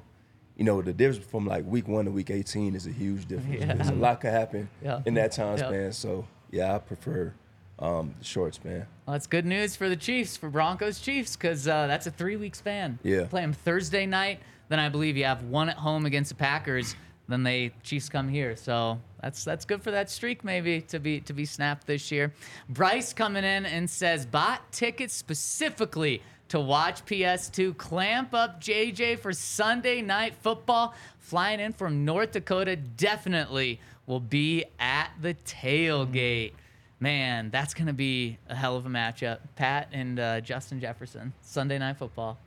you 0.55 0.63
know, 0.63 0.81
the 0.81 0.91
difference 0.93 1.23
from 1.25 1.45
like 1.45 1.65
week 1.67 1.87
one 1.87 2.05
to 2.05 2.11
week 2.11 2.31
18 2.31 2.75
is 2.75 2.87
a 2.87 2.91
huge 2.91 3.27
difference. 3.27 3.61
Yeah. 3.61 3.91
A 3.91 3.93
lot 3.93 4.21
could 4.21 4.31
happen 4.31 4.69
Yeah. 4.83 5.01
in 5.05 5.13
that 5.13 5.31
time 5.31 5.55
Yeah. 5.57 5.67
span. 5.67 5.91
So, 5.93 6.25
yeah, 6.49 6.73
I 6.73 6.79
prefer 6.79 7.31
um, 7.77 8.15
the 8.17 8.25
short 8.25 8.55
span. 8.55 8.87
Well, 9.05 9.13
that's 9.13 9.27
good 9.27 9.45
news 9.45 9.75
for 9.75 9.87
the 9.87 9.95
Chiefs, 9.95 10.35
for 10.35 10.49
Broncos 10.49 10.99
Chiefs, 10.99 11.35
because 11.35 11.67
uh, 11.67 11.85
that's 11.85 12.07
a 12.07 12.11
three 12.11 12.37
week 12.37 12.55
span. 12.55 12.97
Yeah. 13.03 13.25
Play 13.25 13.41
them 13.41 13.53
Thursday 13.53 14.07
night, 14.07 14.39
then 14.69 14.79
I 14.79 14.89
believe 14.89 15.15
you 15.15 15.25
have 15.25 15.43
one 15.43 15.69
at 15.69 15.77
home 15.77 16.07
against 16.07 16.29
the 16.29 16.35
Packers. 16.35 16.95
Then 17.27 17.43
they 17.43 17.71
Chiefs 17.83 18.09
come 18.09 18.29
here, 18.29 18.55
so 18.55 18.99
that's 19.21 19.43
that's 19.43 19.65
good 19.65 19.81
for 19.81 19.91
that 19.91 20.09
streak 20.09 20.43
maybe 20.43 20.81
to 20.81 20.99
be 20.99 21.19
to 21.21 21.33
be 21.33 21.45
snapped 21.45 21.85
this 21.85 22.11
year. 22.11 22.33
Bryce 22.69 23.13
coming 23.13 23.43
in 23.43 23.65
and 23.65 23.89
says 23.89 24.25
bought 24.25 24.71
tickets 24.71 25.13
specifically 25.13 26.21
to 26.49 26.59
watch 26.59 27.05
PS2 27.05 27.75
clamp 27.75 28.33
up 28.33 28.61
JJ 28.61 29.19
for 29.19 29.33
Sunday 29.33 30.01
night 30.01 30.35
football. 30.41 30.93
Flying 31.19 31.59
in 31.59 31.73
from 31.73 32.05
North 32.05 32.31
Dakota, 32.31 32.77
definitely 32.77 33.81
will 34.05 34.21
be 34.21 34.63
at 34.79 35.09
the 35.21 35.33
tailgate. 35.33 36.53
Man, 37.01 37.49
that's 37.51 37.73
gonna 37.73 37.93
be 37.93 38.37
a 38.47 38.55
hell 38.55 38.77
of 38.77 38.85
a 38.85 38.89
matchup. 38.89 39.39
Pat 39.57 39.89
and 39.91 40.17
uh, 40.19 40.39
Justin 40.39 40.79
Jefferson, 40.79 41.33
Sunday 41.41 41.77
night 41.77 41.97
football. 41.97 42.37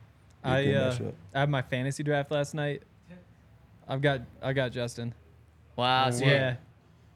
I 0.43 0.63
good 0.63 0.75
uh. 0.75 0.97
I 1.35 1.39
had 1.41 1.49
my 1.49 1.61
fantasy 1.61 2.01
draft 2.01 2.31
last 2.31 2.55
night. 2.55 2.81
I've 3.91 4.01
got 4.01 4.21
I 4.41 4.53
got 4.53 4.71
Justin. 4.71 5.13
Wow. 5.75 6.09
So 6.11 6.23
Yeah. 6.25 6.55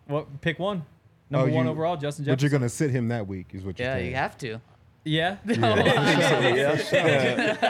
What 0.08 0.42
pick 0.42 0.60
one? 0.60 0.86
Number 1.30 1.50
Oh, 1.50 1.54
one 1.56 1.66
you- 1.66 1.72
overall, 1.72 1.96
Justin 1.98 2.26
But 2.26 2.42
you're 2.42 2.52
gonna 2.52 2.70
sit 2.70 2.92
him 2.92 3.08
that 3.08 3.26
week, 3.28 3.48
is 3.54 3.64
what 3.64 3.80
you're 3.80 3.88
Yeah, 3.88 3.96
saying. 3.96 4.10
you 4.10 4.16
have 4.16 4.38
to. 4.40 4.60
Yeah. 5.08 5.38
yeah. 5.46 6.78
okay. 6.84 7.66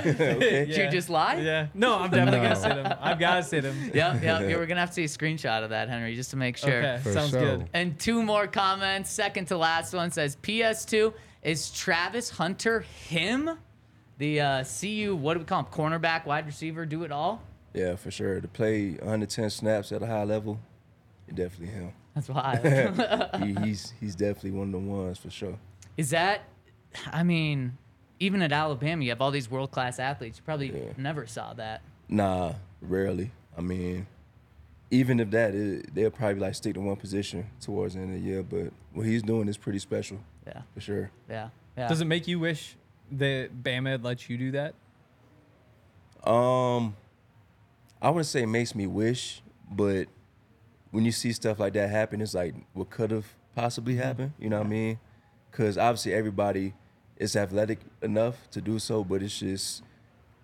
okay. 0.00 0.64
Did 0.66 0.76
you 0.76 0.88
just 0.90 1.10
lie? 1.10 1.36
Yeah. 1.36 1.66
No, 1.74 1.98
I'm 1.98 2.10
definitely 2.10 2.38
No. 2.40 2.54
gonna 2.54 2.56
sit 2.56 2.72
him. 2.76 2.92
I've 3.00 3.18
gotta 3.18 3.42
sit 3.42 3.64
him. 3.64 3.76
Yep, 3.94 4.22
yep. 4.22 4.22
Yeah, 4.22 4.56
we're 4.56 4.66
gonna 4.66 4.80
have 4.80 4.90
to 4.90 4.94
see 4.94 5.04
a 5.04 5.08
screenshot 5.08 5.62
of 5.64 5.70
that, 5.70 5.88
Henry, 5.88 6.14
just 6.14 6.30
to 6.30 6.36
make 6.36 6.56
sure. 6.56 6.78
Okay. 6.78 7.00
For 7.02 7.12
Sounds 7.12 7.30
sure. 7.30 7.40
good. 7.40 7.68
And 7.74 7.98
two 7.98 8.22
more 8.22 8.46
comments. 8.46 9.10
Second 9.10 9.46
to 9.48 9.56
last 9.58 9.92
one 9.92 10.10
says 10.10 10.36
PS2 10.42 11.12
is 11.42 11.70
Travis 11.70 12.30
Hunter 12.30 12.80
him? 13.08 13.50
The 14.18 14.40
uh, 14.40 14.64
CU, 14.64 15.14
what 15.14 15.34
do 15.34 15.40
we 15.40 15.44
call 15.46 15.60
him? 15.60 15.66
Cornerback, 15.66 16.26
wide 16.26 16.46
receiver, 16.46 16.84
do 16.86 17.04
it 17.04 17.12
all. 17.12 17.42
Yeah, 17.74 17.96
for 17.96 18.10
sure. 18.10 18.40
To 18.40 18.48
play 18.48 18.90
110 18.92 19.50
snaps 19.50 19.92
at 19.92 20.02
a 20.02 20.06
high 20.06 20.24
level, 20.24 20.58
it 21.26 21.34
definitely 21.34 21.74
him. 21.74 21.92
That's 22.14 22.28
wild. 22.28 22.64
he, 23.42 23.54
he's 23.66 23.92
he's 24.00 24.14
definitely 24.16 24.52
one 24.52 24.68
of 24.68 24.72
the 24.72 24.78
ones 24.88 25.18
for 25.18 25.30
sure. 25.30 25.58
Is 25.96 26.10
that? 26.10 26.42
I 27.12 27.22
mean, 27.22 27.76
even 28.18 28.40
at 28.42 28.50
Alabama, 28.52 29.04
you 29.04 29.10
have 29.10 29.20
all 29.20 29.30
these 29.30 29.50
world 29.50 29.70
class 29.70 29.98
athletes. 29.98 30.38
You 30.38 30.44
probably 30.44 30.70
Yeah. 30.72 30.92
never 30.96 31.26
saw 31.26 31.52
that. 31.54 31.82
Nah, 32.08 32.54
rarely. 32.80 33.30
I 33.56 33.60
mean, 33.60 34.06
even 34.90 35.20
if 35.20 35.30
that, 35.32 35.54
it, 35.54 35.94
they'll 35.94 36.10
probably 36.10 36.40
like 36.40 36.54
stick 36.54 36.74
to 36.74 36.80
one 36.80 36.96
position 36.96 37.50
towards 37.60 37.94
the 37.94 38.00
end 38.00 38.14
of 38.14 38.20
the 38.22 38.26
year. 38.26 38.42
But 38.42 38.72
what 38.94 39.04
he's 39.06 39.22
doing 39.22 39.46
is 39.48 39.56
pretty 39.58 39.78
special 39.78 40.18
Yeah, 40.46 40.62
for 40.74 40.80
sure. 40.80 41.10
yeah, 41.28 41.50
yeah. 41.76 41.88
Does 41.88 42.00
it 42.00 42.06
make 42.06 42.26
you 42.26 42.38
wish 42.40 42.76
that 43.12 43.62
Bama 43.62 43.90
had 43.90 44.02
let 44.04 44.28
you 44.30 44.38
do 44.38 44.50
that? 44.52 44.74
Um, 46.28 46.96
I 48.00 48.10
wouldn't 48.10 48.26
say 48.26 48.42
it 48.42 48.46
makes 48.46 48.74
me 48.74 48.86
wish, 48.86 49.42
but 49.70 50.06
when 50.90 51.04
you 51.04 51.12
see 51.12 51.32
stuff 51.32 51.58
like 51.58 51.72
that 51.74 51.90
happen, 51.90 52.20
it's 52.20 52.34
like 52.34 52.54
what 52.72 52.90
could 52.90 53.10
have 53.10 53.26
possibly 53.54 53.94
mm-hmm. 53.94 54.02
happened. 54.02 54.32
You 54.38 54.50
know 54.50 54.58
what 54.58 54.66
I 54.66 54.70
mean? 54.70 54.98
Because 55.50 55.76
obviously 55.76 56.14
everybody 56.14 56.74
is 57.16 57.34
athletic 57.36 57.80
enough 58.02 58.48
to 58.52 58.60
do 58.60 58.78
so, 58.78 59.02
but 59.04 59.22
it's 59.22 59.38
just 59.38 59.82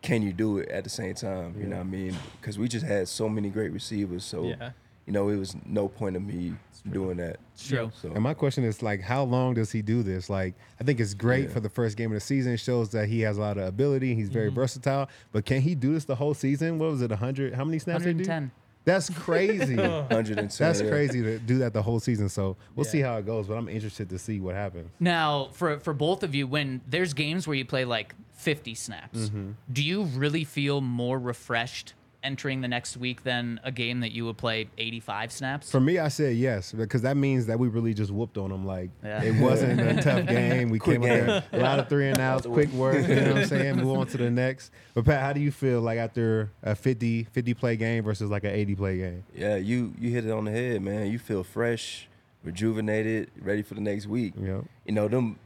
can 0.02 0.20
you 0.20 0.32
do 0.32 0.58
it 0.58 0.68
at 0.68 0.84
the 0.84 0.90
same 0.90 1.14
time? 1.14 1.54
You 1.58 1.66
know 1.66 1.76
what 1.76 1.86
I 1.86 1.88
mean? 1.88 2.16
Because 2.40 2.58
we 2.58 2.68
just 2.68 2.84
had 2.84 3.08
so 3.08 3.28
many 3.28 3.48
great 3.48 3.72
receivers, 3.72 4.24
so 4.24 4.44
Yeah. 4.44 4.72
You 5.06 5.12
know 5.12 5.28
it 5.28 5.36
was 5.36 5.56
no 5.66 5.88
point 5.88 6.16
of 6.16 6.22
me 6.22 6.54
doing 6.90 7.16
that. 7.16 7.38
true. 7.58 7.90
So 8.00 8.10
And 8.10 8.22
my 8.22 8.34
question 8.34 8.62
is 8.64 8.82
like, 8.82 9.00
how 9.00 9.22
long 9.24 9.54
does 9.54 9.72
he 9.72 9.80
do 9.80 10.02
this? 10.02 10.28
Like, 10.28 10.54
I 10.80 10.84
think 10.84 11.00
it's 11.00 11.14
great 11.14 11.44
Yeah. 11.44 11.54
for 11.54 11.60
the 11.60 11.68
first 11.70 11.96
game 11.96 12.10
of 12.10 12.14
the 12.14 12.20
season. 12.20 12.52
It 12.52 12.58
shows 12.60 12.90
that 12.90 13.08
he 13.08 13.20
has 13.22 13.38
a 13.38 13.40
lot 13.40 13.56
of 13.56 13.64
ability. 13.66 14.14
He's 14.14 14.28
very 14.28 14.50
versatile. 14.50 15.08
But 15.32 15.46
can 15.46 15.62
he 15.62 15.74
do 15.74 15.94
this 15.94 16.04
the 16.04 16.14
whole 16.16 16.34
season? 16.34 16.78
What 16.78 16.90
was 16.90 17.00
it? 17.00 17.10
hundred? 17.10 17.54
How 17.54 17.64
many 17.64 17.78
snaps? 17.78 18.04
did 18.04 18.18
he 18.18 18.24
do? 18.24 18.28
110. 18.30 18.50
That's 18.84 19.08
crazy. 19.08 19.76
110. 20.10 20.48
That's 20.58 20.82
yeah. 20.82 20.88
crazy 20.90 21.22
to 21.22 21.38
do 21.38 21.56
that 21.58 21.72
the 21.72 21.80
whole 21.80 22.00
season. 22.00 22.28
So 22.28 22.56
we'll 22.76 22.84
Yeah. 22.84 22.92
see 22.92 23.00
how 23.00 23.16
it 23.16 23.24
goes. 23.24 23.46
But 23.46 23.54
I'm 23.56 23.68
interested 23.70 24.10
to 24.10 24.18
see 24.18 24.40
what 24.40 24.54
happens. 24.54 24.90
Now, 25.00 25.48
for 25.52 25.78
for 25.78 25.94
both 25.94 26.22
of 26.22 26.34
you, 26.34 26.46
when 26.46 26.82
there's 26.86 27.14
games 27.14 27.46
where 27.46 27.56
you 27.56 27.64
play 27.64 27.86
like 27.86 28.14
50 28.34 28.74
snaps, 28.74 29.18
Mm-hmm. 29.30 29.50
do 29.72 29.82
you 29.82 30.02
really 30.02 30.44
feel 30.44 30.82
more 30.82 31.18
refreshed 31.18 31.94
entering 32.24 32.60
the 32.62 32.68
next 32.68 32.96
week 32.96 33.22
than 33.22 33.60
a 33.62 33.70
game 33.70 34.00
that 34.00 34.10
you 34.12 34.24
would 34.24 34.36
play 34.38 34.68
85 34.78 35.30
snaps? 35.30 35.70
For 35.70 35.78
me, 35.80 35.98
I 35.98 36.08
said 36.08 36.34
yes 36.36 36.72
because 36.72 37.02
that 37.02 37.16
means 37.16 37.46
that 37.46 37.58
we 37.58 37.68
really 37.68 37.94
just 37.94 38.10
whooped 38.10 38.38
on 38.38 38.50
them. 38.50 38.66
Like 38.66 38.90
Yeah. 39.04 39.22
it 39.22 39.40
wasn't 39.40 39.80
a 39.80 40.02
tough 40.02 40.26
game. 40.28 40.70
We 40.70 40.78
Quick 40.78 41.02
came 41.02 41.10
up 41.10 41.44
there 41.52 41.60
a 41.60 41.62
lot 41.62 41.78
of 41.78 41.88
three 41.88 42.08
and 42.08 42.18
outs, 42.18 42.46
quick 42.46 42.70
work. 42.72 43.06
You 43.06 43.14
know 43.14 43.32
what 43.34 43.42
I'm 43.42 43.46
saying? 43.46 43.76
Move 43.84 43.98
on 43.98 44.06
to 44.08 44.16
the 44.16 44.30
next. 44.30 44.72
But 44.94 45.04
Pat, 45.04 45.20
how 45.20 45.32
do 45.32 45.40
you 45.40 45.52
feel 45.52 45.80
like 45.80 45.98
after 45.98 46.50
a 46.62 46.74
50 46.74 47.24
50 47.24 47.54
play 47.54 47.76
game 47.76 48.02
versus 48.02 48.30
like 48.30 48.44
an 48.44 48.50
80 48.50 48.74
play 48.74 48.96
game? 48.98 49.24
Yeah, 49.34 49.56
you 49.56 49.94
you 50.00 50.10
hit 50.10 50.24
it 50.24 50.30
on 50.32 50.46
the 50.46 50.50
head, 50.50 50.82
man. 50.82 51.10
You 51.12 51.18
feel 51.18 51.44
fresh, 51.44 52.08
rejuvenated, 52.42 53.30
ready 53.40 53.62
for 53.62 53.74
the 53.74 53.80
next 53.80 54.06
week. 54.06 54.32
Yeah. 54.40 54.62
You 54.86 54.92
know, 54.94 55.08
them 55.08 55.38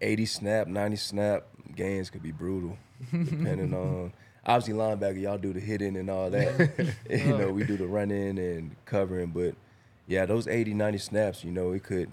80 0.00 0.26
snap, 0.26 0.66
90 0.66 0.96
snap 0.96 1.44
games 1.76 2.10
could 2.10 2.22
be 2.22 2.32
brutal, 2.32 2.76
depending 3.12 3.72
on. 3.72 4.12
Obviously, 4.44 4.74
linebacker, 4.74 5.20
y'all 5.20 5.38
do 5.38 5.52
the 5.52 5.60
hitting 5.60 5.96
and 5.96 6.10
all 6.10 6.28
that. 6.30 6.94
you 7.10 7.38
know, 7.38 7.50
we 7.50 7.64
do 7.64 7.76
the 7.76 7.86
running 7.86 8.38
and 8.38 8.74
covering, 8.84 9.28
but 9.28 9.54
yeah, 10.06 10.26
those 10.26 10.48
80, 10.48 10.74
90 10.74 10.98
snaps, 10.98 11.44
you 11.44 11.52
know, 11.52 11.72
it 11.72 11.82
could 11.82 12.10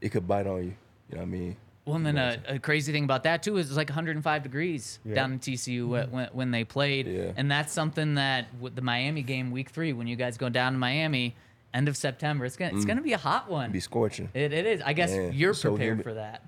it 0.00 0.10
could 0.10 0.26
bite 0.26 0.46
on 0.46 0.64
you. 0.64 0.74
You 1.10 1.16
know 1.16 1.18
what 1.18 1.22
I 1.22 1.26
mean? 1.26 1.56
Well, 1.84 1.96
and 1.96 2.06
then 2.06 2.16
a, 2.16 2.40
a 2.48 2.58
crazy 2.58 2.92
thing 2.92 3.04
about 3.04 3.24
that 3.24 3.42
too 3.42 3.58
is 3.58 3.68
it's 3.68 3.76
like 3.76 3.88
105 3.88 4.42
degrees 4.42 4.98
Yeah. 5.04 5.14
down 5.14 5.32
in 5.32 5.38
TCU 5.38 5.86
wh- 5.86 6.04
mm-hmm. 6.04 6.14
when, 6.14 6.28
when 6.32 6.50
they 6.50 6.64
played, 6.64 7.06
Yeah. 7.06 7.32
and 7.36 7.50
that's 7.50 7.72
something 7.72 8.14
that 8.14 8.46
with 8.58 8.74
the 8.74 8.82
Miami 8.82 9.22
game 9.22 9.50
week 9.50 9.70
three 9.70 9.92
when 9.92 10.06
you 10.06 10.16
guys 10.16 10.36
go 10.36 10.48
down 10.48 10.72
to 10.72 10.78
Miami 10.78 11.36
end 11.74 11.88
of 11.88 11.96
September, 11.96 12.44
it's 12.46 12.56
gonna 12.56 12.74
it's 12.74 12.84
mm. 12.84 12.88
gonna 12.88 13.02
be 13.02 13.12
a 13.12 13.18
hot 13.18 13.50
one. 13.50 13.70
Be 13.70 13.80
scorching. 13.80 14.30
It, 14.34 14.52
it 14.52 14.66
is. 14.66 14.80
I 14.80 14.92
guess 14.92 15.10
Man, 15.10 15.32
you're 15.34 15.54
so 15.54 15.70
prepared 15.70 15.98
humid. 15.98 16.04
for 16.04 16.14
that. 16.14 16.42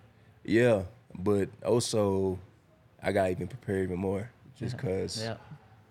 Yeah, 0.45 0.83
but 1.15 1.49
also 1.65 2.39
I 3.03 3.13
got 3.13 3.31
even 3.31 3.47
prepared 3.47 3.85
even 3.85 3.99
more 3.99 4.31
just 4.59 4.77
because 4.77 5.23
Yeah. 5.23 5.37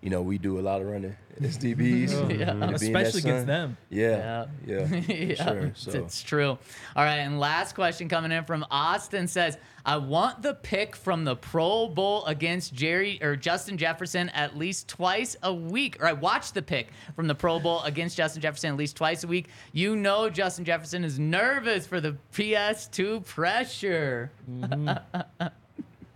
you 0.02 0.10
know, 0.10 0.22
we 0.22 0.38
do 0.38 0.58
a 0.58 0.62
lot 0.62 0.80
of 0.82 0.88
running 0.88 1.16
as 1.42 1.58
DBs. 1.58 2.10
Yeah. 2.38 2.50
and 2.50 2.60
being 2.60 2.92
that 2.92 3.06
Especially 3.06 3.20
against 3.20 3.22
son- 3.22 3.46
them. 3.46 3.76
Yeah, 3.90 4.46
yeah, 4.66 4.86
for 4.88 4.94
yeah, 5.12 5.34
sure. 5.44 5.72
So 5.74 5.90
it's 5.92 6.22
true. 6.22 6.50
All 6.50 6.58
right, 7.04 7.16
and 7.18 7.38
last 7.40 7.74
question 7.74 8.08
coming 8.08 8.32
in 8.32 8.44
from 8.44 8.64
Austin 8.70 9.26
says, 9.28 9.58
"I 9.84 9.96
want 9.98 10.42
the 10.42 10.54
pick 10.54 10.96
from 10.96 11.24
the 11.24 11.36
Pro 11.36 11.88
Bowl 11.88 12.24
against 12.26 12.72
Jerry 12.74 13.18
or 13.22 13.36
Justin 13.36 13.76
Jefferson 13.78 14.28
at 14.30 14.56
least 14.56 14.88
twice 14.88 15.36
a 15.42 15.52
week, 15.52 15.96
or 16.00 16.06
I 16.06 16.12
watch 16.14 16.52
the 16.52 16.62
pick 16.62 16.88
from 17.14 17.26
the 17.26 17.34
Pro 17.34 17.58
Bowl 17.60 17.82
against 17.82 18.16
Justin 18.16 18.40
Jefferson 18.42 18.70
at 18.70 18.76
least 18.76 18.96
twice 18.96 19.24
a 19.24 19.28
week. 19.28 19.48
You 19.72 19.94
know, 19.96 20.30
Justin 20.30 20.64
Jefferson 20.64 21.04
is 21.04 21.18
nervous 21.18 21.86
for 21.86 22.00
the 22.00 22.16
PS2 22.32 23.24
pressure. 23.24 24.30
Mm-hmm. 24.50 25.46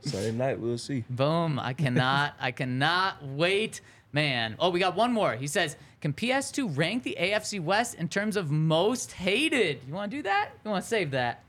Sunday 0.02 0.32
night, 0.32 0.58
we'll 0.58 0.78
see. 0.78 1.04
Boom! 1.10 1.58
I 1.58 1.72
cannot, 1.72 2.34
I 2.40 2.50
cannot 2.52 3.24
wait." 3.24 3.80
Man, 4.12 4.56
oh, 4.58 4.70
we 4.70 4.80
got 4.80 4.96
one 4.96 5.12
more. 5.12 5.34
He 5.34 5.46
says, 5.46 5.76
"Can 6.00 6.12
PS2 6.12 6.76
rank 6.76 7.04
the 7.04 7.16
AFC 7.20 7.60
West 7.60 7.94
in 7.94 8.08
terms 8.08 8.36
of 8.36 8.50
most 8.50 9.12
hated? 9.12 9.80
You 9.86 9.94
want 9.94 10.10
to 10.10 10.16
do 10.16 10.22
that? 10.24 10.50
You 10.64 10.70
want 10.72 10.82
to 10.82 10.88
save 10.88 11.12
that?" 11.12 11.44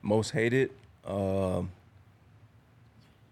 Most 0.00 0.30
hated. 0.30 0.70
Um, 1.04 1.70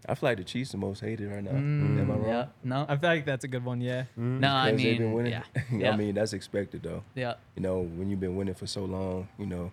I 0.06 0.14
feel 0.14 0.28
like 0.30 0.38
the 0.38 0.44
Chiefs 0.44 0.72
the 0.72 0.76
most 0.78 1.00
hated 1.00 1.30
right 1.30 1.42
now. 1.42 1.50
Am 1.52 2.10
I 2.10 2.14
wrong? 2.14 2.24
Yeah. 2.26 2.46
No. 2.64 2.84
I 2.88 2.96
feel 2.96 3.10
like 3.10 3.24
that's 3.26 3.44
a 3.44 3.48
good 3.48 3.64
one. 3.64 3.80
Yeah. 3.80 4.04
no, 4.16 4.48
I 4.48 4.70
Because 4.72 4.82
been 4.84 5.02
mean, 5.02 5.12
winning. 5.12 5.32
yeah. 5.32 5.42
yeah. 5.72 5.90
I 5.92 5.96
mean, 5.96 6.14
that's 6.14 6.32
expected 6.34 6.82
though. 6.82 7.02
yeah. 7.14 7.34
You 7.56 7.62
know, 7.62 7.80
when 7.80 8.10
you've 8.10 8.20
been 8.20 8.36
winning 8.36 8.54
for 8.54 8.66
so 8.66 8.84
long, 8.84 9.28
you 9.38 9.46
know, 9.46 9.70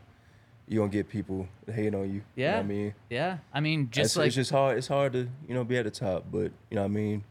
you 0.68 0.80
gonna 0.80 0.91
get 0.91 1.07
people 1.09 1.47
hating 1.72 1.95
on 1.95 2.01
you. 2.01 2.07
You 2.07 2.20
know 2.20 2.24
Yeah. 2.36 2.51
what 2.55 2.59
I 2.59 2.63
mean, 2.63 2.93
Yeah. 3.09 3.38
I 3.53 3.59
mean, 3.59 3.89
just 3.91 4.05
it's, 4.07 4.18
like 4.18 4.28
it's 4.28 4.36
just 4.36 4.51
hard. 4.51 4.78
It's 4.78 4.88
hard 4.88 5.13
to 5.13 5.28
you 5.47 5.53
know 5.53 5.63
be 5.63 5.78
at 5.78 5.86
the 5.86 5.91
top, 5.91 6.26
but 6.32 6.51
you 6.70 6.76
know 6.76 6.82
what 6.82 6.86
I 6.91 6.93
mean. 6.93 7.24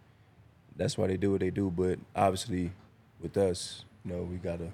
That's 0.76 0.96
why 0.98 1.06
they 1.06 1.16
do 1.16 1.30
what 1.32 1.40
they 1.40 1.50
do. 1.50 1.70
But 1.70 1.98
obviously, 2.16 2.72
with 3.20 3.36
us, 3.36 3.84
you 4.04 4.12
know, 4.12 4.22
we 4.22 4.36
gotta 4.36 4.70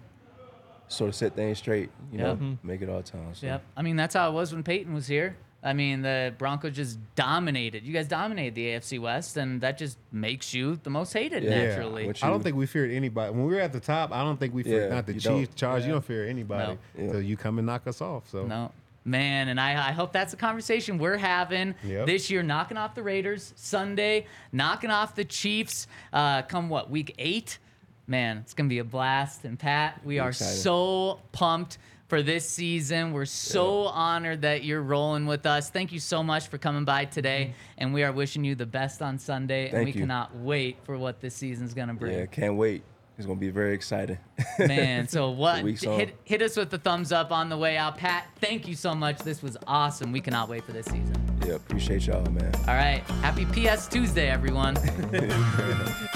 sort 0.89 1.09
of 1.09 1.15
set 1.15 1.35
things 1.37 1.59
straight. 1.59 1.91
You 2.13 2.19
know, 2.19 2.27
Yeah. 2.29 2.35
Mm-hmm. 2.35 2.67
make 2.67 2.83
it 2.83 2.89
all 2.89 3.03
time. 3.03 3.35
So. 3.35 3.47
Yep. 3.47 3.63
I 3.77 3.83
mean, 3.83 3.97
that's 3.97 4.15
how 4.15 4.29
it 4.29 4.33
was 4.33 4.53
when 4.53 4.63
Peyton 4.63 4.93
was 4.95 5.07
here. 5.07 5.37
I 5.63 5.75
mean, 5.75 6.01
the 6.01 6.35
Broncos 6.39 6.75
just 6.75 6.99
dominated. 7.17 7.85
You 7.85 7.93
guys 7.93 8.09
dominated 8.09 8.55
the 8.55 8.67
AFC 8.69 8.99
West, 8.99 9.37
and 9.37 9.61
that 9.61 9.77
just 9.77 9.99
makes 10.11 10.55
you 10.55 10.77
the 10.83 10.89
most 10.91 11.13
hated 11.13 11.43
Yeah. 11.45 11.51
naturally. 11.51 12.07
What 12.07 12.25
I 12.25 12.29
don't 12.29 12.43
think 12.43 12.57
we 12.57 12.65
feared 12.67 12.91
anybody. 12.91 13.33
When 13.35 13.45
we 13.47 13.55
were 13.55 13.61
at 13.61 13.73
the 13.73 13.81
top, 13.81 14.11
I 14.11 14.23
don't 14.25 14.41
think 14.41 14.55
we 14.55 14.63
feared 14.63 14.89
Yeah, 14.91 14.95
not 14.97 15.07
the 15.07 15.13
Chiefs, 15.13 15.25
don't. 15.25 15.57
Chargers. 15.57 15.87
You 15.87 15.93
don't 15.93 16.05
fear 16.05 16.27
anybody 16.27 16.79
No. 16.97 17.05
until 17.05 17.21
you 17.21 17.37
come 17.37 17.59
and 17.59 17.67
knock 17.67 17.87
us 17.87 18.01
off. 18.01 18.29
So 18.31 18.47
No. 18.47 18.73
Man, 19.05 19.49
and 19.49 19.59
I, 19.59 19.89
I 19.89 19.93
hope 19.93 20.13
that's 20.13 20.31
the 20.31 20.37
conversation 20.37 20.99
we're 20.99 21.17
having 21.17 21.75
Yep. 21.85 22.07
this 22.07 22.31
year, 22.31 22.43
knocking 22.43 22.77
off 22.77 22.95
the 22.95 23.03
Raiders 23.03 23.53
Sunday, 23.57 24.27
knocking 24.53 24.91
off 24.91 25.15
the 25.15 25.25
Chiefs. 25.25 25.87
Uh, 26.13 26.43
come 26.43 26.69
what 26.69 26.91
week 26.91 27.15
eight? 27.19 27.59
Man, 28.07 28.39
it's 28.39 28.53
gonna 28.55 28.69
be 28.69 28.79
a 28.79 28.85
blast. 28.85 29.45
And 29.45 29.59
Pat, 29.59 30.01
we 30.05 30.19
are 30.19 30.31
excited. 30.31 30.57
so 30.61 31.21
pumped 31.33 31.79
for 32.11 32.23
this 32.23 32.47
season. 32.47 33.13
We're 33.13 33.25
so 33.25 33.85
honored 33.85 34.43
that 34.43 34.65
you're 34.65 34.83
rolling 34.83 35.27
with 35.27 35.47
us. 35.47 35.71
Thank 35.71 35.93
you 35.93 36.01
so 36.01 36.23
much 36.23 36.49
for 36.49 36.59
coming 36.59 36.85
by 36.85 37.07
today, 37.07 37.53
mm-hmm. 37.53 37.75
and 37.79 37.95
we 37.95 38.03
are 38.03 38.13
wishing 38.13 38.45
you 38.45 38.57
the 38.57 38.67
best 38.67 39.01
on 39.01 39.19
Sunday. 39.19 39.67
and 39.67 39.73
Thank 39.73 39.87
we 39.87 39.93
you. 39.93 40.01
cannot 40.01 40.37
wait 40.37 40.79
for 40.85 40.99
what 40.99 41.21
this 41.21 41.35
season's 41.35 41.73
gonna 41.73 41.95
bring. 41.95 42.19
Yeah, 42.19 42.27
can't 42.27 42.57
wait. 42.57 42.83
It's 43.17 43.27
gonna 43.27 43.39
be 43.39 43.51
very 43.51 43.75
exciting. 43.75 44.19
Man, 44.59 45.07
so 45.07 45.31
what? 45.31 45.65
Hit, 45.65 46.17
hit 46.25 46.43
us 46.43 46.57
with 46.57 46.71
the 46.71 46.79
thumbs 46.79 47.13
up 47.13 47.31
on 47.31 47.49
the 47.49 47.57
way 47.57 47.77
out. 47.77 47.97
Pat, 47.97 48.27
thank 48.41 48.67
you 48.67 48.75
so 48.75 48.95
much. 48.95 49.19
This 49.19 49.43
was 49.43 49.57
awesome. 49.67 50.11
We 50.11 50.21
cannot 50.21 50.49
wait 50.49 50.65
for 50.65 50.73
this 50.73 50.87
season. 50.87 51.15
yeah, 51.47 51.55
appreciate 51.55 52.07
y'all, 52.07 52.25
man. 52.31 52.53
All 52.67 52.75
right. 52.75 53.03
Happy 53.23 53.45
PS 53.45 53.87
Tuesday, 53.87 54.29
everyone. 54.29 54.77